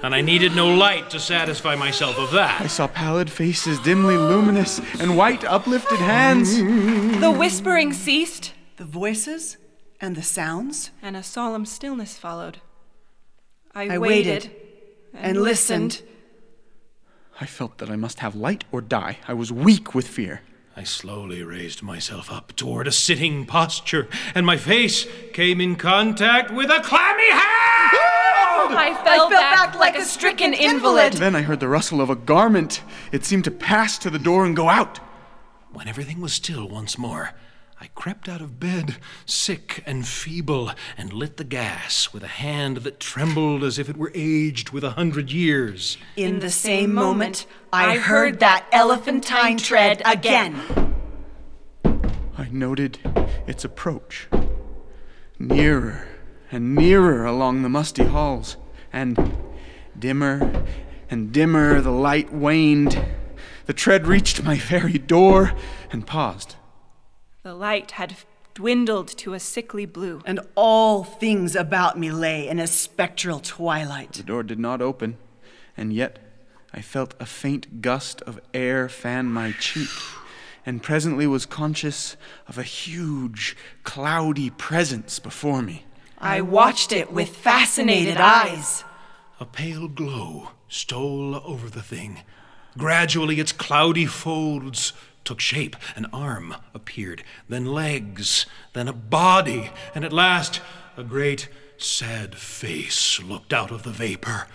and 0.02 0.14
I 0.14 0.20
needed 0.20 0.54
no 0.54 0.74
light 0.74 1.10
to 1.10 1.20
satisfy 1.20 1.74
myself 1.74 2.18
of 2.18 2.30
that. 2.32 2.60
I 2.60 2.66
saw 2.66 2.86
pallid 2.86 3.30
faces 3.30 3.78
dimly 3.80 4.16
luminous 4.16 4.80
and 5.00 5.16
white 5.16 5.44
uplifted 5.44 5.98
hands. 5.98 6.56
The 7.20 7.30
whispering 7.30 7.92
ceased, 7.92 8.54
The 8.76 8.84
voices 8.84 9.56
and 10.00 10.14
the 10.16 10.22
sounds. 10.22 10.90
and 11.02 11.16
a 11.16 11.22
solemn 11.22 11.66
stillness 11.66 12.16
followed. 12.16 12.58
I, 13.74 13.94
I 13.94 13.98
waited, 13.98 14.44
waited 14.44 14.50
and 15.14 15.42
listened. 15.42 16.02
I 17.40 17.46
felt 17.46 17.78
that 17.78 17.90
I 17.90 17.96
must 17.96 18.20
have 18.20 18.34
light 18.34 18.64
or 18.72 18.80
die. 18.80 19.18
I 19.28 19.34
was 19.34 19.52
weak 19.52 19.94
with 19.94 20.06
fear. 20.08 20.42
I 20.76 20.84
slowly 20.84 21.42
raised 21.42 21.82
myself 21.82 22.30
up 22.30 22.54
toward 22.54 22.86
a 22.86 22.92
sitting 22.92 23.46
posture, 23.46 24.06
and 24.34 24.46
my 24.46 24.56
face 24.56 25.06
came 25.32 25.60
in 25.60 25.74
contact 25.74 26.52
with 26.52 26.70
a 26.70 26.80
clammy 26.80 27.30
hand! 27.30 28.07
Oh, 28.60 28.74
I 28.76 28.92
fell, 29.04 29.30
back, 29.30 29.76
like 29.76 29.96
a 29.96 30.02
stricken 30.02 30.52
invalid. 30.52 31.12
Then 31.12 31.36
I 31.36 31.42
heard 31.42 31.60
the 31.60 31.68
rustle 31.68 32.00
of 32.00 32.10
a 32.10 32.16
garment. 32.16 32.82
It 33.12 33.24
seemed 33.24 33.44
to 33.44 33.52
pass 33.52 33.98
to 33.98 34.10
the 34.10 34.18
door 34.18 34.44
and 34.44 34.56
go 34.56 34.68
out. 34.68 34.98
When 35.72 35.86
everything 35.86 36.20
was 36.20 36.32
still 36.32 36.68
once 36.68 36.98
more, 36.98 37.34
I 37.80 37.86
crept 37.94 38.28
out 38.28 38.40
of 38.40 38.58
bed, 38.58 38.96
sick 39.24 39.84
and 39.86 40.04
feeble, 40.04 40.72
and 40.96 41.12
lit 41.12 41.36
the 41.36 41.44
gas 41.44 42.12
with 42.12 42.24
a 42.24 42.28
hand 42.28 42.78
that 42.78 42.98
trembled 42.98 43.62
as 43.62 43.78
if 43.78 43.88
it 43.88 43.96
were 43.96 44.10
aged 44.12 44.70
with 44.70 44.82
a 44.82 44.90
hundred 44.90 45.30
years. 45.30 45.96
In 46.16 46.40
the 46.40 46.50
same 46.50 46.92
moment, 46.92 47.46
I 47.72 47.96
heard 47.96 48.40
that 48.40 48.66
elephantine 48.72 49.58
tread 49.58 50.02
again. 50.04 50.60
I 52.36 52.48
noted 52.50 52.98
its 53.46 53.64
approach. 53.64 54.26
Nearer 55.38 56.08
and 56.50 56.74
nearer 56.74 57.24
along 57.24 57.62
the 57.62 57.68
musty 57.68 58.04
halls, 58.04 58.56
and 58.92 59.36
dimmer 59.98 60.64
and 61.10 61.32
dimmer 61.32 61.80
the 61.80 61.90
light 61.90 62.32
waned. 62.32 63.04
The 63.66 63.72
tread 63.72 64.06
reached 64.06 64.42
my 64.42 64.56
very 64.56 64.98
door 64.98 65.52
and 65.90 66.06
paused. 66.06 66.56
The 67.42 67.54
light 67.54 67.92
had 67.92 68.16
dwindled 68.54 69.08
to 69.18 69.34
a 69.34 69.40
sickly 69.40 69.86
blue. 69.86 70.20
And 70.24 70.40
all 70.54 71.04
things 71.04 71.54
about 71.54 71.98
me 71.98 72.10
lay 72.10 72.48
in 72.48 72.58
a 72.58 72.66
spectral 72.66 73.40
twilight. 73.40 74.14
The 74.14 74.22
door 74.22 74.42
did 74.42 74.58
not 74.58 74.82
open, 74.82 75.16
and 75.76 75.92
yet 75.92 76.18
I 76.74 76.80
felt 76.80 77.14
a 77.20 77.26
faint 77.26 77.80
gust 77.80 78.20
of 78.22 78.40
air 78.52 78.88
fan 78.88 79.26
my 79.26 79.52
cheek, 79.52 79.88
and 80.66 80.82
presently 80.82 81.26
was 81.26 81.46
conscious 81.46 82.16
of 82.46 82.58
a 82.58 82.62
huge, 82.62 83.56
cloudy 83.84 84.50
presence 84.50 85.18
before 85.18 85.62
me. 85.62 85.84
I 86.20 86.40
watched 86.40 86.90
it 86.90 87.12
with 87.12 87.28
fascinated 87.28 88.16
eyes. 88.16 88.82
A 89.38 89.44
pale 89.44 89.86
glow 89.86 90.50
stole 90.68 91.36
over 91.36 91.70
the 91.70 91.82
thing. 91.82 92.20
Gradually, 92.76 93.38
its 93.38 93.52
cloudy 93.52 94.04
folds 94.04 94.92
took 95.24 95.38
shape. 95.38 95.76
An 95.94 96.06
arm 96.12 96.56
appeared, 96.74 97.22
then 97.48 97.66
legs, 97.66 98.46
then 98.72 98.88
a 98.88 98.92
body, 98.92 99.70
and 99.94 100.04
at 100.04 100.12
last 100.12 100.60
a 100.96 101.04
great, 101.04 101.48
sad 101.76 102.34
face 102.34 103.22
looked 103.22 103.52
out 103.52 103.70
of 103.70 103.84
the 103.84 103.90
vapor. 103.90 104.48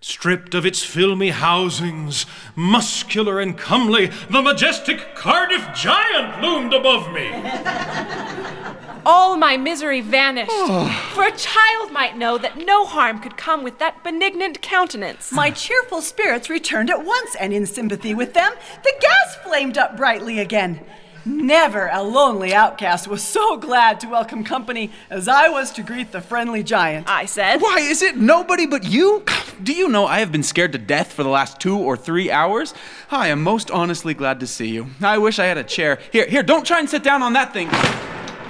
Stripped 0.00 0.54
of 0.54 0.64
its 0.64 0.82
filmy 0.82 1.30
housings, 1.30 2.24
muscular 2.56 3.38
and 3.38 3.56
comely, 3.58 4.10
the 4.30 4.42
majestic 4.42 5.14
Cardiff 5.14 5.68
giant 5.74 6.42
loomed 6.42 6.72
above 6.72 7.12
me. 7.12 7.30
All 9.04 9.36
my 9.36 9.56
misery 9.56 10.00
vanished. 10.00 10.52
For 11.12 11.24
a 11.24 11.36
child 11.36 11.90
might 11.92 12.16
know 12.16 12.38
that 12.38 12.58
no 12.58 12.86
harm 12.86 13.18
could 13.18 13.36
come 13.36 13.64
with 13.64 13.78
that 13.78 14.04
benignant 14.04 14.62
countenance. 14.62 15.32
My 15.32 15.50
cheerful 15.50 16.02
spirits 16.02 16.48
returned 16.48 16.90
at 16.90 17.04
once, 17.04 17.34
and 17.34 17.52
in 17.52 17.66
sympathy 17.66 18.14
with 18.14 18.34
them, 18.34 18.52
the 18.84 18.94
gas 19.00 19.36
flamed 19.42 19.76
up 19.76 19.96
brightly 19.96 20.38
again. 20.38 20.80
Never 21.24 21.88
a 21.92 22.02
lonely 22.02 22.52
outcast 22.52 23.06
was 23.06 23.22
so 23.22 23.56
glad 23.56 24.00
to 24.00 24.08
welcome 24.08 24.42
company 24.42 24.90
as 25.08 25.28
I 25.28 25.48
was 25.48 25.70
to 25.72 25.82
greet 25.82 26.10
the 26.10 26.20
friendly 26.20 26.64
giant. 26.64 27.08
I 27.08 27.26
said. 27.26 27.60
Why 27.62 27.78
is 27.78 28.02
it 28.02 28.16
nobody 28.16 28.66
but 28.66 28.84
you? 28.84 29.24
Do 29.62 29.72
you 29.72 29.88
know 29.88 30.06
I 30.06 30.18
have 30.18 30.32
been 30.32 30.42
scared 30.42 30.72
to 30.72 30.78
death 30.78 31.12
for 31.12 31.22
the 31.22 31.28
last 31.28 31.60
two 31.60 31.78
or 31.78 31.96
three 31.96 32.30
hours? 32.30 32.74
I 33.08 33.28
am 33.28 33.40
most 33.42 33.70
honestly 33.70 34.14
glad 34.14 34.40
to 34.40 34.48
see 34.48 34.68
you. 34.68 34.88
I 35.00 35.18
wish 35.18 35.38
I 35.38 35.44
had 35.44 35.58
a 35.58 35.64
chair. 35.64 36.00
Here, 36.10 36.26
here, 36.26 36.42
don't 36.42 36.66
try 36.66 36.80
and 36.80 36.90
sit 36.90 37.04
down 37.04 37.22
on 37.22 37.34
that 37.34 37.52
thing. 37.52 37.68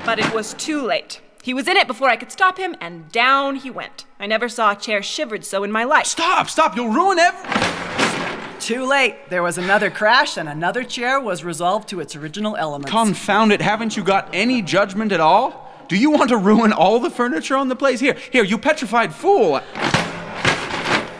But 0.04 0.18
it 0.18 0.34
was 0.34 0.54
too 0.54 0.82
late. 0.82 1.20
He 1.42 1.54
was 1.54 1.68
in 1.68 1.76
it 1.76 1.86
before 1.86 2.08
I 2.08 2.16
could 2.16 2.32
stop 2.32 2.58
him, 2.58 2.74
and 2.80 3.10
down 3.10 3.56
he 3.56 3.70
went. 3.70 4.04
I 4.18 4.26
never 4.26 4.48
saw 4.48 4.72
a 4.72 4.76
chair 4.76 5.02
shivered 5.02 5.44
so 5.44 5.64
in 5.64 5.72
my 5.72 5.84
life. 5.84 6.06
Stop, 6.06 6.48
stop, 6.48 6.76
you'll 6.76 6.88
ruin 6.88 7.18
every. 7.18 8.60
Too 8.60 8.84
late. 8.84 9.28
There 9.28 9.42
was 9.42 9.58
another 9.58 9.90
crash, 9.90 10.36
and 10.36 10.48
another 10.48 10.84
chair 10.84 11.20
was 11.20 11.42
resolved 11.42 11.88
to 11.88 12.00
its 12.00 12.14
original 12.14 12.56
elements. 12.56 12.90
Confound 12.90 13.52
it, 13.52 13.60
haven't 13.60 13.96
you 13.96 14.04
got 14.04 14.28
any 14.32 14.62
judgment 14.62 15.12
at 15.12 15.20
all? 15.20 15.72
Do 15.88 15.96
you 15.96 16.10
want 16.10 16.30
to 16.30 16.36
ruin 16.36 16.72
all 16.72 17.00
the 17.00 17.10
furniture 17.10 17.56
on 17.56 17.68
the 17.68 17.76
place? 17.76 17.98
Here, 18.00 18.16
here, 18.30 18.44
you 18.44 18.58
petrified 18.58 19.12
fool. 19.14 19.60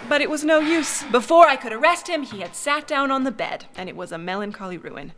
But 0.09 0.21
it 0.21 0.31
was 0.31 0.45
no 0.45 0.61
use. 0.61 1.03
Before 1.05 1.47
I 1.47 1.57
could 1.57 1.73
arrest 1.73 2.09
him, 2.09 2.23
he 2.23 2.41
had 2.41 2.55
sat 2.55 2.87
down 2.87 3.11
on 3.11 3.25
the 3.25 3.33
bed, 3.33 3.67
and 3.77 3.89
it 3.89 3.97
was 3.97 4.13
a 4.13 4.19
melancholy 4.19 4.79
ruin. 4.79 5.13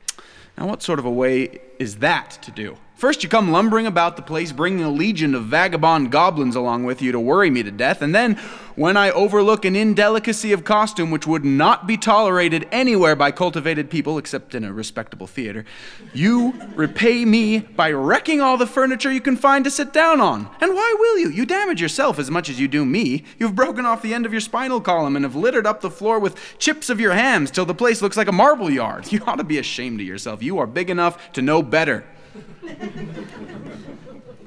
Now, 0.57 0.67
what 0.67 0.83
sort 0.83 0.99
of 0.99 1.05
a 1.05 1.11
way 1.11 1.61
is 1.79 1.97
that 1.97 2.39
to 2.43 2.51
do? 2.51 2.79
First, 2.95 3.25
you 3.25 3.29
come 3.29 3.51
lumbering 3.51 3.87
about 3.87 4.17
the 4.17 4.23
place, 4.23 4.53
bringing 4.53 4.85
a 4.85 4.91
legion 4.91 5.35
of 5.35 5.47
vagabond 5.47 6.13
goblins 6.13 6.55
along 6.55 6.85
with 6.85 7.03
you 7.03 7.11
to 7.11 7.19
worry 7.19 7.51
me 7.51 7.63
to 7.65 7.73
death, 7.73 8.03
and 8.03 8.15
then, 8.15 8.39
when 8.77 8.97
I 8.97 9.11
overlook 9.11 9.65
an 9.65 9.77
indelicacy 9.77 10.53
of 10.53 10.65
costume 10.65 11.11
which 11.11 11.27
would 11.27 11.45
not 11.45 11.87
be 11.87 11.97
tolerated 11.97 12.69
anywhere 12.73 13.15
by 13.15 13.31
cultivated 13.31 13.89
people 13.89 14.19
except 14.19 14.55
in 14.55 14.65
a 14.65 14.73
respectable 14.73 15.27
theater, 15.27 15.65
you 16.13 16.55
repay 16.75 17.25
me 17.25 17.61
by 17.61 17.93
wrecking 17.93 18.41
all 18.41 18.57
the 18.57 18.67
furniture 18.67 19.13
you 19.13 19.21
can 19.21 19.37
find 19.37 19.65
to 19.65 19.71
sit 19.71 19.93
down 19.93 20.21
on. 20.21 20.49
And 20.61 20.75
why 20.75 20.97
will 20.99 21.19
you? 21.19 21.31
You 21.31 21.47
damage 21.47 21.81
yourself 21.81 22.19
as 22.19 22.31
much 22.31 22.49
as 22.49 22.59
you 22.59 22.67
do 22.67 22.85
me. 22.85 23.25
You've 23.39 23.55
broken 23.55 23.87
off 23.87 24.03
the 24.03 24.15
end 24.15 24.27
of 24.27 24.33
your 24.33 24.41
spinal 24.41 24.81
column 24.81 25.15
and 25.15 25.25
have 25.25 25.37
littered 25.37 25.67
up 25.67 25.81
the 25.81 25.91
floor 25.91 26.19
with 26.19 26.59
chips 26.59 26.91
of 26.91 27.01
your 27.01 27.13
hams 27.13 27.51
till 27.51 27.67
the 27.67 27.75
place 27.75 28.03
looks 28.03 28.17
like 28.17 28.29
a 28.29 28.33
marble 28.33 28.71
yard. 28.71 29.07
You 29.15 29.21
ought 29.27 29.37
to 29.37 29.45
be 29.45 29.59
ashamed 29.59 30.01
of 30.01 30.07
yourself. 30.07 30.43
You 30.43 30.59
are 30.59 30.67
big 30.67 30.91
enough 30.91 31.33
to 31.35 31.43
know 31.43 31.63
better. 31.63 32.05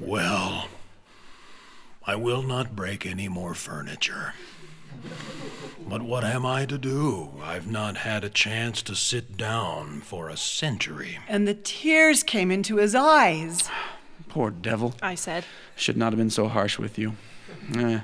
Well, 0.00 0.68
I 2.06 2.14
will 2.16 2.42
not 2.42 2.74
break 2.74 3.04
any 3.04 3.28
more 3.28 3.54
furniture. 3.54 4.34
But 5.86 6.02
what 6.02 6.24
am 6.24 6.44
I 6.46 6.66
to 6.66 6.78
do? 6.78 7.32
I've 7.42 7.66
not 7.66 7.98
had 7.98 8.24
a 8.24 8.30
chance 8.30 8.82
to 8.82 8.94
sit 8.94 9.36
down 9.36 10.00
for 10.00 10.28
a 10.28 10.36
century. 10.36 11.18
And 11.28 11.46
the 11.46 11.54
tears 11.54 12.22
came 12.22 12.50
into 12.50 12.76
his 12.76 12.94
eyes. 12.94 13.68
Poor 14.28 14.50
devil. 14.50 14.94
I 15.02 15.14
said. 15.14 15.44
Should 15.76 15.96
not 15.96 16.12
have 16.12 16.18
been 16.18 16.30
so 16.30 16.48
harsh 16.48 16.78
with 16.78 16.98
you. 16.98 17.16
Eh, 17.76 18.00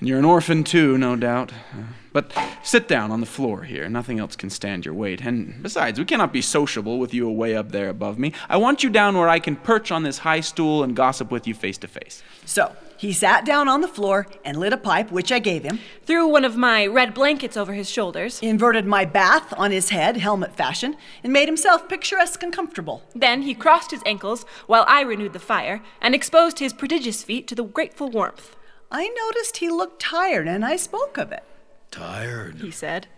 and 0.00 0.08
you're 0.08 0.18
an 0.18 0.24
orphan 0.24 0.64
too, 0.64 0.98
no 0.98 1.14
doubt. 1.16 1.52
Uh, 1.52 1.82
but 2.12 2.32
sit 2.62 2.88
down 2.88 3.10
on 3.10 3.20
the 3.20 3.26
floor 3.26 3.62
here. 3.62 3.88
Nothing 3.88 4.18
else 4.18 4.36
can 4.36 4.50
stand 4.50 4.84
your 4.84 4.94
weight. 4.94 5.20
And 5.20 5.62
besides, 5.62 5.98
we 5.98 6.04
cannot 6.04 6.32
be 6.32 6.42
sociable 6.42 6.98
with 6.98 7.12
you 7.12 7.28
away 7.28 7.56
up 7.56 7.72
there 7.72 7.88
above 7.88 8.18
me. 8.18 8.32
I 8.48 8.56
want 8.56 8.82
you 8.82 8.90
down 8.90 9.16
where 9.16 9.28
I 9.28 9.40
can 9.40 9.56
perch 9.56 9.90
on 9.90 10.02
this 10.02 10.18
high 10.18 10.40
stool 10.40 10.82
and 10.82 10.94
gossip 10.94 11.30
with 11.30 11.46
you 11.46 11.54
face 11.54 11.78
to 11.78 11.88
face. 11.88 12.22
So 12.44 12.74
he 12.96 13.12
sat 13.12 13.44
down 13.44 13.68
on 13.68 13.80
the 13.80 13.88
floor 13.88 14.26
and 14.44 14.58
lit 14.58 14.72
a 14.72 14.76
pipe, 14.76 15.10
which 15.10 15.32
I 15.32 15.38
gave 15.40 15.64
him. 15.64 15.80
Threw 16.04 16.26
one 16.26 16.44
of 16.44 16.56
my 16.56 16.86
red 16.86 17.14
blankets 17.14 17.56
over 17.56 17.72
his 17.72 17.90
shoulders. 17.90 18.40
Inverted 18.42 18.86
my 18.86 19.04
bath 19.04 19.52
on 19.56 19.70
his 19.72 19.90
head, 19.90 20.16
helmet 20.16 20.54
fashion, 20.54 20.96
and 21.22 21.32
made 21.32 21.48
himself 21.48 21.88
picturesque 21.88 22.42
and 22.42 22.52
comfortable. 22.52 23.02
Then 23.14 23.42
he 23.42 23.54
crossed 23.54 23.90
his 23.90 24.02
ankles 24.06 24.44
while 24.66 24.84
I 24.86 25.02
renewed 25.02 25.32
the 25.32 25.38
fire 25.38 25.82
and 26.00 26.14
exposed 26.14 26.60
his 26.60 26.72
prodigious 26.72 27.22
feet 27.22 27.46
to 27.48 27.54
the 27.54 27.64
grateful 27.64 28.08
warmth. 28.08 28.56
I 28.96 29.08
noticed 29.08 29.56
he 29.56 29.70
looked 29.70 30.00
tired, 30.00 30.46
and 30.46 30.64
I 30.64 30.76
spoke 30.76 31.18
of 31.18 31.32
it. 31.32 31.42
Tired? 31.90 32.60
He 32.60 32.70
said. 32.70 33.08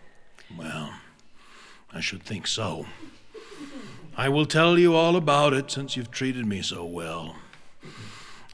Well, 0.57 0.95
I 1.93 2.01
should 2.01 2.23
think 2.23 2.47
so. 2.47 2.87
I 4.17 4.31
will 4.31 4.47
tell 4.47 4.79
you 4.79 4.95
all 4.95 5.17
about 5.17 5.53
it 5.53 5.71
since 5.71 5.95
you've 5.95 6.11
treated 6.11 6.47
me 6.47 6.63
so 6.63 6.87
well. 6.87 7.37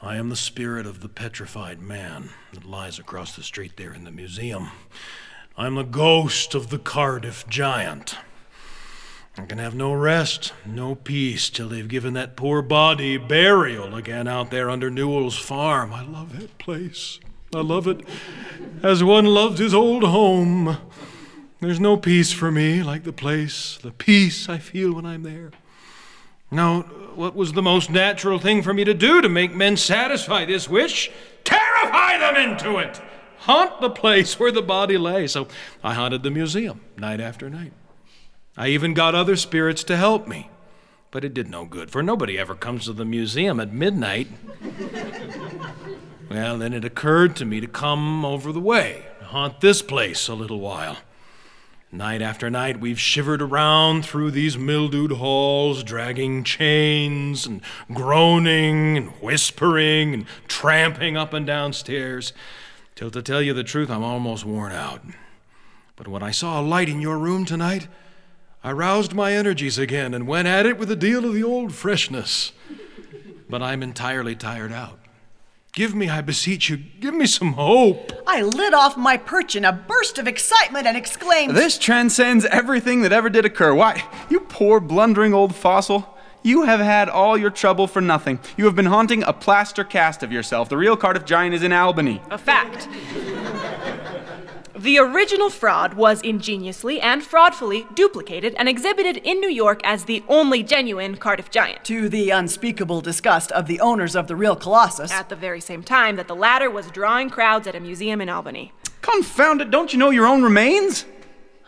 I 0.01 0.17
am 0.17 0.27
the 0.27 0.35
spirit 0.35 0.85
of 0.85 0.99
the 0.99 1.07
petrified 1.07 1.81
man 1.81 2.31
that 2.51 2.65
lies 2.65 2.99
across 2.99 3.37
the 3.37 3.41
street 3.41 3.77
there 3.77 3.93
in 3.93 4.03
the 4.03 4.11
museum. 4.11 4.71
I'm 5.57 5.75
the 5.75 5.83
ghost 5.83 6.53
of 6.53 6.71
the 6.71 6.79
Cardiff 6.79 7.47
giant. 7.47 8.17
I 9.37 9.45
can 9.45 9.57
have 9.57 9.73
no 9.73 9.93
rest, 9.93 10.53
no 10.63 10.93
peace, 10.93 11.49
till 11.49 11.67
they've 11.67 11.87
given 11.87 12.13
that 12.13 12.35
poor 12.35 12.61
body 12.61 13.17
burial 13.17 13.95
again 13.95 14.27
out 14.27 14.51
there 14.51 14.69
under 14.69 14.91
Newell's 14.91 15.37
farm. 15.37 15.91
I 15.91 16.03
love 16.03 16.39
that 16.39 16.57
place. 16.59 17.19
I 17.55 17.61
love 17.61 17.87
it 17.87 18.01
as 18.83 19.03
one 19.03 19.25
loves 19.25 19.59
his 19.59 19.73
old 19.73 20.03
home. 20.03 20.77
There's 21.61 21.79
no 21.79 21.97
peace 21.97 22.31
for 22.31 22.51
me 22.51 22.83
like 22.83 23.03
the 23.03 23.13
place, 23.13 23.79
the 23.81 23.91
peace 23.91 24.49
I 24.49 24.59
feel 24.59 24.93
when 24.93 25.05
I'm 25.05 25.23
there. 25.23 25.51
Now, 26.51 26.81
what 27.15 27.35
was 27.35 27.53
the 27.53 27.61
most 27.61 27.89
natural 27.89 28.37
thing 28.37 28.61
for 28.61 28.73
me 28.73 28.83
to 28.83 28.93
do 28.93 29.21
to 29.21 29.29
make 29.29 29.55
men 29.55 29.77
satisfy 29.77 30.45
this 30.45 30.69
wish? 30.69 31.09
Terrify 31.43 32.19
them 32.19 32.35
into 32.35 32.77
it! 32.77 33.01
Haunt 33.39 33.81
the 33.81 33.89
place 33.89 34.39
where 34.39 34.51
the 34.51 34.61
body 34.61 34.97
lay. 34.97 35.27
So 35.27 35.47
I 35.83 35.95
haunted 35.95 36.21
the 36.23 36.31
museum 36.31 36.81
night 36.97 37.19
after 37.19 37.49
night. 37.49 37.73
I 38.55 38.67
even 38.67 38.93
got 38.93 39.15
other 39.15 39.35
spirits 39.35 39.83
to 39.85 39.97
help 39.97 40.27
me. 40.27 40.49
But 41.11 41.23
it 41.23 41.33
did 41.33 41.49
no 41.49 41.65
good, 41.65 41.91
for 41.91 42.01
nobody 42.01 42.39
ever 42.39 42.55
comes 42.55 42.85
to 42.85 42.93
the 42.93 43.05
museum 43.05 43.59
at 43.59 43.71
midnight. 43.71 44.27
well, 46.29 46.57
then 46.57 46.73
it 46.73 46.83
occurred 46.83 47.35
to 47.35 47.45
me 47.45 47.59
to 47.59 47.67
come 47.67 48.25
over 48.25 48.51
the 48.51 48.59
way, 48.59 49.05
haunt 49.21 49.61
this 49.61 49.81
place 49.81 50.27
a 50.27 50.33
little 50.33 50.59
while. 50.59 50.97
Night 51.91 52.23
after 52.23 52.49
night, 52.49 52.79
we've 52.79 52.99
shivered 52.99 53.39
around 53.39 54.03
through 54.03 54.31
these 54.31 54.57
mildewed 54.57 55.11
halls, 55.11 55.83
dragging 55.83 56.43
chains 56.43 57.45
and 57.45 57.61
groaning 57.93 58.97
and 58.97 59.09
whispering 59.21 60.15
and 60.15 60.25
tramping 60.47 61.15
up 61.15 61.33
and 61.33 61.45
down 61.45 61.71
stairs, 61.71 62.33
till 62.95 63.11
to 63.11 63.21
tell 63.21 63.43
you 63.43 63.53
the 63.53 63.63
truth, 63.63 63.91
I'm 63.91 64.03
almost 64.03 64.43
worn 64.43 64.71
out. 64.71 65.03
But 65.95 66.07
when 66.07 66.23
I 66.23 66.31
saw 66.31 66.59
a 66.59 66.65
light 66.65 66.89
in 66.89 66.99
your 66.99 67.19
room 67.19 67.45
tonight, 67.45 67.87
I 68.65 68.71
roused 68.71 69.13
my 69.13 69.33
energies 69.33 69.77
again 69.77 70.13
and 70.13 70.25
went 70.25 70.47
at 70.47 70.65
it 70.65 70.77
with 70.77 70.89
a 70.89 70.95
deal 70.95 71.25
of 71.25 71.33
the 71.33 71.43
old 71.43 71.73
freshness. 71.73 72.53
But 73.49 73.61
I'm 73.61 73.83
entirely 73.83 74.35
tired 74.35 74.71
out. 74.71 74.99
Give 75.73 75.93
me, 75.93 76.07
I 76.07 76.21
beseech 76.21 76.69
you, 76.69 76.77
give 76.77 77.13
me 77.13 77.25
some 77.25 77.53
hope. 77.53 78.13
I 78.25 78.41
lit 78.41 78.73
off 78.73 78.95
my 78.95 79.17
perch 79.17 79.55
in 79.55 79.65
a 79.65 79.73
burst 79.73 80.17
of 80.17 80.27
excitement 80.27 80.87
and 80.87 80.95
exclaimed, 80.95 81.55
This 81.55 81.77
transcends 81.77 82.45
everything 82.45 83.01
that 83.01 83.11
ever 83.11 83.29
did 83.29 83.43
occur. 83.43 83.73
Why, 83.73 84.03
you 84.29 84.41
poor 84.41 84.79
blundering 84.79 85.33
old 85.33 85.55
fossil. 85.55 86.15
You 86.41 86.63
have 86.63 86.79
had 86.79 87.09
all 87.09 87.37
your 87.37 87.49
trouble 87.49 87.87
for 87.87 88.01
nothing. 88.01 88.39
You 88.55 88.65
have 88.65 88.75
been 88.75 88.85
haunting 88.85 89.23
a 89.23 89.33
plaster 89.33 89.83
cast 89.83 90.23
of 90.23 90.31
yourself. 90.31 90.69
The 90.69 90.77
real 90.77 90.95
Cardiff 90.95 91.25
Giant 91.25 91.55
is 91.55 91.63
in 91.63 91.73
Albany. 91.73 92.21
A 92.29 92.37
fact. 92.37 92.87
The 94.75 94.97
original 94.97 95.51
fraud 95.51 95.93
was 95.93 96.19
ingeniously 96.21 96.99
and 96.99 97.21
fraudfully 97.21 97.85
duplicated 97.93 98.55
and 98.57 98.67
exhibited 98.67 99.17
in 99.17 99.39
New 99.39 99.49
York 99.49 99.81
as 99.83 100.05
the 100.05 100.23
only 100.27 100.63
genuine 100.63 101.15
Cardiff 101.15 101.51
Giant. 101.51 101.85
To 101.85 102.09
the 102.09 102.31
unspeakable 102.31 103.01
disgust 103.01 103.51
of 103.51 103.67
the 103.67 103.79
owners 103.79 104.15
of 104.15 104.27
the 104.27 104.35
real 104.35 104.55
Colossus. 104.55 105.11
At 105.11 105.29
the 105.29 105.35
very 105.35 105.61
same 105.61 105.83
time 105.83 106.15
that 106.15 106.27
the 106.27 106.35
latter 106.35 106.71
was 106.71 106.89
drawing 106.89 107.29
crowds 107.29 107.67
at 107.67 107.75
a 107.75 107.79
museum 107.79 108.19
in 108.19 108.29
Albany. 108.29 108.71
Confound 109.01 109.61
it, 109.61 109.69
don't 109.69 109.93
you 109.93 109.99
know 109.99 110.09
your 110.09 110.25
own 110.25 110.41
remains? 110.41 111.05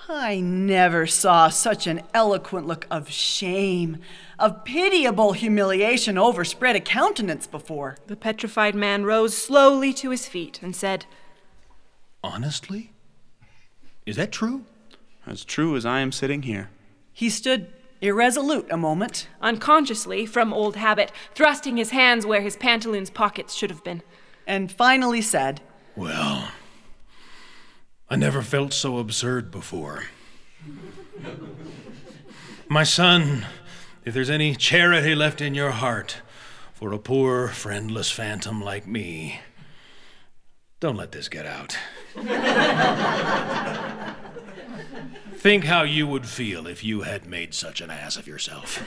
I 0.10 0.40
never 0.40 1.06
saw 1.06 1.50
such 1.50 1.86
an 1.86 2.02
eloquent 2.12 2.66
look 2.66 2.88
of 2.90 3.12
shame, 3.12 4.00
of 4.40 4.66
pitiable 4.66 5.34
humiliation 5.34 6.18
overspread 6.18 6.76
a 6.76 6.80
countenance 6.80 7.46
before. 7.46 7.98
The 8.08 8.16
petrified 8.16 8.74
man 8.74 9.04
rose 9.04 9.38
slowly 9.38 9.94
to 9.94 10.10
his 10.10 10.28
feet 10.28 10.60
and 10.64 10.76
said, 10.76 11.06
Honestly? 12.24 12.92
Is 14.06 14.16
that 14.18 14.32
true? 14.32 14.66
As 15.26 15.44
true 15.44 15.76
as 15.76 15.86
I 15.86 16.00
am 16.02 16.12
sitting 16.12 16.44
here. 16.44 16.70
He 17.12 17.30
stood 17.30 17.74
irresolute 18.02 18.68
a 18.70 18.78
moment, 18.78 19.28
unconsciously, 19.42 20.26
from 20.26 20.54
old 20.54 20.76
habit, 20.76 21.12
thrusting 21.34 21.78
his 21.78 21.90
hands 21.90 22.26
where 22.26 22.42
his 22.42 22.56
pantaloons' 22.56 23.10
pockets 23.10 23.56
should 23.56 23.72
have 23.72 23.84
been, 23.84 24.04
and 24.46 24.72
finally 24.72 25.22
said, 25.22 25.62
Well, 25.96 26.50
I 28.10 28.16
never 28.16 28.44
felt 28.44 28.74
so 28.74 29.00
absurd 29.00 29.50
before. 29.50 30.04
My 32.68 32.84
son, 32.84 33.46
if 34.04 34.14
there's 34.14 34.30
any 34.30 34.56
charity 34.56 35.16
left 35.16 35.42
in 35.42 35.56
your 35.56 35.72
heart 35.72 36.22
for 36.74 36.94
a 36.94 37.00
poor, 37.00 37.48
friendless 37.48 38.12
phantom 38.12 38.62
like 38.62 38.86
me, 38.86 39.40
don't 40.80 40.98
let 40.98 41.12
this 41.12 41.30
get 41.30 41.46
out. 41.48 41.78
Think 45.46 45.66
how 45.66 45.84
you 45.84 46.08
would 46.08 46.26
feel 46.26 46.66
if 46.66 46.84
you 46.84 47.02
had 47.04 47.28
made 47.28 47.54
such 47.54 47.80
an 47.80 47.92
ass 47.92 48.18
of 48.18 48.26
yourself. 48.26 48.82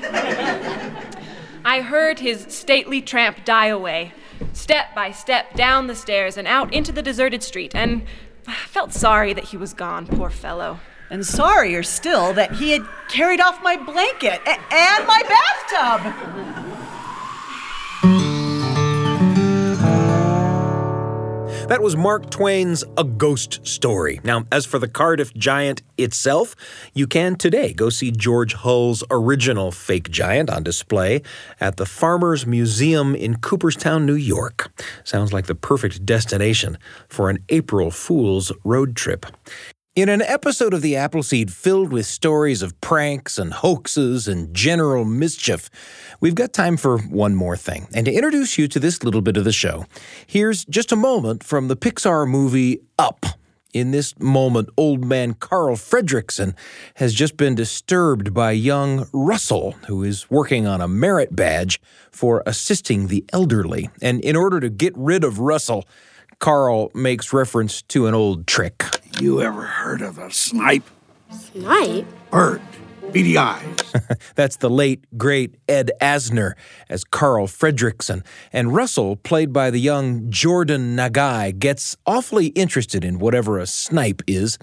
I 1.65 1.83
heard 1.83 2.19
his 2.19 2.47
stately 2.49 3.01
tramp 3.01 3.45
die 3.45 3.69
away, 3.69 4.13
step 4.55 4.93
by 4.93 5.13
step 5.13 5.55
down 5.55 5.87
the 5.87 5.95
stairs 5.95 6.37
and 6.37 6.49
out 6.49 6.75
into 6.75 6.91
the 6.91 7.01
deserted 7.01 7.45
street, 7.45 7.77
and 7.77 8.03
felt 8.43 8.93
sorry 8.93 9.33
that 9.35 9.45
he 9.45 9.57
was 9.57 9.73
gone, 9.73 10.09
poor 10.09 10.31
fellow. 10.31 10.81
And 11.11 11.25
sorrier 11.25 11.85
still 11.85 12.33
that 12.33 12.55
he 12.57 12.73
had 12.73 12.85
carried 13.09 13.41
off 13.41 13.63
my 13.63 13.77
blanket 13.77 14.41
a- 14.45 14.75
and 14.75 15.07
my 15.07 15.23
bathtub. 15.29 16.98
That 21.69 21.83
was 21.83 21.99
Mark 21.99 22.31
Twain's 22.31 22.83
A 22.97 23.05
Ghost 23.05 23.67
Story. 23.67 24.21
Now, 24.25 24.47
as 24.51 24.65
for 24.65 24.79
the 24.79 24.89
Cardiff 24.89 25.35
Giant 25.35 25.83
itself, 25.99 26.57
you 26.95 27.07
can 27.07 27.37
today 27.37 27.75
go 27.75 27.91
see 27.91 28.11
George 28.11 28.55
Hull's 28.55 29.05
original 29.11 29.71
fake 29.71 30.11
giant 30.11 30.49
on 30.49 30.63
display 30.63 31.21
at 31.61 31.77
the 31.77 31.85
Farmers 31.85 32.47
Museum 32.47 33.15
in 33.15 33.37
Cooperstown, 33.37 34.07
New 34.07 34.15
York. 34.15 34.73
Sounds 35.05 35.35
like 35.35 35.45
the 35.45 35.55
perfect 35.55 36.07
destination 36.07 36.79
for 37.07 37.29
an 37.29 37.45
April 37.51 37.91
Fool's 37.91 38.51
road 38.65 38.97
trip. 38.97 39.27
In 39.99 40.09
an 40.09 40.23
episode 40.23 40.75
of 40.75 40.81
The 40.81 40.95
Apple 40.95 41.25
Seed 41.25 41.53
filled 41.53 41.93
with 41.93 42.07
stories 42.07 42.63
of 42.63 42.81
pranks 42.81 43.37
and 43.37 43.53
hoaxes 43.53 44.29
and 44.29 44.55
general 44.55 45.05
mischief, 45.05 45.69
we've 46.21 46.37
got 46.37 46.53
time 46.53 46.77
for 46.77 46.99
one 46.99 47.35
more 47.35 47.57
thing. 47.57 47.89
And 47.93 48.07
to 48.07 48.13
introduce 48.13 48.59
you 48.59 48.69
to 48.69 48.79
this 48.79 49.03
little 49.03 49.23
bit 49.23 49.37
of 49.37 49.43
the 49.43 49.51
show, 49.51 49.87
here's 50.25 50.65
just 50.67 50.93
a 50.93 50.97
moment 50.97 51.43
from 51.43 51.67
the 51.67 51.77
Pixar 51.77 52.29
movie 52.29 52.81
Up. 52.97 53.27
In 53.75 53.91
this 53.91 54.17
moment, 54.21 54.69
old 54.77 55.05
man 55.05 55.35
Carl 55.35 55.75
Fredricksen 55.75 56.55
has 56.95 57.13
just 57.13 57.37
been 57.37 57.57
disturbed 57.57 58.33
by 58.33 58.53
young 58.53 59.09
Russell, 59.13 59.73
who 59.89 60.05
is 60.05 60.31
working 60.31 60.65
on 60.65 60.81
a 60.81 60.87
merit 60.87 61.35
badge 61.35 61.81
for 62.13 62.45
assisting 62.47 63.09
the 63.09 63.25
elderly. 63.33 63.91
And 64.01 64.21
in 64.21 64.37
order 64.37 64.61
to 64.61 64.71
get 64.71 64.97
rid 64.97 65.25
of 65.25 65.41
Russell, 65.41 65.89
Carl 66.39 66.93
makes 66.95 67.33
reference 67.33 67.83
to 67.83 68.07
an 68.07 68.15
old 68.15 68.47
trick. 68.47 68.85
You 69.21 69.43
ever 69.43 69.63
heard 69.63 70.01
of 70.03 70.19
a 70.19 70.31
snipe? 70.31 70.85
Snipe? 71.31 72.07
Bird. 72.31 72.63
Beady 73.13 73.39
eyes. 73.39 73.65
That's 74.35 74.57
the 74.57 74.69
late, 74.69 75.05
great 75.17 75.57
Ed 75.67 75.91
Asner 76.01 76.53
as 76.91 77.05
Carl 77.05 77.47
Fredricksen. 77.47 78.25
And 78.53 78.75
Russell, 78.75 79.17
played 79.17 79.53
by 79.53 79.71
the 79.71 79.81
young 79.81 80.31
Jordan 80.31 80.95
Nagai, 80.95 81.59
gets 81.59 81.97
awfully 82.07 82.49
interested 82.49 83.05
in 83.05 83.19
whatever 83.19 83.59
a 83.59 83.67
snipe 83.67 84.23
is. 84.27 84.59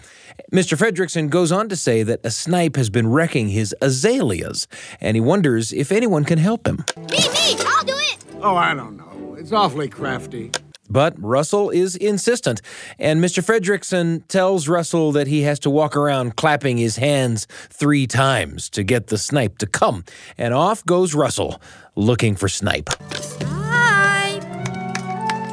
Mr. 0.54 0.78
Fredricksen 0.78 1.30
goes 1.30 1.52
on 1.52 1.68
to 1.70 1.76
say 1.76 2.04
that 2.04 2.20
a 2.24 2.32
snipe 2.32 2.76
has 2.76 2.90
been 2.90 3.08
wrecking 3.08 3.50
his 3.50 3.76
azaleas, 3.82 4.68
and 5.02 5.18
he 5.18 5.22
wonders 5.22 5.74
if 5.74 5.92
anyone 5.92 6.24
can 6.24 6.38
help 6.38 6.68
him. 6.68 6.86
Me, 6.98 7.04
me, 7.18 7.56
I'll 7.66 7.84
do 7.84 7.96
it. 7.98 8.18
Oh, 8.42 8.56
I 8.56 8.74
don't 8.76 8.96
know. 8.96 9.36
It's 9.40 9.52
awfully 9.52 9.90
crafty. 9.90 10.52
But 10.96 11.22
Russell 11.22 11.72
is 11.72 11.98
insistent, 11.98 12.62
and 12.98 13.22
Mr. 13.22 13.44
Fredricksen 13.44 14.26
tells 14.30 14.70
Russell 14.70 15.12
that 15.12 15.28
he 15.28 15.42
has 15.42 15.60
to 15.60 15.70
walk 15.70 15.98
around 15.98 16.38
clapping 16.38 16.78
his 16.78 16.96
hands 16.96 17.48
three 17.70 18.08
times 18.08 18.70
to 18.70 18.82
get 18.82 19.08
the 19.08 19.18
snipe 19.18 19.58
to 19.58 19.68
come. 19.68 20.06
And 20.38 20.54
off 20.54 20.86
goes 20.86 21.14
Russell, 21.14 21.62
looking 21.98 22.38
for 22.38 22.48
snipe. 22.48 22.90
Snipe! 23.12 24.44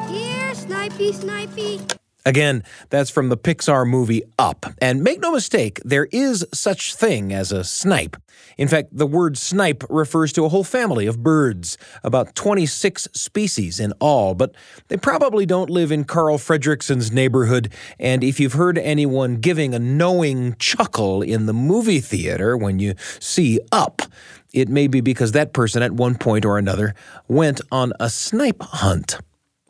Here, 0.08 0.54
snipey, 0.54 1.12
snipey. 1.12 1.98
Again, 2.24 2.62
that's 2.90 3.10
from 3.10 3.28
the 3.28 3.36
Pixar 3.36 3.84
movie 3.84 4.22
Up. 4.38 4.64
And 4.80 5.02
make 5.02 5.18
no 5.18 5.32
mistake, 5.32 5.80
there 5.84 6.06
is 6.12 6.46
such 6.54 6.94
thing 6.94 7.32
as 7.32 7.50
a 7.50 7.64
snipe. 7.64 8.16
In 8.56 8.68
fact, 8.68 8.88
the 8.92 9.06
word 9.06 9.38
snipe 9.38 9.84
refers 9.88 10.32
to 10.34 10.44
a 10.44 10.48
whole 10.48 10.64
family 10.64 11.06
of 11.06 11.22
birds, 11.22 11.78
about 12.02 12.34
26 12.34 13.08
species 13.12 13.80
in 13.80 13.92
all, 14.00 14.34
but 14.34 14.54
they 14.88 14.96
probably 14.96 15.46
don't 15.46 15.70
live 15.70 15.92
in 15.92 16.04
Carl 16.04 16.38
Fredricksen's 16.38 17.12
neighborhood. 17.12 17.72
And 17.98 18.22
if 18.22 18.38
you've 18.38 18.52
heard 18.54 18.78
anyone 18.78 19.36
giving 19.36 19.74
a 19.74 19.78
knowing 19.78 20.56
chuckle 20.58 21.22
in 21.22 21.46
the 21.46 21.52
movie 21.52 22.00
theater 22.00 22.56
when 22.56 22.78
you 22.78 22.94
see 23.20 23.60
Up, 23.70 24.02
it 24.52 24.68
may 24.68 24.86
be 24.86 25.00
because 25.00 25.32
that 25.32 25.52
person 25.52 25.82
at 25.82 25.92
one 25.92 26.14
point 26.16 26.44
or 26.44 26.58
another 26.58 26.94
went 27.28 27.60
on 27.70 27.92
a 27.98 28.10
snipe 28.10 28.62
hunt. 28.62 29.18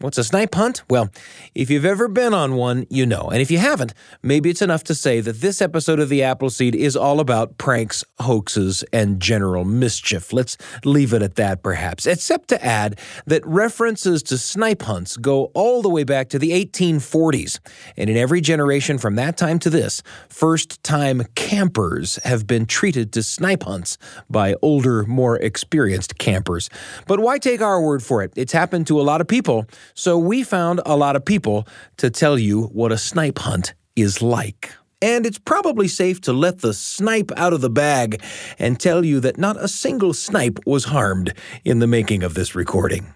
What's 0.03 0.19
a 0.19 0.25
snipe 0.25 0.57
hunt? 0.57 0.83
Well, 0.91 1.11
if 1.55 1.71
you've 1.71 1.85
ever 1.85 2.09
been 2.09 2.35
on 2.35 2.57
one, 2.57 2.87
you 2.91 3.07
know. 3.07 3.29
And 3.31 3.41
if 3.41 3.53
you 3.53 3.59
haven't, 3.59 3.95
maybe 4.21 4.51
it's 4.51 4.61
enough 4.61 4.83
to 4.85 4.97
say 4.97 5.21
that 5.21 5.41
this 5.41 5.63
episode 5.63 6.01
of 6.01 6.09
The 6.09 6.25
Apple 6.25 6.51
Seed 6.51 6.75
is 6.75 6.97
all 6.97 7.21
about 7.21 7.57
pranks, 7.57 8.03
hoaxes, 8.19 8.83
and 8.93 9.21
general 9.21 9.65
mischief. 9.65 10.33
Let's 10.33 10.59
leave 10.85 11.13
it 11.13 11.23
at 11.23 11.37
that, 11.37 11.63
perhaps. 11.63 12.05
Except 12.05 12.49
to 12.49 12.65
add 12.65 12.99
that 13.27 13.47
references 13.47 14.25
to 14.25 14.39
snipe 14.39 14.83
hunts 14.83 15.17
go 15.17 15.53
all 15.55 15.83
the 15.83 15.89
way 15.89 16.03
back 16.03 16.29
to 16.31 16.39
the 16.41 16.51
1840s. 16.51 17.61
And 17.97 18.11
in 18.11 18.17
every 18.17 18.41
generation 18.41 18.99
from 18.99 19.15
that 19.15 19.37
time 19.37 19.61
to 19.61 19.71
this, 19.71 20.03
first 20.29 20.83
time 20.83 21.23
campers 21.37 22.17
have 22.25 22.49
been 22.49 22.67
treated 22.67 23.13
to 23.13 23.23
snipe 23.23 23.63
hunts 23.63 23.99
by 24.29 24.57
older, 24.63 25.05
more 25.05 25.37
experienced 25.37 26.19
campers. 26.19 26.69
But 27.07 27.21
why 27.21 27.39
take 27.39 27.61
our 27.61 27.81
word 27.81 28.03
for 28.03 28.25
it? 28.25 28.33
It's 28.35 28.53
happened 28.53 28.89
to 28.89 29.01
a 29.01 29.03
lot 29.03 29.21
of 29.21 29.29
people. 29.29 29.69
So 29.95 30.17
we 30.19 30.43
found 30.43 30.81
a 30.87 30.97
lot 30.97 31.17
of 31.17 31.25
people 31.25 31.67
to 31.99 32.11
tell 32.11 32.39
you 32.39 32.65
what 32.65 32.93
a 32.93 32.99
snipe 32.99 33.39
hunt 33.39 33.75
is 33.97 34.23
like. 34.23 34.73
And 35.03 35.27
it's 35.27 35.39
probably 35.39 35.89
safe 35.89 36.21
to 36.23 36.33
let 36.33 36.61
the 36.61 36.73
snipe 36.73 37.33
out 37.37 37.53
of 37.53 37.61
the 37.61 37.71
bag 37.71 38.23
and 38.59 38.79
tell 38.79 39.05
you 39.05 39.19
that 39.21 39.37
not 39.37 39.57
a 39.57 39.67
single 39.67 40.15
snipe 40.15 40.61
was 40.65 40.85
harmed 40.85 41.35
in 41.65 41.81
the 41.81 41.89
making 41.89 42.23
of 42.23 42.35
this 42.35 42.55
recording. 42.55 43.13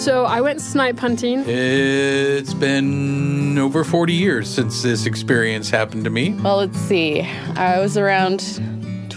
So 0.00 0.24
I 0.24 0.40
went 0.40 0.60
snipe 0.60 0.98
hunting. 0.98 1.44
It's 1.46 2.54
been 2.54 3.58
over 3.58 3.84
40 3.84 4.12
years 4.12 4.48
since 4.48 4.82
this 4.82 5.06
experience 5.06 5.70
happened 5.70 6.04
to 6.04 6.10
me. 6.10 6.30
Well, 6.30 6.56
let's 6.56 6.78
see. 6.78 7.22
I 7.56 7.78
was 7.78 7.96
around 7.96 8.40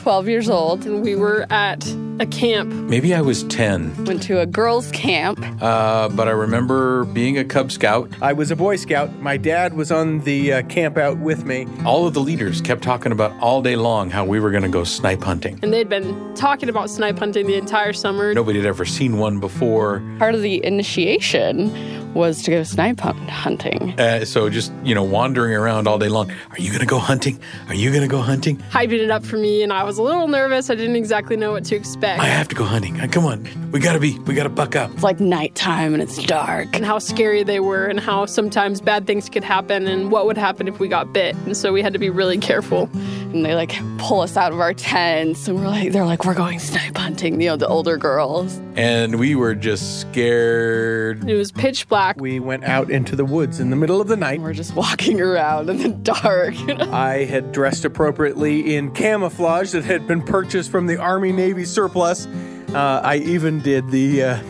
12 0.02 0.28
years 0.28 0.50
old. 0.50 0.86
And 0.86 1.04
we 1.04 1.16
were 1.16 1.46
at 1.52 1.88
a 2.20 2.26
camp. 2.26 2.72
Maybe 2.72 3.14
I 3.14 3.22
was 3.22 3.44
10. 3.44 4.06
Went 4.06 4.24
to 4.24 4.40
a 4.40 4.48
girls' 4.48 4.90
camp. 4.92 5.40
Uh, 5.62 6.10
but 6.10 6.28
I 6.28 6.32
remember 6.32 7.06
being 7.06 7.38
a 7.38 7.46
Cub 7.46 7.72
Scout. 7.72 8.10
I 8.20 8.34
was 8.34 8.50
a 8.50 8.56
Boy 8.56 8.78
Scout. 8.78 9.14
My 9.20 9.38
dad 9.38 9.76
was 9.76 9.92
on 9.92 10.20
the 10.22 10.54
uh, 10.54 10.62
camp 10.64 10.98
out 10.98 11.20
with 11.20 11.46
me. 11.46 11.68
All 11.86 12.08
of 12.08 12.16
the 12.16 12.20
leaders 12.20 12.62
kept 12.62 12.82
talking 12.84 13.12
about 13.12 13.32
all 13.40 13.62
day 13.62 13.76
long 13.76 14.10
how 14.10 14.26
we 14.26 14.40
were 14.40 14.50
going 14.50 14.64
to 14.64 14.70
go 14.70 14.84
snipe 14.84 15.22
hunting. 15.24 15.60
And 15.62 15.72
they'd 15.72 15.90
been 15.90 16.34
talking 16.34 16.68
about 16.68 16.90
snipe 16.90 17.20
hunting 17.20 17.46
the 17.46 17.56
entire 17.56 17.94
summer. 17.94 18.34
Nobody 18.34 18.58
had 18.60 18.66
ever 18.68 18.86
seen 18.86 19.20
one 19.20 19.40
before. 19.40 20.02
Part 20.18 20.34
of 20.34 20.42
the 20.42 20.66
initiation 20.66 22.14
was 22.14 22.44
to 22.44 22.52
go 22.52 22.64
snipe 22.64 23.00
hunt- 23.00 23.30
hunting. 23.30 23.98
Uh, 24.00 24.26
so 24.26 24.50
just, 24.50 24.74
you 24.84 24.94
know, 24.94 25.04
wandering 25.04 25.54
around 25.54 25.88
all 25.88 25.98
day 25.98 26.10
long. 26.10 26.30
Are 26.52 26.60
you 26.60 26.68
going 26.70 26.82
to 26.82 26.86
go 26.86 27.00
hunting? 27.00 27.40
Are 27.70 27.74
you 27.74 27.90
going 27.90 28.02
to 28.02 28.08
go 28.08 28.20
hunting? 28.20 28.58
Hyping 28.70 29.00
it 29.00 29.10
up 29.12 29.24
for 29.26 29.38
me, 29.38 29.64
and 29.64 29.72
I 29.72 29.84
was 29.92 29.98
a 29.98 30.04
little 30.04 30.30
nervous. 30.30 30.70
I 30.70 30.76
didn't 30.76 30.96
exactly 30.96 31.36
know 31.36 31.52
what 31.52 31.66
to 31.66 31.76
expect. 31.76 32.22
I 32.22 32.26
have 32.28 32.48
to 32.48 32.56
go 32.56 32.64
hunting. 32.64 33.02
Uh, 33.02 33.08
Come 33.12 33.26
on. 33.26 33.72
We 33.74 33.82
got 33.82 33.92
to 33.94 34.00
be, 34.00 34.18
we 34.20 34.34
got 34.36 34.44
to 34.44 34.50
buck 34.50 34.74
up. 34.74 34.90
It's 34.94 35.04
like 35.04 35.20
nighttime 35.20 35.94
and 35.94 36.02
it's 36.02 36.24
dark. 36.24 36.74
and 36.74 36.86
how 36.86 36.98
scary 36.98 37.44
they 37.44 37.60
were, 37.60 37.88
and 37.88 38.00
how 38.00 38.26
sometimes 38.26 38.80
bad 38.80 39.06
things 39.06 39.28
could 39.30 39.44
happen, 39.44 39.88
and 39.88 40.10
what 40.10 40.26
would 40.28 40.38
happen 40.38 40.70
if 40.70 40.80
we 40.80 40.88
got 40.88 41.12
bit. 41.12 41.36
And 41.46 41.58
so 41.58 41.74
we 41.74 41.82
had 41.82 41.92
to 41.92 42.00
be 42.00 42.10
really 42.10 42.38
careful. 42.38 42.90
And 42.94 43.46
they 43.46 43.54
like 43.56 43.74
pull 43.98 44.22
us 44.22 44.38
out 44.38 44.54
of 44.54 44.60
our 44.62 44.74
tents, 44.74 45.48
and 45.50 45.58
we're 45.60 45.68
like, 45.68 45.92
they're 45.92 46.06
like, 46.06 46.24
we're 46.26 46.34
going 46.36 46.60
snipe 46.60 46.96
hunting. 46.98 47.42
You 47.42 47.50
know, 47.50 47.56
the 47.58 47.68
older 47.68 47.98
girls. 47.98 48.62
And 48.78 49.20
we 49.20 49.36
were 49.36 49.56
just 49.56 50.00
scared. 50.02 51.30
It 51.30 51.36
was 51.36 51.52
pitch 51.52 51.88
black. 51.90 52.16
We 52.20 52.40
went 52.40 52.64
out 52.64 52.90
into 52.90 53.16
the 53.18 53.26
woods 53.26 53.60
in 53.60 53.70
the 53.72 53.76
middle 53.76 54.00
of 54.00 54.08
the 54.08 54.16
night. 54.18 54.36
And 54.36 54.44
We're 54.44 54.54
just 54.54 54.74
walking 54.76 55.20
around 55.30 55.70
in 55.70 55.78
the 55.80 55.90
dark. 55.90 56.56
I 56.94 57.26
had 57.26 57.52
dressed 57.52 57.84
appropriately 57.86 58.76
in 58.76 58.92
camouflage 58.92 59.72
that 59.82 59.92
had 59.92 60.08
been 60.08 60.22
purchased 60.22 60.70
from 60.70 60.86
the 60.86 60.98
Army 60.98 61.32
Navy 61.32 61.66
surplus. 61.66 62.28
Uh, 62.74 63.02
I 63.04 63.18
even 63.18 63.60
did 63.62 63.90
the 63.90 64.24
uh, 64.24 64.44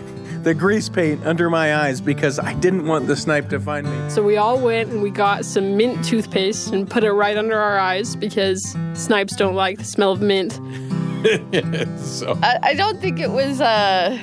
the 0.43 0.53
grease 0.53 0.89
paint 0.89 1.25
under 1.25 1.49
my 1.49 1.75
eyes 1.75 2.01
because 2.01 2.37
I 2.39 2.53
didn't 2.55 2.85
want 2.85 3.07
the 3.07 3.15
snipe 3.15 3.49
to 3.49 3.59
find 3.59 3.87
me. 3.87 4.09
So 4.09 4.23
we 4.23 4.37
all 4.37 4.59
went 4.59 4.89
and 4.89 5.01
we 5.01 5.09
got 5.09 5.45
some 5.45 5.77
mint 5.77 6.03
toothpaste 6.03 6.73
and 6.73 6.89
put 6.89 7.03
it 7.03 7.11
right 7.13 7.37
under 7.37 7.57
our 7.57 7.77
eyes 7.77 8.15
because 8.15 8.75
snipes 8.93 9.35
don't 9.35 9.55
like 9.55 9.77
the 9.77 9.85
smell 9.85 10.11
of 10.11 10.21
mint. 10.21 10.53
so 11.99 12.37
I, 12.41 12.59
I 12.63 12.73
don't 12.73 12.99
think 12.99 13.19
it 13.19 13.31
was 13.31 13.61
uh, 13.61 14.17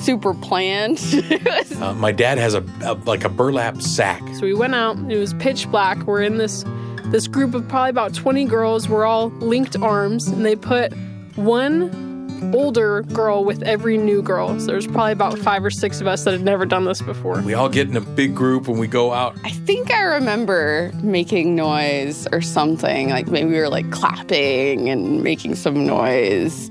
super 0.00 0.32
planned. 0.34 0.98
Was- 1.44 1.80
uh, 1.82 1.94
my 1.94 2.12
dad 2.12 2.38
has 2.38 2.54
a, 2.54 2.64
a 2.82 2.94
like 3.04 3.24
a 3.24 3.28
burlap 3.28 3.82
sack. 3.82 4.22
So 4.34 4.42
we 4.42 4.54
went 4.54 4.74
out. 4.74 4.96
It 5.10 5.18
was 5.18 5.34
pitch 5.34 5.70
black. 5.70 5.98
We're 6.06 6.22
in 6.22 6.38
this 6.38 6.64
this 7.10 7.26
group 7.26 7.54
of 7.54 7.66
probably 7.68 7.90
about 7.90 8.14
20 8.14 8.44
girls. 8.44 8.88
We're 8.88 9.04
all 9.04 9.28
linked 9.28 9.76
arms, 9.76 10.28
and 10.28 10.44
they 10.44 10.56
put 10.56 10.92
one 11.36 12.08
older 12.54 13.02
girl 13.02 13.44
with 13.44 13.62
every 13.62 13.96
new 13.96 14.22
girl. 14.22 14.58
So 14.60 14.66
there's 14.66 14.86
probably 14.86 15.12
about 15.12 15.38
five 15.38 15.64
or 15.64 15.70
six 15.70 16.00
of 16.00 16.06
us 16.06 16.24
that 16.24 16.32
had 16.32 16.42
never 16.42 16.66
done 16.66 16.84
this 16.84 17.02
before. 17.02 17.40
We 17.42 17.54
all 17.54 17.68
get 17.68 17.88
in 17.88 17.96
a 17.96 18.00
big 18.00 18.34
group 18.34 18.68
and 18.68 18.78
we 18.78 18.86
go 18.86 19.12
out. 19.12 19.36
I 19.44 19.50
think 19.50 19.90
I 19.90 20.02
remember 20.02 20.92
making 21.02 21.56
noise 21.56 22.28
or 22.32 22.40
something. 22.40 23.10
Like 23.10 23.26
maybe 23.26 23.50
we 23.50 23.58
were 23.58 23.68
like 23.68 23.90
clapping 23.90 24.88
and 24.88 25.22
making 25.22 25.56
some 25.56 25.86
noise 25.86 26.70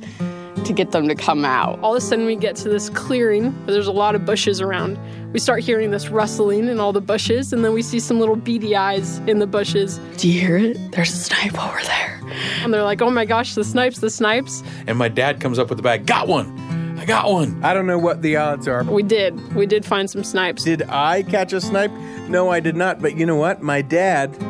to 0.67 0.73
get 0.73 0.91
them 0.91 1.07
to 1.07 1.15
come 1.15 1.43
out. 1.45 1.79
All 1.79 1.93
of 1.93 1.97
a 1.97 2.01
sudden, 2.01 2.25
we 2.25 2.35
get 2.35 2.55
to 2.57 2.69
this 2.69 2.89
clearing 2.89 3.51
where 3.65 3.73
there's 3.73 3.87
a 3.87 3.91
lot 3.91 4.15
of 4.15 4.25
bushes 4.25 4.61
around. 4.61 4.99
We 5.33 5.39
start 5.39 5.61
hearing 5.61 5.91
this 5.91 6.09
rustling 6.09 6.67
in 6.67 6.79
all 6.79 6.93
the 6.93 7.01
bushes, 7.01 7.53
and 7.53 7.63
then 7.63 7.73
we 7.73 7.81
see 7.81 7.99
some 7.99 8.19
little 8.19 8.35
beady 8.35 8.75
eyes 8.75 9.19
in 9.19 9.39
the 9.39 9.47
bushes. 9.47 9.97
Do 10.17 10.29
you 10.29 10.39
hear 10.39 10.57
it? 10.57 10.91
There's 10.91 11.11
a 11.11 11.17
snipe 11.17 11.61
over 11.61 11.81
there. 11.81 12.21
And 12.61 12.73
they're 12.73 12.83
like, 12.83 13.01
oh 13.01 13.09
my 13.09 13.25
gosh, 13.25 13.55
the 13.55 13.63
snipes, 13.63 13.99
the 13.99 14.09
snipes. 14.09 14.63
And 14.87 14.97
my 14.97 15.07
dad 15.07 15.39
comes 15.39 15.57
up 15.57 15.69
with 15.69 15.77
the 15.77 15.83
bag. 15.83 16.05
Got 16.05 16.27
one. 16.27 16.97
I 16.99 17.05
got 17.05 17.31
one. 17.31 17.63
I 17.63 17.73
don't 17.73 17.87
know 17.87 17.99
what 17.99 18.21
the 18.21 18.35
odds 18.35 18.67
are. 18.67 18.83
We 18.83 19.03
did. 19.03 19.53
We 19.53 19.65
did 19.65 19.85
find 19.85 20.09
some 20.09 20.23
snipes. 20.23 20.63
Did 20.63 20.83
I 20.83 21.23
catch 21.23 21.53
a 21.53 21.61
snipe? 21.61 21.91
No, 22.27 22.49
I 22.49 22.59
did 22.59 22.75
not. 22.75 23.01
But 23.01 23.15
you 23.15 23.25
know 23.25 23.35
what? 23.35 23.61
My 23.61 23.81
dad, 23.81 24.41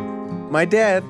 my 0.49 0.65
dad 0.65 1.03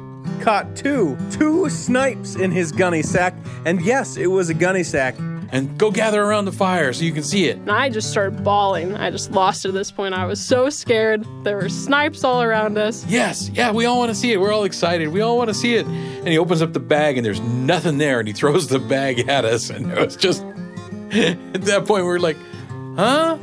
caught 0.47 0.77
two, 0.77 1.17
two 1.29 1.69
snipes 1.69 2.37
in 2.37 2.49
his 2.51 2.71
gunny 2.71 3.01
sack. 3.01 3.33
And 3.65 3.81
yes, 3.81 4.15
it 4.15 4.27
was 4.27 4.47
a 4.47 4.53
gunny 4.53 4.81
sack. 4.81 5.13
And 5.51 5.77
go 5.77 5.91
gather 5.91 6.23
around 6.23 6.45
the 6.45 6.53
fire 6.53 6.93
so 6.93 7.03
you 7.03 7.11
can 7.11 7.23
see 7.23 7.49
it. 7.49 7.57
And 7.57 7.69
I 7.69 7.89
just 7.89 8.11
started 8.11 8.45
bawling. 8.45 8.95
I 8.95 9.11
just 9.11 9.31
lost 9.31 9.65
it 9.65 9.69
at 9.69 9.73
this 9.73 9.91
point. 9.91 10.13
I 10.13 10.23
was 10.23 10.39
so 10.39 10.69
scared. 10.69 11.27
There 11.43 11.57
were 11.57 11.67
snipes 11.67 12.23
all 12.23 12.41
around 12.41 12.77
us. 12.77 13.05
Yes, 13.07 13.49
yeah, 13.49 13.73
we 13.73 13.83
all 13.83 13.97
want 13.97 14.07
to 14.09 14.15
see 14.15 14.31
it. 14.31 14.39
We're 14.39 14.53
all 14.53 14.63
excited. 14.63 15.09
We 15.09 15.19
all 15.19 15.37
want 15.37 15.49
to 15.49 15.53
see 15.53 15.75
it. 15.75 15.85
And 15.85 16.29
he 16.29 16.37
opens 16.37 16.61
up 16.61 16.71
the 16.71 16.79
bag 16.79 17.17
and 17.17 17.25
there's 17.25 17.41
nothing 17.41 17.97
there 17.97 18.19
and 18.19 18.27
he 18.29 18.33
throws 18.33 18.69
the 18.69 18.79
bag 18.79 19.27
at 19.27 19.43
us. 19.43 19.69
And 19.69 19.91
it 19.91 19.99
was 19.99 20.15
just 20.15 20.43
at 21.11 21.61
that 21.65 21.83
point 21.85 22.05
we 22.05 22.11
are 22.11 22.19
like, 22.19 22.37
huh? 22.95 23.37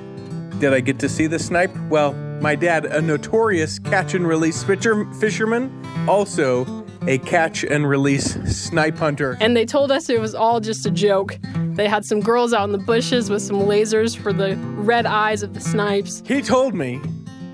Did 0.59 0.73
I 0.73 0.81
get 0.81 0.99
to 1.01 1.11
see 1.11 1.27
the 1.27 1.39
snipe? 1.39 1.77
Well, 1.91 2.15
my 2.41 2.55
dad, 2.57 2.87
a 2.87 3.03
notorious 3.03 3.79
catch 3.79 4.15
and 4.15 4.27
release 4.27 4.63
fisherman, 4.63 6.09
also 6.09 6.84
a 7.07 7.19
catch 7.19 7.65
and 7.65 7.89
release 7.89 8.35
snipe 8.45 8.97
hunter. 8.99 9.37
And 9.41 9.57
they 9.57 9.67
told 9.67 9.93
us 9.93 10.09
it 10.09 10.21
was 10.21 10.35
all 10.35 10.61
just 10.61 10.87
a 10.87 10.91
joke. 10.91 11.39
They 11.75 11.89
had 11.89 12.05
some 12.05 12.21
girls 12.21 12.53
out 12.53 12.65
in 12.65 12.73
the 12.73 12.79
bushes 12.79 13.31
with 13.31 13.43
some 13.43 13.57
lasers 13.57 14.17
for 14.17 14.33
the 14.33 14.57
red 14.57 15.07
eyes 15.07 15.43
of 15.43 15.55
the 15.55 15.61
snipes. 15.61 16.23
He 16.27 16.41
told 16.41 16.75
me 16.75 17.01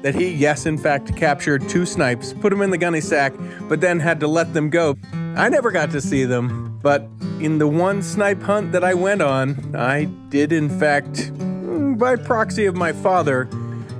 that 0.02 0.14
he, 0.14 0.30
yes, 0.30 0.66
in 0.66 0.78
fact, 0.78 1.16
captured 1.16 1.68
two 1.68 1.84
snipes, 1.84 2.32
put 2.34 2.50
them 2.50 2.62
in 2.62 2.70
the 2.70 2.78
gunny 2.78 3.00
sack, 3.00 3.32
but 3.68 3.80
then 3.80 4.00
had 4.00 4.20
to 4.20 4.26
let 4.26 4.52
them 4.54 4.70
go. 4.70 4.96
I 5.36 5.48
never 5.48 5.70
got 5.70 5.90
to 5.92 6.00
see 6.00 6.24
them, 6.24 6.78
but 6.82 7.08
in 7.40 7.58
the 7.58 7.68
one 7.68 8.02
snipe 8.02 8.42
hunt 8.42 8.72
that 8.72 8.84
I 8.84 8.94
went 8.94 9.22
on, 9.22 9.74
I 9.76 10.04
did, 10.28 10.52
in 10.52 10.68
fact, 10.68 11.32
mm, 11.34 11.98
by 11.98 12.16
proxy 12.16 12.66
of 12.66 12.76
my 12.76 12.92
father, 12.92 13.48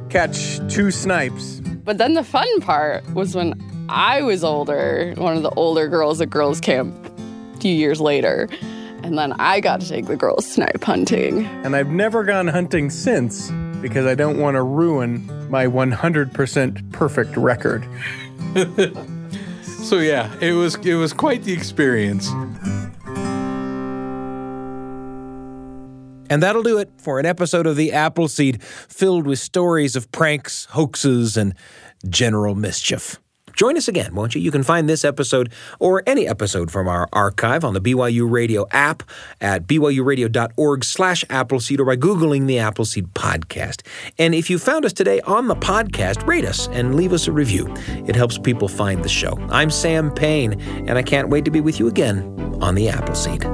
catch 0.09 0.59
two 0.73 0.91
snipes. 0.91 1.61
But 1.85 1.99
then 1.99 2.15
the 2.15 2.25
fun 2.25 2.61
part 2.61 3.09
was 3.15 3.35
when 3.35 3.55
I 3.91 4.23
was 4.23 4.45
older, 4.45 5.15
one 5.17 5.37
of 5.37 5.43
the 5.43 5.51
older 5.51 5.89
girls 5.89 6.21
at 6.21 6.31
girls' 6.31 6.61
camp 6.61 6.95
a 7.55 7.61
few 7.61 7.75
years 7.75 8.01
later. 8.01 8.49
And 9.03 9.19
then 9.19 9.33
I 9.33 9.59
got 9.59 9.81
to 9.81 9.89
take 9.89 10.07
the 10.07 10.15
girls 10.15 10.47
snipe 10.47 10.85
hunting. 10.85 11.45
And 11.65 11.75
I've 11.75 11.89
never 11.89 12.23
gone 12.23 12.47
hunting 12.47 12.89
since 12.89 13.51
because 13.81 14.07
I 14.07 14.15
don't 14.15 14.39
want 14.39 14.55
to 14.55 14.63
ruin 14.63 15.27
my 15.51 15.67
100% 15.67 16.93
perfect 16.93 17.37
record. 17.37 17.85
So 19.65 19.99
yeah, 19.99 20.33
it 20.41 20.53
was 20.53 20.77
it 20.77 20.95
was 20.95 21.13
quite 21.13 21.43
the 21.43 21.53
experience. 21.53 22.29
And 26.29 26.43
that'll 26.43 26.63
do 26.63 26.79
it 26.79 26.93
for 26.99 27.19
an 27.19 27.27
episode 27.27 27.67
of 27.67 27.75
The 27.75 27.93
Apple 27.93 28.29
Seed 28.29 28.63
filled 28.63 29.27
with 29.27 29.41
stories 29.41 29.97
of 29.97 30.13
pranks, 30.13 30.67
hoaxes, 30.67 31.37
and 31.37 31.55
general 32.09 32.55
mischief. 32.55 33.19
Join 33.61 33.77
us 33.77 33.89
again, 33.89 34.15
won't 34.15 34.35
you? 34.35 34.41
You 34.41 34.51
can 34.51 34.63
find 34.63 34.89
this 34.89 35.05
episode 35.05 35.53
or 35.79 36.03
any 36.07 36.27
episode 36.27 36.71
from 36.71 36.89
our 36.89 37.11
archive 37.13 37.63
on 37.63 37.75
the 37.75 37.81
BYU 37.83 38.27
Radio 38.31 38.67
app 38.71 39.03
at 39.39 39.67
byuradio.org 39.67 40.83
slash 40.83 41.27
Appleseed 41.29 41.79
or 41.79 41.85
by 41.85 41.97
Googling 41.97 42.47
the 42.47 42.59
Apple 42.59 42.87
Seed 42.87 43.13
podcast. 43.13 43.87
And 44.17 44.35
if 44.35 44.49
you 44.49 44.59
found 44.59 44.87
us 44.87 44.95
today 44.95 45.21
on 45.27 45.47
the 45.47 45.57
podcast, 45.57 46.27
rate 46.27 46.47
us 46.47 46.69
and 46.69 46.95
leave 46.95 47.13
us 47.13 47.29
a 47.29 47.33
review. 47.33 47.71
It 48.07 48.17
helps 48.17 48.39
people 48.39 48.67
find 48.67 49.05
the 49.05 49.11
show. 49.11 49.37
I'm 49.51 49.69
Sam 49.71 50.11
Payne, 50.11 50.59
and 50.89 50.97
I 50.97 51.03
can't 51.03 51.29
wait 51.29 51.45
to 51.45 51.51
be 51.51 51.61
with 51.61 51.79
you 51.79 51.87
again 51.87 52.23
on 52.63 52.75
the 52.75 52.89
Apple 52.89 53.15
Seed. 53.15 53.45